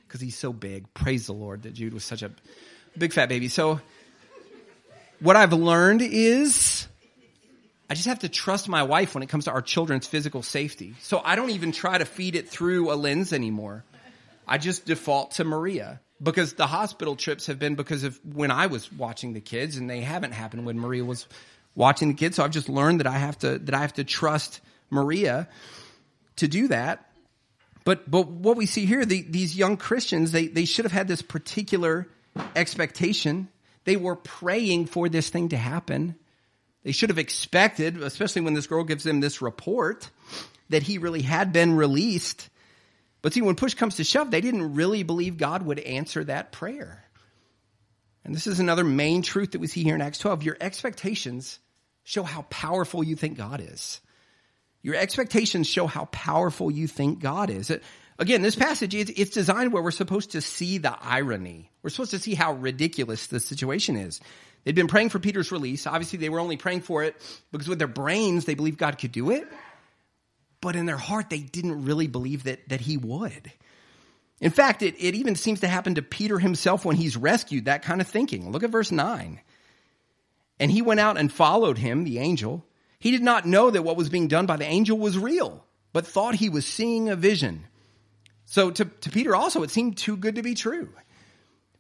because 0.09 0.21
he's 0.21 0.37
so 0.37 0.53
big." 0.53 0.93
Praise 0.93 1.27
the 1.27 1.35
Lord 1.35 1.63
that 1.63 1.75
Jude 1.75 1.95
was 1.95 2.05
such 2.05 2.25
a 2.25 2.33
big 2.99 3.13
fat 3.13 3.29
baby. 3.29 3.47
So 3.47 3.81
what 5.21 5.37
I've 5.37 5.53
learned 5.53 6.03
is. 6.03 6.89
I 7.89 7.95
just 7.95 8.09
have 8.09 8.21
to 8.21 8.29
trust 8.31 8.71
my 8.71 8.85
wife 8.85 9.15
when 9.15 9.23
it 9.23 9.29
comes 9.29 9.45
to 9.45 9.51
our 9.51 9.61
children's 9.61 10.07
physical 10.07 10.43
safety. 10.43 10.95
So 11.03 11.21
I 11.23 11.37
don't 11.37 11.51
even 11.51 11.73
try 11.73 11.99
to 11.99 12.07
feed 12.07 12.37
it 12.37 12.49
through 12.49 12.91
a 12.91 12.97
lens 12.97 13.35
anymore. 13.35 13.85
I 14.49 14.57
just 14.57 14.87
default 14.87 15.33
to 15.33 15.45
Maria 15.45 16.01
because 16.23 16.55
the 16.55 16.67
hospital 16.67 17.17
trips 17.17 17.47
have 17.47 17.59
been 17.59 17.75
because 17.75 18.05
of 18.05 18.19
when 18.25 18.51
I 18.51 18.67
was 18.67 18.91
watching 18.93 19.33
the 19.33 19.41
kids 19.41 19.77
and 19.77 19.91
they 19.91 20.01
haven't 20.01 20.33
happened 20.33 20.65
when 20.65 20.79
Maria 20.79 21.05
was 21.05 21.27
watching 21.75 22.09
the 22.09 22.15
kids. 22.15 22.37
So 22.37 22.45
I've 22.45 22.51
just 22.51 22.69
learned 22.69 23.01
that 23.01 23.07
I 23.07 23.19
have 23.19 23.39
to, 23.39 23.59
that 23.59 23.75
I 23.75 23.81
have 23.81 23.95
to 23.95 24.05
trust 24.05 24.61
Maria 24.91 25.49
to 26.37 26.49
do 26.49 26.69
that. 26.69 27.09
But, 27.85 28.09
but 28.11 28.29
what 28.29 28.57
we 28.57 28.67
see 28.67 28.87
here, 28.87 29.05
the, 29.05 29.23
these 29.23 29.57
young 29.57 29.77
Christians, 29.77 30.31
they, 30.31 30.47
they 30.47 30.65
should 30.65 30.85
have 30.85 30.93
had 30.93 31.09
this 31.09 31.23
particular 31.23 32.07
expectation. 32.55 33.49
They 33.85 33.97
were 33.97 34.17
praying 34.17 34.87
for 34.87 35.09
this 35.09 35.29
thing 35.29 35.49
to 35.49 35.57
happen. 35.57 36.15
They 36.85 36.93
should 36.93 37.11
have 37.11 37.19
expected, 37.19 38.01
especially 38.01 38.43
when 38.43 38.55
this 38.55 38.67
girl 38.67 38.85
gives 38.85 39.05
them 39.05 39.21
this 39.21 39.43
report, 39.43 40.09
that 40.69 40.83
he 40.83 40.99
really 40.99 41.23
had 41.23 41.53
been 41.53 41.75
released. 41.75 42.49
But 43.23 43.33
see, 43.33 43.41
when 43.41 43.55
push 43.55 43.75
comes 43.75 43.97
to 43.97 44.05
shove, 44.05 44.31
they 44.31 44.41
didn't 44.41 44.75
really 44.75 45.05
believe 45.05 45.39
God 45.39 45.63
would 45.63 45.79
answer 45.79 46.25
that 46.25 46.51
prayer. 46.51 47.05
And 48.25 48.35
this 48.35 48.49
is 48.49 48.61
another 48.61 48.85
main 48.85 49.23
truth 49.23 49.53
that 49.53 49.61
we 49.61 49.69
see 49.69 49.85
here 49.85 49.95
in 49.95 50.01
Acts 50.01 50.19
12. 50.19 50.43
Your 50.43 50.57
expectations 50.61 51.59
show 52.03 52.25
how 52.25 52.43
powerful 52.43 53.03
you 53.03 53.17
think 53.17 53.37
God 53.37 53.61
is. 53.61 54.01
Your 54.83 54.97
expectations 54.97 55.69
show 55.69 55.87
how 55.87 56.07
powerful 56.07 56.71
you 56.71 56.89
think 56.89 57.21
God 57.21 57.51
is. 57.51 57.71
Uh, 57.71 57.79
again, 58.19 58.43
this 58.43 58.57
passage, 58.57 58.95
it's 58.95 59.31
designed 59.31 59.73
where 59.73 59.83
we're 59.83 59.93
supposed 59.93 60.33
to 60.33 60.41
see 60.41 60.79
the 60.79 60.97
irony. 61.01 61.71
We're 61.83 61.91
supposed 61.91 62.11
to 62.11 62.19
see 62.19 62.35
how 62.35 62.55
ridiculous 62.55 63.29
the 63.29 63.39
situation 63.39 63.97
is. 63.97 64.21
They'd 64.65 64.75
been 64.75 64.89
praying 64.89 65.11
for 65.11 65.21
Peter's 65.21 65.53
release. 65.53 65.87
Obviously, 65.87 66.19
they 66.19 66.29
were 66.29 66.41
only 66.41 66.57
praying 66.57 66.83
for 66.83 67.05
it 67.05 67.17
because 67.53 67.69
with 67.69 67.79
their 67.79 67.89
brains, 67.89 68.45
they 68.45 68.55
believed 68.55 68.79
God 68.79 68.99
could 68.99 69.13
do 69.13 69.31
it 69.31 69.47
but 70.63 70.77
in 70.77 70.87
their 70.87 70.97
heart, 70.97 71.29
they 71.29 71.41
didn't 71.41 71.85
really 71.85 72.07
believe 72.07 72.45
that, 72.45 72.67
that 72.71 72.81
he 72.81 72.97
would. 72.97 73.53
In 74.41 74.51
fact, 74.51 74.81
it, 74.81 74.95
it 74.99 75.15
even 75.15 75.35
seems 75.35 75.61
to 75.61 75.69
happen 75.69 75.97
to 75.97 76.03
Peter 76.03 76.39
himself 76.39 76.85
when 76.85 76.97
he's 76.97 77.17
rescued, 77.17 77.67
that 77.67 77.83
kind 77.83 78.01
of 78.01 78.09
thinking. 78.09 78.51
Look 78.51 78.63
at 78.63 78.71
verse 78.71 78.91
9. 78.91 79.41
And 80.59 80.71
he 80.71 80.81
went 80.81 81.01
out 81.01 81.19
and 81.19 81.31
followed 81.31 81.77
him, 81.77 82.05
the 82.05 82.21
angel. 82.21 82.65
He 82.99 83.11
did 83.11 83.23
not 83.23 83.45
know 83.45 83.71
that 83.71 83.83
what 83.83 83.97
was 83.97 84.09
being 84.09 84.29
done 84.29 84.47
by 84.47 84.57
the 84.57 84.65
angel 84.65 84.97
was 84.97 85.19
real, 85.19 85.65
but 85.93 86.07
thought 86.07 86.37
he 86.37 86.49
was 86.49 86.65
seeing 86.65 87.09
a 87.09 87.17
vision. 87.17 87.67
So 88.47 88.71
to, 88.71 88.85
to 88.85 89.11
Peter 89.11 89.35
also, 89.35 89.65
it 89.65 89.71
seemed 89.71 89.97
too 89.97 90.17
good 90.17 90.37
to 90.37 90.43
be 90.43 90.55
true. 90.55 90.89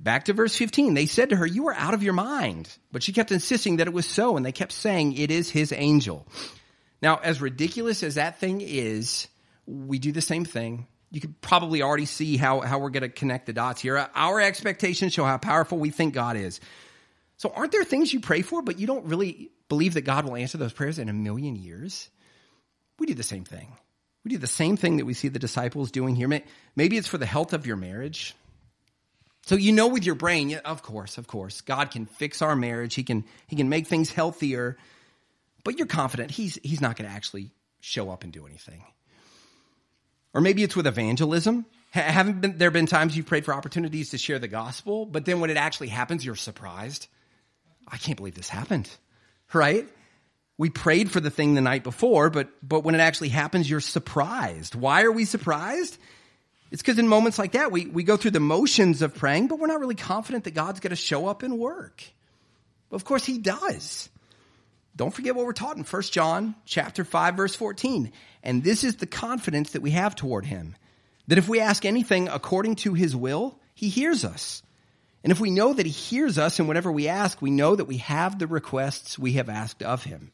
Back 0.00 0.24
to 0.24 0.32
verse 0.32 0.56
15. 0.56 0.94
They 0.94 1.06
said 1.06 1.30
to 1.30 1.36
her, 1.36 1.46
You 1.46 1.68
are 1.68 1.74
out 1.74 1.94
of 1.94 2.02
your 2.02 2.14
mind. 2.14 2.68
But 2.90 3.04
she 3.04 3.12
kept 3.12 3.30
insisting 3.30 3.76
that 3.76 3.86
it 3.86 3.92
was 3.92 4.06
so, 4.06 4.36
and 4.36 4.44
they 4.44 4.50
kept 4.50 4.72
saying, 4.72 5.16
It 5.16 5.30
is 5.30 5.48
his 5.48 5.72
angel. 5.72 6.26
Now, 7.02 7.16
as 7.22 7.40
ridiculous 7.40 8.02
as 8.04 8.14
that 8.14 8.38
thing 8.38 8.60
is, 8.60 9.26
we 9.66 9.98
do 9.98 10.12
the 10.12 10.20
same 10.20 10.44
thing. 10.44 10.86
You 11.10 11.20
could 11.20 11.40
probably 11.40 11.82
already 11.82 12.06
see 12.06 12.36
how, 12.36 12.60
how 12.60 12.78
we're 12.78 12.90
going 12.90 13.02
to 13.02 13.08
connect 13.08 13.46
the 13.46 13.52
dots 13.52 13.82
here. 13.82 14.08
Our 14.14 14.40
expectations 14.40 15.12
show 15.12 15.24
how 15.24 15.36
powerful 15.36 15.78
we 15.78 15.90
think 15.90 16.14
God 16.14 16.36
is. 16.36 16.60
So, 17.36 17.52
aren't 17.54 17.72
there 17.72 17.84
things 17.84 18.12
you 18.14 18.20
pray 18.20 18.42
for, 18.42 18.62
but 18.62 18.78
you 18.78 18.86
don't 18.86 19.06
really 19.06 19.50
believe 19.68 19.94
that 19.94 20.02
God 20.02 20.24
will 20.24 20.36
answer 20.36 20.58
those 20.58 20.72
prayers 20.72 20.98
in 21.00 21.08
a 21.08 21.12
million 21.12 21.56
years? 21.56 22.08
We 22.98 23.06
do 23.06 23.14
the 23.14 23.24
same 23.24 23.44
thing. 23.44 23.76
We 24.24 24.30
do 24.30 24.38
the 24.38 24.46
same 24.46 24.76
thing 24.76 24.98
that 24.98 25.04
we 25.04 25.14
see 25.14 25.28
the 25.28 25.40
disciples 25.40 25.90
doing 25.90 26.14
here. 26.14 26.28
Maybe 26.76 26.96
it's 26.96 27.08
for 27.08 27.18
the 27.18 27.26
health 27.26 27.52
of 27.52 27.66
your 27.66 27.76
marriage. 27.76 28.36
So 29.46 29.56
you 29.56 29.72
know 29.72 29.88
with 29.88 30.06
your 30.06 30.14
brain, 30.14 30.54
of 30.64 30.82
course, 30.82 31.18
of 31.18 31.26
course, 31.26 31.62
God 31.62 31.90
can 31.90 32.06
fix 32.06 32.42
our 32.42 32.54
marriage. 32.54 32.94
He 32.94 33.02
can 33.02 33.24
he 33.48 33.56
can 33.56 33.68
make 33.68 33.88
things 33.88 34.12
healthier 34.12 34.76
but 35.64 35.78
you're 35.78 35.86
confident 35.86 36.30
he's, 36.30 36.58
he's 36.62 36.80
not 36.80 36.96
going 36.96 37.08
to 37.08 37.14
actually 37.14 37.50
show 37.80 38.10
up 38.10 38.24
and 38.24 38.32
do 38.32 38.46
anything. 38.46 38.84
Or 40.34 40.40
maybe 40.40 40.62
it's 40.62 40.76
with 40.76 40.86
evangelism. 40.86 41.66
Haven't 41.90 42.40
been, 42.40 42.58
there 42.58 42.70
been 42.70 42.86
times 42.86 43.16
you've 43.16 43.26
prayed 43.26 43.44
for 43.44 43.52
opportunities 43.52 44.10
to 44.10 44.18
share 44.18 44.38
the 44.38 44.48
gospel, 44.48 45.04
but 45.04 45.26
then 45.26 45.40
when 45.40 45.50
it 45.50 45.58
actually 45.58 45.88
happens, 45.88 46.24
you're 46.24 46.36
surprised? 46.36 47.06
I 47.86 47.98
can't 47.98 48.16
believe 48.16 48.34
this 48.34 48.48
happened, 48.48 48.88
right? 49.52 49.86
We 50.56 50.70
prayed 50.70 51.10
for 51.10 51.20
the 51.20 51.30
thing 51.30 51.54
the 51.54 51.60
night 51.60 51.82
before, 51.82 52.30
but, 52.30 52.48
but 52.62 52.80
when 52.80 52.94
it 52.94 53.00
actually 53.00 53.28
happens, 53.28 53.68
you're 53.68 53.80
surprised. 53.80 54.74
Why 54.74 55.02
are 55.02 55.12
we 55.12 55.26
surprised? 55.26 55.98
It's 56.70 56.80
because 56.80 56.98
in 56.98 57.08
moments 57.08 57.38
like 57.38 57.52
that, 57.52 57.70
we, 57.70 57.86
we 57.86 58.02
go 58.02 58.16
through 58.16 58.30
the 58.30 58.40
motions 58.40 59.02
of 59.02 59.14
praying, 59.14 59.48
but 59.48 59.58
we're 59.58 59.66
not 59.66 59.80
really 59.80 59.94
confident 59.94 60.44
that 60.44 60.54
God's 60.54 60.80
going 60.80 60.90
to 60.90 60.96
show 60.96 61.26
up 61.26 61.42
and 61.42 61.58
work. 61.58 62.02
Of 62.90 63.04
course, 63.04 63.26
He 63.26 63.36
does. 63.36 64.08
Don't 64.94 65.14
forget 65.14 65.34
what 65.34 65.46
we're 65.46 65.52
taught 65.52 65.76
in 65.76 65.84
1 65.84 66.02
John 66.02 66.54
chapter 66.66 67.04
5 67.04 67.36
verse 67.36 67.54
14. 67.54 68.12
And 68.42 68.62
this 68.62 68.84
is 68.84 68.96
the 68.96 69.06
confidence 69.06 69.72
that 69.72 69.82
we 69.82 69.92
have 69.92 70.14
toward 70.14 70.44
him, 70.44 70.76
that 71.28 71.38
if 71.38 71.48
we 71.48 71.60
ask 71.60 71.84
anything 71.84 72.28
according 72.28 72.76
to 72.76 72.94
his 72.94 73.16
will, 73.16 73.58
he 73.74 73.88
hears 73.88 74.24
us. 74.24 74.62
And 75.22 75.30
if 75.30 75.40
we 75.40 75.50
know 75.50 75.72
that 75.72 75.86
he 75.86 75.92
hears 75.92 76.36
us 76.36 76.58
in 76.58 76.66
whatever 76.66 76.90
we 76.90 77.08
ask, 77.08 77.40
we 77.40 77.50
know 77.50 77.76
that 77.76 77.84
we 77.84 77.98
have 77.98 78.38
the 78.38 78.46
requests 78.46 79.18
we 79.18 79.34
have 79.34 79.48
asked 79.48 79.82
of 79.82 80.02
him. 80.02 80.32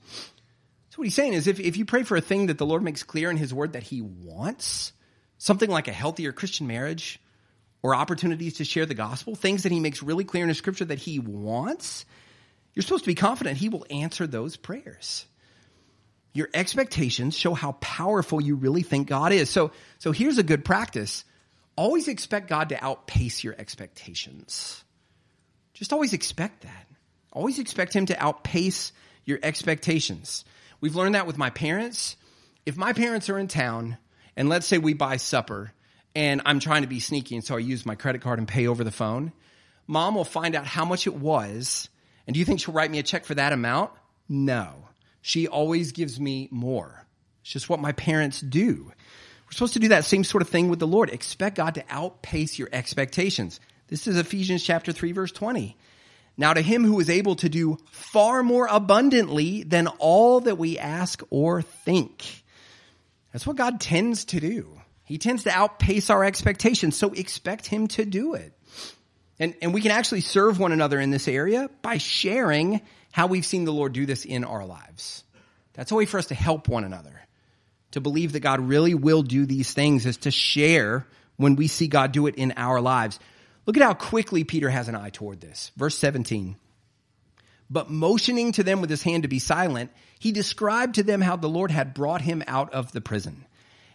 So 0.90 0.96
what 0.96 1.04
he's 1.04 1.14
saying 1.14 1.34
is 1.34 1.46
if, 1.46 1.60
if 1.60 1.76
you 1.76 1.84
pray 1.84 2.02
for 2.02 2.16
a 2.16 2.22
thing 2.22 2.46
that 2.46 2.58
the 2.58 2.66
Lord 2.66 2.82
makes 2.82 3.02
clear 3.02 3.30
in 3.30 3.36
his 3.36 3.52
word 3.52 3.74
that 3.74 3.82
he 3.82 4.00
wants, 4.00 4.92
something 5.36 5.70
like 5.70 5.88
a 5.88 5.92
healthier 5.92 6.32
Christian 6.32 6.66
marriage 6.66 7.20
or 7.82 7.94
opportunities 7.94 8.54
to 8.54 8.64
share 8.64 8.86
the 8.86 8.94
gospel, 8.94 9.34
things 9.34 9.62
that 9.62 9.72
he 9.72 9.78
makes 9.78 10.02
really 10.02 10.24
clear 10.24 10.42
in 10.42 10.48
his 10.48 10.58
scripture 10.58 10.86
that 10.86 10.98
he 10.98 11.18
wants, 11.18 12.06
you're 12.78 12.84
supposed 12.84 13.02
to 13.02 13.10
be 13.10 13.16
confident 13.16 13.58
He 13.58 13.70
will 13.70 13.84
answer 13.90 14.28
those 14.28 14.56
prayers. 14.56 15.26
Your 16.32 16.48
expectations 16.54 17.36
show 17.36 17.52
how 17.52 17.72
powerful 17.72 18.40
you 18.40 18.54
really 18.54 18.82
think 18.82 19.08
God 19.08 19.32
is. 19.32 19.50
So, 19.50 19.72
so 19.98 20.12
here's 20.12 20.38
a 20.38 20.44
good 20.44 20.64
practice. 20.64 21.24
Always 21.74 22.06
expect 22.06 22.48
God 22.48 22.68
to 22.68 22.80
outpace 22.80 23.42
your 23.42 23.56
expectations. 23.58 24.84
Just 25.74 25.92
always 25.92 26.12
expect 26.12 26.62
that. 26.62 26.86
Always 27.32 27.58
expect 27.58 27.94
Him 27.94 28.06
to 28.06 28.22
outpace 28.22 28.92
your 29.24 29.40
expectations. 29.42 30.44
We've 30.80 30.94
learned 30.94 31.16
that 31.16 31.26
with 31.26 31.36
my 31.36 31.50
parents. 31.50 32.14
If 32.64 32.76
my 32.76 32.92
parents 32.92 33.28
are 33.28 33.40
in 33.40 33.48
town, 33.48 33.98
and 34.36 34.48
let's 34.48 34.68
say 34.68 34.78
we 34.78 34.94
buy 34.94 35.16
supper, 35.16 35.72
and 36.14 36.42
I'm 36.46 36.60
trying 36.60 36.82
to 36.82 36.88
be 36.88 37.00
sneaky, 37.00 37.34
and 37.34 37.44
so 37.44 37.56
I 37.56 37.58
use 37.58 37.84
my 37.84 37.96
credit 37.96 38.22
card 38.22 38.38
and 38.38 38.46
pay 38.46 38.68
over 38.68 38.84
the 38.84 38.92
phone, 38.92 39.32
mom 39.88 40.14
will 40.14 40.22
find 40.22 40.54
out 40.54 40.64
how 40.64 40.84
much 40.84 41.08
it 41.08 41.16
was 41.16 41.88
and 42.28 42.34
do 42.34 42.40
you 42.40 42.44
think 42.44 42.60
she'll 42.60 42.74
write 42.74 42.90
me 42.90 42.98
a 42.98 43.02
check 43.02 43.24
for 43.24 43.34
that 43.36 43.54
amount? 43.54 43.90
No. 44.28 44.86
She 45.22 45.48
always 45.48 45.92
gives 45.92 46.20
me 46.20 46.46
more. 46.50 47.06
It's 47.40 47.50
just 47.50 47.70
what 47.70 47.80
my 47.80 47.92
parents 47.92 48.42
do. 48.42 48.92
We're 49.46 49.52
supposed 49.52 49.72
to 49.72 49.78
do 49.78 49.88
that 49.88 50.04
same 50.04 50.24
sort 50.24 50.42
of 50.42 50.50
thing 50.50 50.68
with 50.68 50.78
the 50.78 50.86
Lord. 50.86 51.08
Expect 51.08 51.56
God 51.56 51.76
to 51.76 51.84
outpace 51.88 52.58
your 52.58 52.68
expectations. 52.70 53.60
This 53.86 54.06
is 54.06 54.18
Ephesians 54.18 54.62
chapter 54.62 54.92
3 54.92 55.12
verse 55.12 55.32
20. 55.32 55.74
Now 56.36 56.52
to 56.52 56.60
him 56.60 56.84
who 56.84 57.00
is 57.00 57.08
able 57.08 57.36
to 57.36 57.48
do 57.48 57.78
far 57.90 58.42
more 58.42 58.68
abundantly 58.70 59.62
than 59.62 59.86
all 59.86 60.40
that 60.40 60.58
we 60.58 60.78
ask 60.78 61.22
or 61.30 61.62
think. 61.62 62.44
That's 63.32 63.46
what 63.46 63.56
God 63.56 63.80
tends 63.80 64.26
to 64.26 64.40
do. 64.40 64.78
He 65.04 65.16
tends 65.16 65.44
to 65.44 65.50
outpace 65.50 66.10
our 66.10 66.24
expectations, 66.24 66.94
so 66.94 67.10
expect 67.12 67.64
him 67.64 67.88
to 67.88 68.04
do 68.04 68.34
it. 68.34 68.52
And, 69.40 69.54
and 69.62 69.72
we 69.72 69.80
can 69.80 69.90
actually 69.90 70.20
serve 70.22 70.58
one 70.58 70.72
another 70.72 71.00
in 71.00 71.10
this 71.10 71.28
area 71.28 71.70
by 71.82 71.98
sharing 71.98 72.80
how 73.12 73.26
we've 73.26 73.46
seen 73.46 73.64
the 73.64 73.72
Lord 73.72 73.92
do 73.92 74.06
this 74.06 74.24
in 74.24 74.44
our 74.44 74.66
lives. 74.66 75.22
That's 75.74 75.92
a 75.92 75.94
way 75.94 76.06
for 76.06 76.18
us 76.18 76.26
to 76.26 76.34
help 76.34 76.68
one 76.68 76.84
another. 76.84 77.20
To 77.92 78.00
believe 78.00 78.32
that 78.32 78.40
God 78.40 78.60
really 78.60 78.94
will 78.94 79.22
do 79.22 79.46
these 79.46 79.72
things 79.72 80.06
is 80.06 80.18
to 80.18 80.30
share 80.30 81.06
when 81.36 81.56
we 81.56 81.68
see 81.68 81.86
God 81.86 82.12
do 82.12 82.26
it 82.26 82.34
in 82.34 82.52
our 82.56 82.80
lives. 82.80 83.18
Look 83.64 83.76
at 83.76 83.82
how 83.82 83.94
quickly 83.94 84.44
Peter 84.44 84.68
has 84.68 84.88
an 84.88 84.96
eye 84.96 85.10
toward 85.10 85.40
this. 85.40 85.70
Verse 85.76 85.96
17. 85.96 86.56
But 87.70 87.90
motioning 87.90 88.52
to 88.52 88.62
them 88.62 88.80
with 88.80 88.90
his 88.90 89.02
hand 89.02 89.22
to 89.22 89.28
be 89.28 89.38
silent, 89.38 89.90
he 90.18 90.32
described 90.32 90.96
to 90.96 91.02
them 91.02 91.20
how 91.20 91.36
the 91.36 91.48
Lord 91.48 91.70
had 91.70 91.94
brought 91.94 92.22
him 92.22 92.42
out 92.46 92.72
of 92.72 92.92
the 92.92 93.00
prison. 93.00 93.44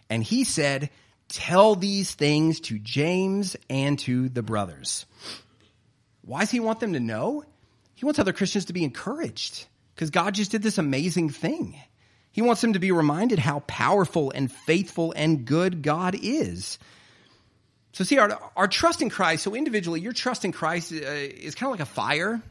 And 0.08 0.22
he 0.22 0.44
said, 0.44 0.90
tell 1.28 1.74
these 1.74 2.14
things 2.14 2.60
to 2.60 2.78
James 2.78 3.56
and 3.68 3.98
to 4.00 4.28
the 4.28 4.42
brothers. 4.42 5.06
Why 6.22 6.40
does 6.40 6.50
he 6.50 6.60
want 6.60 6.80
them 6.80 6.94
to 6.94 7.00
know? 7.00 7.44
He 7.94 8.04
wants 8.04 8.18
other 8.18 8.32
Christians 8.32 8.66
to 8.66 8.72
be 8.72 8.84
encouraged 8.84 9.66
because 9.94 10.10
God 10.10 10.34
just 10.34 10.50
did 10.50 10.62
this 10.62 10.78
amazing 10.78 11.30
thing. 11.30 11.78
He 12.32 12.42
wants 12.42 12.60
them 12.60 12.72
to 12.72 12.78
be 12.78 12.90
reminded 12.90 13.38
how 13.38 13.60
powerful 13.60 14.32
and 14.32 14.50
faithful 14.50 15.12
and 15.14 15.44
good 15.44 15.82
God 15.82 16.16
is. 16.20 16.78
So, 17.92 18.02
see, 18.02 18.18
our, 18.18 18.36
our 18.56 18.66
trust 18.66 19.02
in 19.02 19.10
Christ, 19.10 19.44
so 19.44 19.54
individually, 19.54 20.00
your 20.00 20.12
trust 20.12 20.44
in 20.44 20.50
Christ 20.50 20.92
uh, 20.92 20.96
is 20.96 21.54
kind 21.54 21.72
of 21.72 21.78
like 21.78 21.88
a 21.88 21.90
fire. 21.90 22.42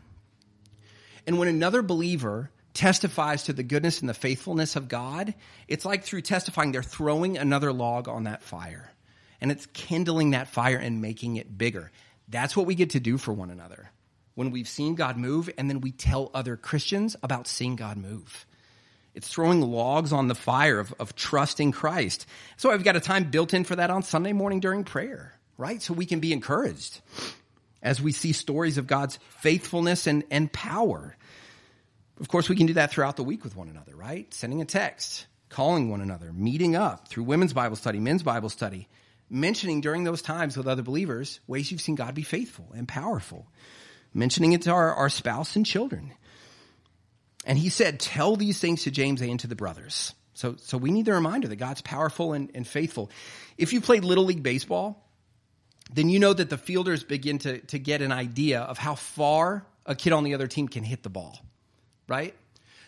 And 1.28 1.38
when 1.38 1.50
another 1.50 1.82
believer 1.82 2.50
testifies 2.74 3.44
to 3.44 3.54
the 3.54 3.64
goodness 3.64 4.00
and 4.02 4.10
the 4.10 4.14
faithfulness 4.14 4.76
of 4.76 4.88
God, 4.88 5.34
it's 5.68 5.86
like 5.86 6.04
through 6.04 6.22
testifying, 6.22 6.72
they're 6.72 6.84
throwing 6.84 7.38
another 7.38 7.72
log 7.72 8.08
on 8.08 8.24
that 8.24 8.44
fire. 8.44 8.92
And 9.40 9.52
it's 9.52 9.66
kindling 9.68 10.32
that 10.32 10.48
fire 10.48 10.78
and 10.78 11.02
making 11.02 11.36
it 11.36 11.58
bigger. 11.58 11.92
That's 12.30 12.56
what 12.56 12.66
we 12.66 12.76
get 12.76 12.92
to 12.92 13.00
do 13.00 13.18
for 13.18 13.34
one 13.34 13.50
another. 13.50 13.92
When 14.36 14.52
we've 14.52 14.68
seen 14.68 14.96
God 14.96 15.18
move, 15.18 15.50
and 15.58 15.70
then 15.70 15.82
we 15.82 15.92
tell 15.92 16.32
other 16.34 16.58
Christians 16.58 17.16
about 17.22 17.48
seeing 17.48 17.76
God 17.76 17.98
move. 17.98 18.46
It's 19.14 19.28
throwing 19.28 19.62
logs 19.62 20.12
on 20.12 20.28
the 20.28 20.34
fire 20.34 20.80
of, 20.80 20.94
of 21.00 21.16
trusting 21.16 21.72
Christ. 21.72 22.26
So 22.58 22.72
I've 22.72 22.84
got 22.84 22.96
a 22.96 23.00
time 23.00 23.30
built 23.30 23.54
in 23.54 23.64
for 23.64 23.76
that 23.76 23.92
on 23.92 24.02
Sunday 24.02 24.34
morning 24.34 24.60
during 24.60 24.84
prayer, 24.86 25.38
right? 25.58 25.80
So 25.82 25.94
we 25.94 26.08
can 26.08 26.20
be 26.20 26.34
encouraged. 26.34 27.00
as 27.84 28.02
we 28.02 28.14
see 28.14 28.32
stories 28.32 28.78
of 28.78 28.88
God's 28.88 29.20
faithfulness 29.42 30.08
and, 30.08 30.24
and 30.32 30.52
power. 30.52 31.16
Of 32.20 32.28
course, 32.28 32.50
we 32.50 32.56
can 32.56 32.68
do 32.68 32.74
that 32.74 32.92
throughout 32.92 33.16
the 33.16 33.24
week 33.24 33.44
with 33.44 33.56
one 33.56 33.70
another, 33.70 33.96
right? 33.96 34.32
Sending 34.34 34.62
a 34.62 34.66
text, 34.66 35.26
calling 35.50 35.90
one 35.90 36.02
another, 36.02 36.32
meeting 36.32 36.76
up 36.76 37.08
through 37.08 37.24
women's 37.24 37.54
Bible 37.54 37.76
study, 37.76 38.00
men's 38.00 38.24
Bible 38.24 38.50
study, 38.50 38.88
mentioning 39.30 39.82
during 39.82 40.04
those 40.04 40.22
times 40.22 40.56
with 40.56 40.68
other 40.68 40.84
believers 40.84 41.40
ways 41.48 41.72
you've 41.72 41.82
seen 41.82 41.96
God 41.96 42.14
be 42.14 42.22
faithful 42.22 42.72
and 42.76 42.88
powerful, 42.88 43.48
mentioning 44.14 44.54
it 44.54 44.64
to 44.64 44.72
our, 44.72 44.94
our 44.94 45.10
spouse 45.10 45.56
and 45.56 45.66
children. 45.66 46.14
And 47.46 47.58
he 47.58 47.70
said, 47.70 48.00
Tell 48.00 48.36
these 48.36 48.60
things 48.60 48.84
to 48.84 48.92
James 48.92 49.22
and 49.22 49.40
to 49.40 49.48
the 49.48 49.56
brothers. 49.56 50.14
So, 50.34 50.56
so 50.58 50.78
we 50.78 50.92
need 50.92 51.06
the 51.06 51.14
reminder 51.14 51.48
that 51.48 51.58
God's 51.58 51.82
powerful 51.82 52.34
and, 52.34 52.50
and 52.56 52.68
faithful. 52.68 53.12
If 53.58 53.74
you 53.74 53.82
played 53.82 54.04
Little 54.04 54.26
League 54.26 54.44
Baseball, 54.44 55.04
then 55.92 56.10
you 56.10 56.20
know 56.20 56.34
that 56.34 56.50
the 56.50 56.58
fielders 56.58 57.04
begin 57.04 57.40
to, 57.40 57.60
to 57.60 57.80
get 57.80 58.02
an 58.02 58.12
idea 58.12 58.62
of 58.62 58.78
how 58.78 58.96
far 58.96 59.66
a 59.86 59.96
kid 59.96 60.14
on 60.14 60.24
the 60.24 60.34
other 60.34 60.48
team 60.48 60.68
can 60.68 60.84
hit 60.84 61.04
the 61.04 61.10
ball, 61.10 61.38
right? 62.14 62.36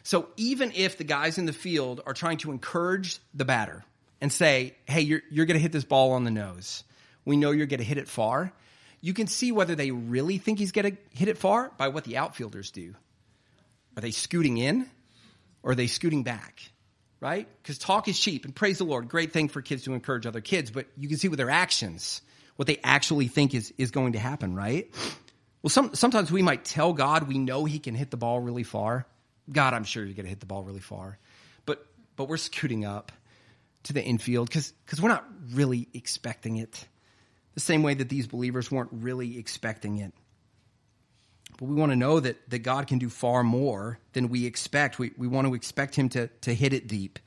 So 0.03 0.27
even 0.37 0.71
if 0.75 0.99
the 0.99 1.03
guys 1.03 1.39
in 1.39 1.47
the 1.47 1.53
field 1.53 2.01
are 2.05 2.13
trying 2.13 2.37
to 2.37 2.51
encourage 2.51 3.17
the 3.33 3.43
batter 3.43 3.83
and 4.21 4.31
say, 4.31 4.75
hey, 4.85 5.01
you're, 5.01 5.23
you're 5.31 5.47
going 5.47 5.57
to 5.57 5.61
hit 5.61 5.71
this 5.71 5.83
ball 5.83 6.11
on 6.11 6.25
the 6.25 6.31
nose, 6.31 6.83
we 7.25 7.35
know 7.35 7.49
you're 7.49 7.65
going 7.65 7.79
to 7.79 7.85
hit 7.85 7.97
it 7.97 8.07
far, 8.07 8.53
you 9.01 9.15
can 9.15 9.25
see 9.25 9.51
whether 9.51 9.73
they 9.73 9.89
really 9.89 10.37
think 10.37 10.59
he's 10.59 10.71
going 10.71 10.91
to 10.91 10.97
hit 11.17 11.27
it 11.27 11.39
far 11.39 11.71
by 11.75 11.87
what 11.87 12.03
the 12.03 12.17
outfielders 12.17 12.69
do. 12.69 12.93
Are 13.97 14.01
they 14.01 14.11
scooting 14.11 14.59
in 14.59 14.87
or 15.63 15.71
are 15.71 15.75
they 15.75 15.87
scooting 15.87 16.21
back? 16.21 16.61
Right? 17.19 17.47
Because 17.63 17.79
talk 17.79 18.07
is 18.07 18.19
cheap, 18.19 18.45
and 18.45 18.53
praise 18.53 18.77
the 18.77 18.83
Lord, 18.83 19.07
great 19.07 19.33
thing 19.33 19.47
for 19.49 19.63
kids 19.63 19.85
to 19.85 19.95
encourage 19.95 20.27
other 20.27 20.41
kids, 20.41 20.69
but 20.69 20.85
you 20.95 21.07
can 21.07 21.17
see 21.17 21.29
with 21.29 21.37
their 21.37 21.49
actions 21.49 22.21
what 22.57 22.67
they 22.67 22.77
actually 22.83 23.27
think 23.27 23.55
is, 23.55 23.73
is 23.79 23.89
going 23.89 24.13
to 24.13 24.19
happen, 24.19 24.53
right? 24.53 24.93
Well, 25.63 25.71
some, 25.71 25.95
sometimes 25.95 26.31
we 26.31 26.43
might 26.43 26.63
tell 26.63 26.93
God 26.93 27.27
we 27.27 27.39
know 27.39 27.65
He 27.65 27.79
can 27.79 27.95
hit 27.95 28.11
the 28.11 28.17
ball 28.17 28.39
really 28.39 28.61
far. 28.61 29.07
God, 29.51 29.73
I'm 29.73 29.83
sure 29.83 30.03
you're 30.03 30.15
going 30.15 30.25
to 30.25 30.29
hit 30.29 30.39
the 30.39 30.45
ball 30.45 30.63
really 30.63 30.79
far. 30.79 31.17
But, 31.65 31.85
but 32.15 32.27
we're 32.27 32.37
scooting 32.37 32.85
up 32.85 33.11
to 33.83 33.93
the 33.93 34.03
infield 34.03 34.49
because 34.49 34.73
we're 34.99 35.09
not 35.09 35.25
really 35.53 35.87
expecting 35.93 36.57
it. 36.57 36.85
The 37.53 37.59
same 37.59 37.83
way 37.83 37.93
that 37.93 38.09
these 38.09 38.27
believers 38.27 38.71
weren't 38.71 38.89
really 38.91 39.37
expecting 39.37 39.99
it. 39.99 40.13
But 41.57 41.65
we 41.65 41.75
want 41.75 41.91
to 41.91 41.95
know 41.95 42.19
that, 42.19 42.49
that 42.49 42.59
God 42.59 42.87
can 42.87 42.99
do 42.99 43.09
far 43.09 43.43
more 43.43 43.99
than 44.13 44.29
we 44.29 44.45
expect. 44.45 44.99
We, 44.99 45.11
we 45.17 45.27
want 45.27 45.47
to 45.47 45.53
expect 45.53 45.95
Him 45.95 46.09
to, 46.09 46.27
to 46.41 46.53
hit 46.53 46.73
it 46.73 46.87
deep. 46.87 47.19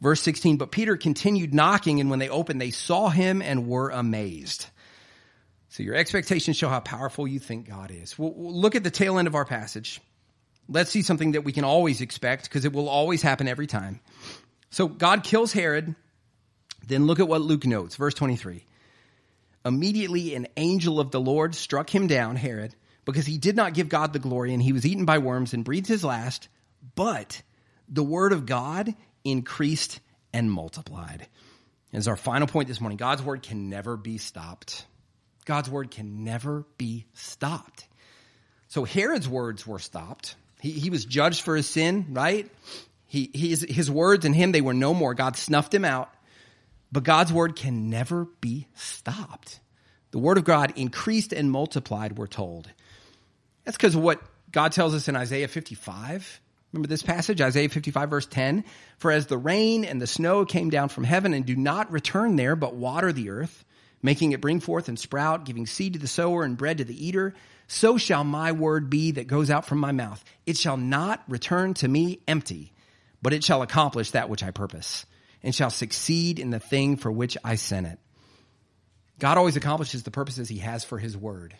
Verse 0.00 0.22
16, 0.22 0.56
but 0.56 0.70
Peter 0.70 0.96
continued 0.96 1.52
knocking, 1.52 2.00
and 2.00 2.08
when 2.08 2.18
they 2.18 2.30
opened, 2.30 2.60
they 2.60 2.70
saw 2.70 3.10
him 3.10 3.42
and 3.42 3.66
were 3.66 3.90
amazed. 3.90 4.66
So 5.68 5.82
your 5.82 5.94
expectations 5.94 6.56
show 6.56 6.70
how 6.70 6.80
powerful 6.80 7.28
you 7.28 7.38
think 7.38 7.68
God 7.68 7.90
is. 7.90 8.18
We'll, 8.18 8.32
we'll 8.32 8.58
look 8.58 8.74
at 8.74 8.82
the 8.82 8.90
tail 8.90 9.18
end 9.18 9.28
of 9.28 9.34
our 9.34 9.44
passage. 9.44 10.00
Let's 10.70 10.90
see 10.90 11.02
something 11.02 11.32
that 11.32 11.42
we 11.42 11.52
can 11.52 11.64
always 11.64 12.00
expect 12.00 12.44
because 12.44 12.64
it 12.64 12.72
will 12.72 12.88
always 12.88 13.22
happen 13.22 13.48
every 13.48 13.66
time. 13.66 14.00
So 14.70 14.86
God 14.86 15.24
kills 15.24 15.52
Herod. 15.52 15.96
Then 16.86 17.06
look 17.06 17.20
at 17.20 17.28
what 17.28 17.42
Luke 17.42 17.66
notes, 17.66 17.96
verse 17.96 18.14
23. 18.14 18.64
Immediately 19.64 20.34
an 20.34 20.46
angel 20.56 21.00
of 21.00 21.10
the 21.10 21.20
Lord 21.20 21.54
struck 21.54 21.92
him 21.92 22.06
down, 22.06 22.36
Herod, 22.36 22.74
because 23.04 23.26
he 23.26 23.36
did 23.36 23.56
not 23.56 23.74
give 23.74 23.88
God 23.88 24.12
the 24.12 24.18
glory 24.18 24.54
and 24.54 24.62
he 24.62 24.72
was 24.72 24.86
eaten 24.86 25.04
by 25.04 25.18
worms 25.18 25.52
and 25.52 25.64
breathed 25.64 25.88
his 25.88 26.04
last. 26.04 26.48
But 26.94 27.42
the 27.88 28.04
word 28.04 28.32
of 28.32 28.46
God 28.46 28.94
increased 29.24 30.00
and 30.32 30.50
multiplied. 30.50 31.26
As 31.92 32.06
our 32.06 32.16
final 32.16 32.46
point 32.46 32.68
this 32.68 32.80
morning, 32.80 32.96
God's 32.96 33.22
word 33.22 33.42
can 33.42 33.68
never 33.68 33.96
be 33.96 34.18
stopped. 34.18 34.86
God's 35.44 35.68
word 35.68 35.90
can 35.90 36.22
never 36.22 36.64
be 36.78 37.06
stopped. 37.14 37.88
So 38.68 38.84
Herod's 38.84 39.28
words 39.28 39.66
were 39.66 39.80
stopped. 39.80 40.36
He, 40.60 40.72
he 40.72 40.90
was 40.90 41.04
judged 41.04 41.42
for 41.42 41.56
his 41.56 41.66
sin, 41.66 42.06
right? 42.10 42.50
He, 43.06 43.30
his, 43.34 43.66
his 43.68 43.90
words 43.90 44.24
and 44.24 44.34
him, 44.34 44.52
they 44.52 44.60
were 44.60 44.74
no 44.74 44.94
more. 44.94 45.14
God 45.14 45.36
snuffed 45.36 45.74
him 45.74 45.84
out. 45.84 46.10
But 46.92 47.04
God's 47.04 47.32
word 47.32 47.56
can 47.56 47.88
never 47.88 48.26
be 48.40 48.66
stopped. 48.74 49.60
The 50.10 50.18
word 50.18 50.38
of 50.38 50.44
God 50.44 50.72
increased 50.76 51.32
and 51.32 51.50
multiplied, 51.50 52.18
we're 52.18 52.26
told. 52.26 52.68
That's 53.64 53.76
because 53.76 53.94
of 53.94 54.02
what 54.02 54.20
God 54.50 54.72
tells 54.72 54.94
us 54.94 55.08
in 55.08 55.16
Isaiah 55.16 55.48
55. 55.48 56.40
Remember 56.72 56.88
this 56.88 57.02
passage, 57.02 57.40
Isaiah 57.40 57.68
55, 57.68 58.10
verse 58.10 58.26
10? 58.26 58.64
For 58.98 59.10
as 59.10 59.26
the 59.26 59.38
rain 59.38 59.84
and 59.84 60.00
the 60.00 60.06
snow 60.06 60.44
came 60.44 60.70
down 60.70 60.88
from 60.88 61.04
heaven 61.04 61.34
and 61.34 61.44
do 61.44 61.56
not 61.56 61.90
return 61.92 62.36
there, 62.36 62.56
but 62.56 62.74
water 62.74 63.12
the 63.12 63.30
earth, 63.30 63.64
making 64.02 64.32
it 64.32 64.40
bring 64.40 64.60
forth 64.60 64.88
and 64.88 64.98
sprout, 64.98 65.44
giving 65.44 65.66
seed 65.66 65.94
to 65.94 65.98
the 65.98 66.08
sower 66.08 66.44
and 66.44 66.56
bread 66.56 66.78
to 66.78 66.84
the 66.84 67.06
eater, 67.06 67.34
so 67.66 67.98
shall 67.98 68.24
my 68.24 68.52
word 68.52 68.90
be 68.90 69.12
that 69.12 69.26
goes 69.26 69.50
out 69.50 69.66
from 69.66 69.78
my 69.78 69.92
mouth. 69.92 70.22
It 70.46 70.56
shall 70.56 70.76
not 70.76 71.22
return 71.28 71.74
to 71.74 71.88
me 71.88 72.20
empty, 72.26 72.72
but 73.22 73.32
it 73.32 73.44
shall 73.44 73.62
accomplish 73.62 74.12
that 74.12 74.28
which 74.28 74.42
I 74.42 74.50
purpose, 74.50 75.06
and 75.42 75.54
shall 75.54 75.70
succeed 75.70 76.38
in 76.38 76.50
the 76.50 76.60
thing 76.60 76.96
for 76.96 77.12
which 77.12 77.36
I 77.44 77.54
sent 77.54 77.86
it. 77.86 77.98
God 79.18 79.38
always 79.38 79.56
accomplishes 79.56 80.02
the 80.02 80.10
purposes 80.10 80.48
he 80.48 80.58
has 80.58 80.84
for 80.84 80.98
his 80.98 81.16
word. 81.16 81.54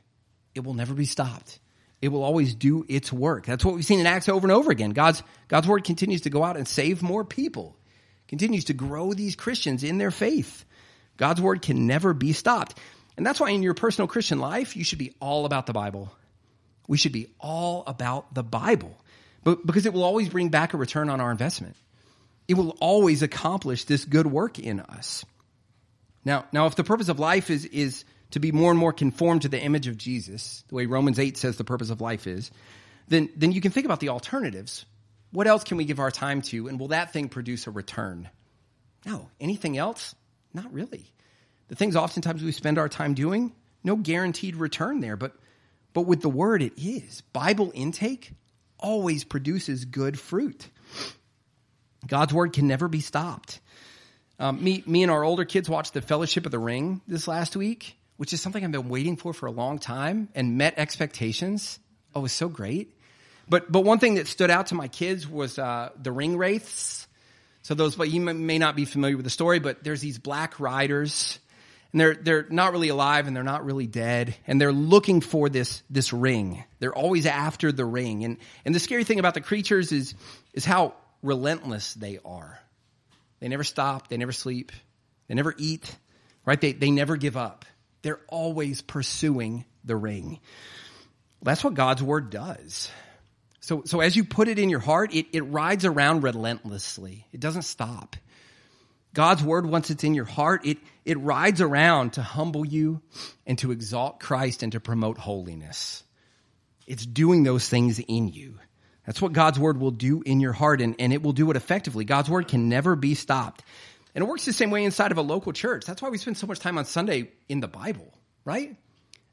It 0.54 0.64
will 0.64 0.74
never 0.74 0.94
be 0.94 1.04
stopped 1.04 1.60
it 2.02 2.08
will 2.08 2.24
always 2.24 2.54
do 2.54 2.84
its 2.88 3.12
work. 3.12 3.46
That's 3.46 3.64
what 3.64 3.74
we've 3.74 3.84
seen 3.84 4.00
in 4.00 4.06
Acts 4.06 4.28
over 4.28 4.46
and 4.46 4.52
over 4.52 4.70
again. 4.70 4.90
God's, 4.90 5.22
God's 5.48 5.68
word 5.68 5.84
continues 5.84 6.22
to 6.22 6.30
go 6.30 6.42
out 6.42 6.56
and 6.56 6.66
save 6.66 7.02
more 7.02 7.24
people, 7.24 7.76
continues 8.28 8.66
to 8.66 8.72
grow 8.72 9.12
these 9.12 9.36
Christians 9.36 9.84
in 9.84 9.98
their 9.98 10.10
faith. 10.10 10.64
God's 11.20 11.40
word 11.40 11.62
can 11.62 11.86
never 11.86 12.12
be 12.12 12.32
stopped. 12.32 12.76
And 13.16 13.24
that's 13.24 13.38
why 13.38 13.50
in 13.50 13.62
your 13.62 13.74
personal 13.74 14.08
Christian 14.08 14.40
life, 14.40 14.76
you 14.76 14.82
should 14.82 14.98
be 14.98 15.14
all 15.20 15.44
about 15.46 15.66
the 15.66 15.72
Bible. 15.72 16.10
We 16.88 16.96
should 16.96 17.12
be 17.12 17.28
all 17.38 17.84
about 17.86 18.34
the 18.34 18.42
Bible 18.42 18.96
but 19.42 19.64
because 19.66 19.86
it 19.86 19.92
will 19.92 20.04
always 20.04 20.28
bring 20.28 20.48
back 20.48 20.74
a 20.74 20.76
return 20.76 21.08
on 21.08 21.20
our 21.20 21.30
investment. 21.30 21.76
It 22.48 22.54
will 22.54 22.76
always 22.80 23.22
accomplish 23.22 23.84
this 23.84 24.04
good 24.04 24.26
work 24.26 24.58
in 24.58 24.80
us. 24.80 25.24
Now, 26.24 26.46
now 26.52 26.66
if 26.66 26.76
the 26.76 26.84
purpose 26.84 27.08
of 27.08 27.18
life 27.18 27.50
is, 27.50 27.64
is 27.64 28.04
to 28.32 28.40
be 28.40 28.52
more 28.52 28.70
and 28.70 28.78
more 28.78 28.92
conformed 28.92 29.42
to 29.42 29.48
the 29.48 29.60
image 29.60 29.86
of 29.86 29.96
Jesus, 29.96 30.64
the 30.68 30.74
way 30.74 30.86
Romans 30.86 31.18
8 31.18 31.36
says 31.36 31.56
the 31.56 31.64
purpose 31.64 31.90
of 31.90 32.00
life 32.00 32.26
is, 32.26 32.50
then, 33.08 33.28
then 33.36 33.52
you 33.52 33.60
can 33.60 33.72
think 33.72 33.86
about 33.86 34.00
the 34.00 34.10
alternatives. 34.10 34.84
What 35.32 35.46
else 35.46 35.64
can 35.64 35.76
we 35.76 35.84
give 35.84 36.00
our 36.00 36.10
time 36.10 36.42
to, 36.42 36.68
and 36.68 36.78
will 36.78 36.88
that 36.88 37.12
thing 37.12 37.28
produce 37.28 37.66
a 37.66 37.70
return? 37.70 38.28
No. 39.06 39.30
Anything 39.40 39.78
else? 39.78 40.14
Not 40.52 40.72
really. 40.72 41.12
The 41.68 41.74
things 41.74 41.96
oftentimes 41.96 42.42
we 42.42 42.52
spend 42.52 42.78
our 42.78 42.88
time 42.88 43.14
doing, 43.14 43.52
no 43.84 43.96
guaranteed 43.96 44.56
return 44.56 45.00
there, 45.00 45.16
but, 45.16 45.32
but 45.92 46.02
with 46.02 46.22
the 46.22 46.28
word, 46.28 46.62
it 46.62 46.72
is. 46.76 47.20
Bible 47.32 47.70
intake 47.74 48.32
always 48.78 49.24
produces 49.24 49.84
good 49.84 50.18
fruit. 50.18 50.68
God's 52.06 52.32
word 52.32 52.52
can 52.52 52.66
never 52.66 52.88
be 52.88 53.00
stopped. 53.00 53.60
Um, 54.38 54.62
me, 54.64 54.82
me 54.86 55.02
and 55.02 55.12
our 55.12 55.22
older 55.22 55.44
kids 55.44 55.68
watched 55.68 55.92
the 55.94 56.00
Fellowship 56.00 56.46
of 56.46 56.52
the 56.52 56.58
Ring 56.58 57.02
this 57.06 57.28
last 57.28 57.56
week 57.56 57.96
which 58.20 58.34
is 58.34 58.42
something 58.42 58.62
I've 58.62 58.70
been 58.70 58.90
waiting 58.90 59.16
for 59.16 59.32
for 59.32 59.46
a 59.46 59.50
long 59.50 59.78
time 59.78 60.28
and 60.34 60.58
met 60.58 60.74
expectations. 60.76 61.78
Oh, 62.14 62.20
it 62.20 62.22
was 62.24 62.32
so 62.32 62.50
great. 62.50 62.94
But, 63.48 63.72
but 63.72 63.80
one 63.80 63.98
thing 63.98 64.16
that 64.16 64.28
stood 64.28 64.50
out 64.50 64.66
to 64.66 64.74
my 64.74 64.88
kids 64.88 65.26
was 65.26 65.58
uh, 65.58 65.88
the 65.98 66.12
ring 66.12 66.36
wraiths. 66.36 67.06
So 67.62 67.74
those, 67.74 67.96
but 67.96 68.10
you 68.10 68.20
may 68.20 68.58
not 68.58 68.74
be 68.74 68.84
familiar 68.84 69.16
with 69.16 69.24
the 69.24 69.30
story, 69.30 69.58
but 69.58 69.84
there's 69.84 70.00
these 70.00 70.18
black 70.18 70.58
riders, 70.60 71.38
and 71.92 72.00
they're 72.00 72.14
they're 72.14 72.46
not 72.48 72.72
really 72.72 72.88
alive 72.88 73.26
and 73.26 73.36
they're 73.36 73.42
not 73.42 73.64
really 73.64 73.86
dead, 73.86 74.34
and 74.46 74.60
they're 74.60 74.72
looking 74.72 75.20
for 75.20 75.48
this 75.48 75.82
this 75.90 76.12
ring. 76.12 76.64
They're 76.78 76.94
always 76.94 77.26
after 77.26 77.70
the 77.70 77.84
ring, 77.84 78.24
and 78.24 78.38
and 78.64 78.74
the 78.74 78.80
scary 78.80 79.04
thing 79.04 79.18
about 79.18 79.34
the 79.34 79.40
creatures 79.40 79.92
is 79.92 80.14
is 80.54 80.64
how 80.64 80.94
relentless 81.22 81.94
they 81.94 82.18
are. 82.24 82.58
They 83.40 83.48
never 83.48 83.64
stop. 83.64 84.08
They 84.08 84.16
never 84.16 84.32
sleep. 84.32 84.72
They 85.28 85.34
never 85.34 85.54
eat. 85.58 85.94
Right? 86.46 86.60
They 86.60 86.72
they 86.72 86.90
never 86.90 87.16
give 87.16 87.36
up. 87.36 87.66
They're 88.02 88.20
always 88.28 88.80
pursuing 88.80 89.66
the 89.84 89.96
ring. 89.96 90.40
That's 91.42 91.62
what 91.62 91.74
God's 91.74 92.02
word 92.02 92.30
does. 92.30 92.90
So, 93.60 93.82
so 93.84 94.00
as 94.00 94.16
you 94.16 94.24
put 94.24 94.48
it 94.48 94.58
in 94.58 94.70
your 94.70 94.80
heart, 94.80 95.14
it, 95.14 95.26
it 95.32 95.42
rides 95.42 95.84
around 95.84 96.22
relentlessly. 96.22 97.26
It 97.32 97.40
doesn't 97.40 97.62
stop. 97.62 98.16
God's 99.12 99.42
word, 99.42 99.66
once 99.66 99.90
it's 99.90 100.04
in 100.04 100.14
your 100.14 100.24
heart, 100.24 100.64
it, 100.64 100.78
it 101.04 101.18
rides 101.18 101.60
around 101.60 102.14
to 102.14 102.22
humble 102.22 102.64
you 102.64 103.02
and 103.46 103.58
to 103.58 103.72
exalt 103.72 104.20
Christ 104.20 104.62
and 104.62 104.72
to 104.72 104.80
promote 104.80 105.18
holiness. 105.18 106.02
It's 106.86 107.04
doing 107.04 107.42
those 107.42 107.68
things 107.68 107.98
in 107.98 108.28
you. 108.28 108.58
That's 109.04 109.20
what 109.20 109.32
God's 109.32 109.58
word 109.58 109.78
will 109.78 109.90
do 109.90 110.22
in 110.24 110.40
your 110.40 110.52
heart, 110.52 110.80
and, 110.80 110.94
and 110.98 111.12
it 111.12 111.22
will 111.22 111.32
do 111.32 111.50
it 111.50 111.56
effectively. 111.56 112.04
God's 112.04 112.30
word 112.30 112.48
can 112.48 112.68
never 112.68 112.94
be 112.94 113.14
stopped. 113.14 113.64
And 114.14 114.22
it 114.24 114.28
works 114.28 114.44
the 114.44 114.52
same 114.52 114.70
way 114.70 114.84
inside 114.84 115.10
of 115.12 115.18
a 115.18 115.22
local 115.22 115.52
church. 115.52 115.84
That's 115.84 116.00
why 116.00 116.08
we 116.08 116.18
spend 116.18 116.36
so 116.36 116.46
much 116.46 116.60
time 116.60 116.78
on 116.78 116.84
Sunday 116.84 117.30
in 117.48 117.60
the 117.60 117.68
Bible, 117.68 118.12
right? 118.44 118.76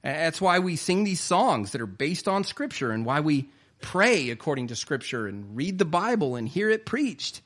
That's 0.03 0.41
why 0.41 0.59
we 0.59 0.75
sing 0.75 1.03
these 1.03 1.19
songs 1.19 1.71
that 1.71 1.81
are 1.81 1.87
based 1.87 2.27
on 2.27 2.43
Scripture 2.43 2.91
and 2.91 3.05
why 3.05 3.19
we 3.19 3.49
pray 3.81 4.29
according 4.29 4.67
to 4.67 4.75
Scripture 4.75 5.27
and 5.27 5.55
read 5.55 5.77
the 5.77 5.85
Bible 5.85 6.35
and 6.35 6.47
hear 6.47 6.69
it 6.69 6.85
preached. 6.85 7.41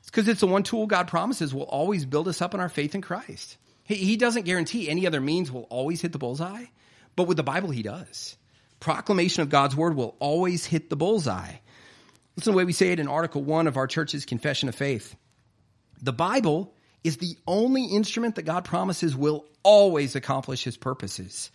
It's 0.00 0.10
because 0.10 0.28
it's 0.28 0.40
the 0.40 0.46
one 0.46 0.62
tool 0.62 0.86
God 0.86 1.08
promises 1.08 1.54
will 1.54 1.62
always 1.62 2.04
build 2.04 2.28
us 2.28 2.40
up 2.40 2.54
in 2.54 2.60
our 2.60 2.68
faith 2.68 2.94
in 2.94 3.02
Christ. 3.02 3.56
He, 3.84 4.16
doesn't 4.16 4.44
guarantee 4.44 4.88
any 4.88 5.06
other 5.06 5.20
means 5.20 5.50
will 5.50 5.66
always 5.70 6.02
hit 6.02 6.12
the 6.12 6.18
bullseye, 6.18 6.66
But 7.16 7.26
with 7.26 7.38
the 7.38 7.42
Bible, 7.42 7.70
he 7.70 7.82
does. 7.82 8.36
Proclamation 8.80 9.42
of 9.42 9.48
God's 9.48 9.74
word 9.74 9.96
will 9.96 10.14
always 10.18 10.66
hit 10.66 10.90
the 10.90 10.96
bullseye. 10.96 11.54
Listen 12.36 12.44
to 12.44 12.50
the 12.50 12.56
way 12.56 12.64
we 12.64 12.74
say 12.74 12.92
it 12.92 13.00
in 13.00 13.08
Article 13.08 13.42
1 13.42 13.66
of 13.66 13.78
our 13.78 13.86
church's 13.86 14.26
Confession 14.26 14.68
of 14.68 14.74
Faith. 14.74 15.16
The 16.02 16.12
Bible 16.12 16.74
is 17.02 17.16
the 17.16 17.36
only 17.46 17.86
instrument 17.86 18.34
that 18.34 18.42
God 18.42 18.64
promises 18.64 19.16
will 19.16 19.46
always 19.62 20.14
accomplish 20.14 20.64
his 20.64 20.76
purposes. 20.76 21.50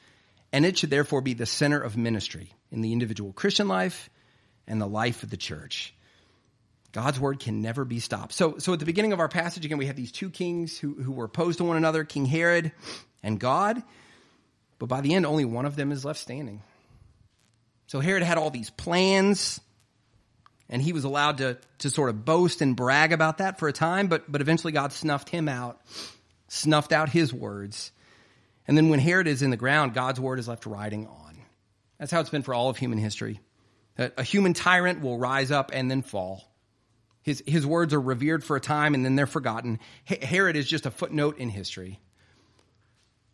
And 0.52 0.66
it 0.66 0.78
should 0.78 0.90
therefore 0.90 1.22
be 1.22 1.36
the 1.36 1.46
center 1.46 1.80
of 1.80 1.98
ministry 1.98 2.52
in 2.72 2.82
the 2.82 2.94
individual 2.94 3.32
Christian 3.32 3.68
life 3.68 4.10
and 4.68 4.82
the 4.82 4.88
life 4.88 5.24
of 5.24 5.30
the 5.30 5.38
church. 5.38 5.94
God's 6.92 7.20
word 7.20 7.40
can 7.40 7.62
never 7.62 7.86
be 7.86 8.00
stopped. 8.00 8.34
So, 8.34 8.60
so 8.60 8.74
at 8.74 8.80
the 8.80 8.86
beginning 8.86 9.14
of 9.14 9.20
our 9.20 9.28
passage, 9.28 9.66
again, 9.66 9.80
we 9.80 9.88
have 9.88 9.96
these 9.96 10.12
two 10.12 10.30
kings 10.30 10.78
who, 10.78 10.94
who 10.94 11.12
were 11.12 11.26
opposed 11.26 11.58
to 11.58 11.64
one 11.64 11.76
another, 11.76 12.04
King 12.04 12.26
Herod 12.26 12.72
and 13.24 13.40
God. 13.40 13.82
But 14.78 14.90
by 14.90 15.02
the 15.02 15.16
end, 15.16 15.26
only 15.26 15.44
one 15.44 15.66
of 15.66 15.76
them 15.76 15.92
is 15.92 16.06
left 16.06 16.20
standing. 16.20 16.62
So 17.88 18.00
Herod 18.00 18.24
had 18.24 18.38
all 18.38 18.52
these 18.52 18.70
plans, 18.70 19.60
and 20.70 20.82
he 20.82 20.94
was 20.94 21.04
allowed 21.04 21.40
to, 21.40 21.58
to 21.80 21.90
sort 21.90 22.10
of 22.10 22.26
boast 22.26 22.62
and 22.62 22.76
brag 22.76 23.12
about 23.12 23.40
that 23.40 23.60
for 23.60 23.68
a 23.68 23.74
time, 23.74 24.08
but, 24.08 24.32
but 24.32 24.42
eventually 24.42 24.72
God 24.72 24.94
snuffed 24.94 25.30
him 25.30 25.50
out, 25.50 25.82
snuffed 26.48 26.92
out 26.92 27.10
his 27.10 27.34
words. 27.34 27.92
And 28.68 28.78
then 28.78 28.90
when 28.90 29.00
Herod 29.00 29.28
is 29.28 29.42
in 29.42 29.50
the 29.50 29.58
ground, 29.58 29.94
God's 29.94 30.20
word 30.20 30.38
is 30.38 30.48
left 30.48 30.66
riding 30.66 31.08
on. 31.08 31.38
That's 31.98 32.12
how 32.12 32.20
it's 32.20 32.30
been 32.30 32.44
for 32.44 32.54
all 32.54 32.70
of 32.70 32.78
human 32.78 33.00
history. 33.00 33.40
A, 33.98 34.12
a 34.18 34.24
human 34.24 34.54
tyrant 34.54 35.02
will 35.02 35.18
rise 35.18 35.52
up 35.52 35.72
and 35.74 35.90
then 35.90 36.02
fall. 36.02 36.44
His, 37.22 37.42
his 37.48 37.66
words 37.66 37.94
are 37.94 38.02
revered 38.02 38.44
for 38.44 38.56
a 38.56 38.62
time 38.62 38.94
and 38.94 39.06
then 39.06 39.16
they're 39.16 39.26
forgotten. 39.26 39.80
Herod 40.06 40.56
is 40.56 40.68
just 40.68 40.86
a 40.86 40.92
footnote 40.92 41.38
in 41.38 41.50
history. 41.50 42.00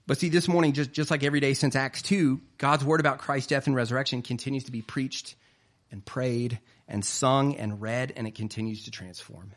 But 0.06 0.18
see, 0.18 0.30
this 0.30 0.48
morning, 0.48 0.74
just, 0.74 0.92
just 0.92 1.12
like 1.12 1.24
every 1.24 1.40
day 1.40 1.54
since 1.54 1.76
Acts 1.76 2.02
2, 2.02 2.42
God's 2.58 2.84
word 2.84 3.00
about 3.00 3.20
Christ's 3.20 3.48
death 3.48 3.68
and 3.68 3.76
resurrection 3.76 4.24
continues 4.24 4.64
to 4.64 4.72
be 4.72 4.82
preached 4.82 5.36
and 5.92 6.04
prayed 6.04 6.60
and 6.88 7.06
sung 7.06 7.56
and 7.56 7.80
read, 7.80 8.14
and 8.16 8.28
it 8.28 8.34
continues 8.34 8.86
to 8.86 8.92
transform. 8.92 9.52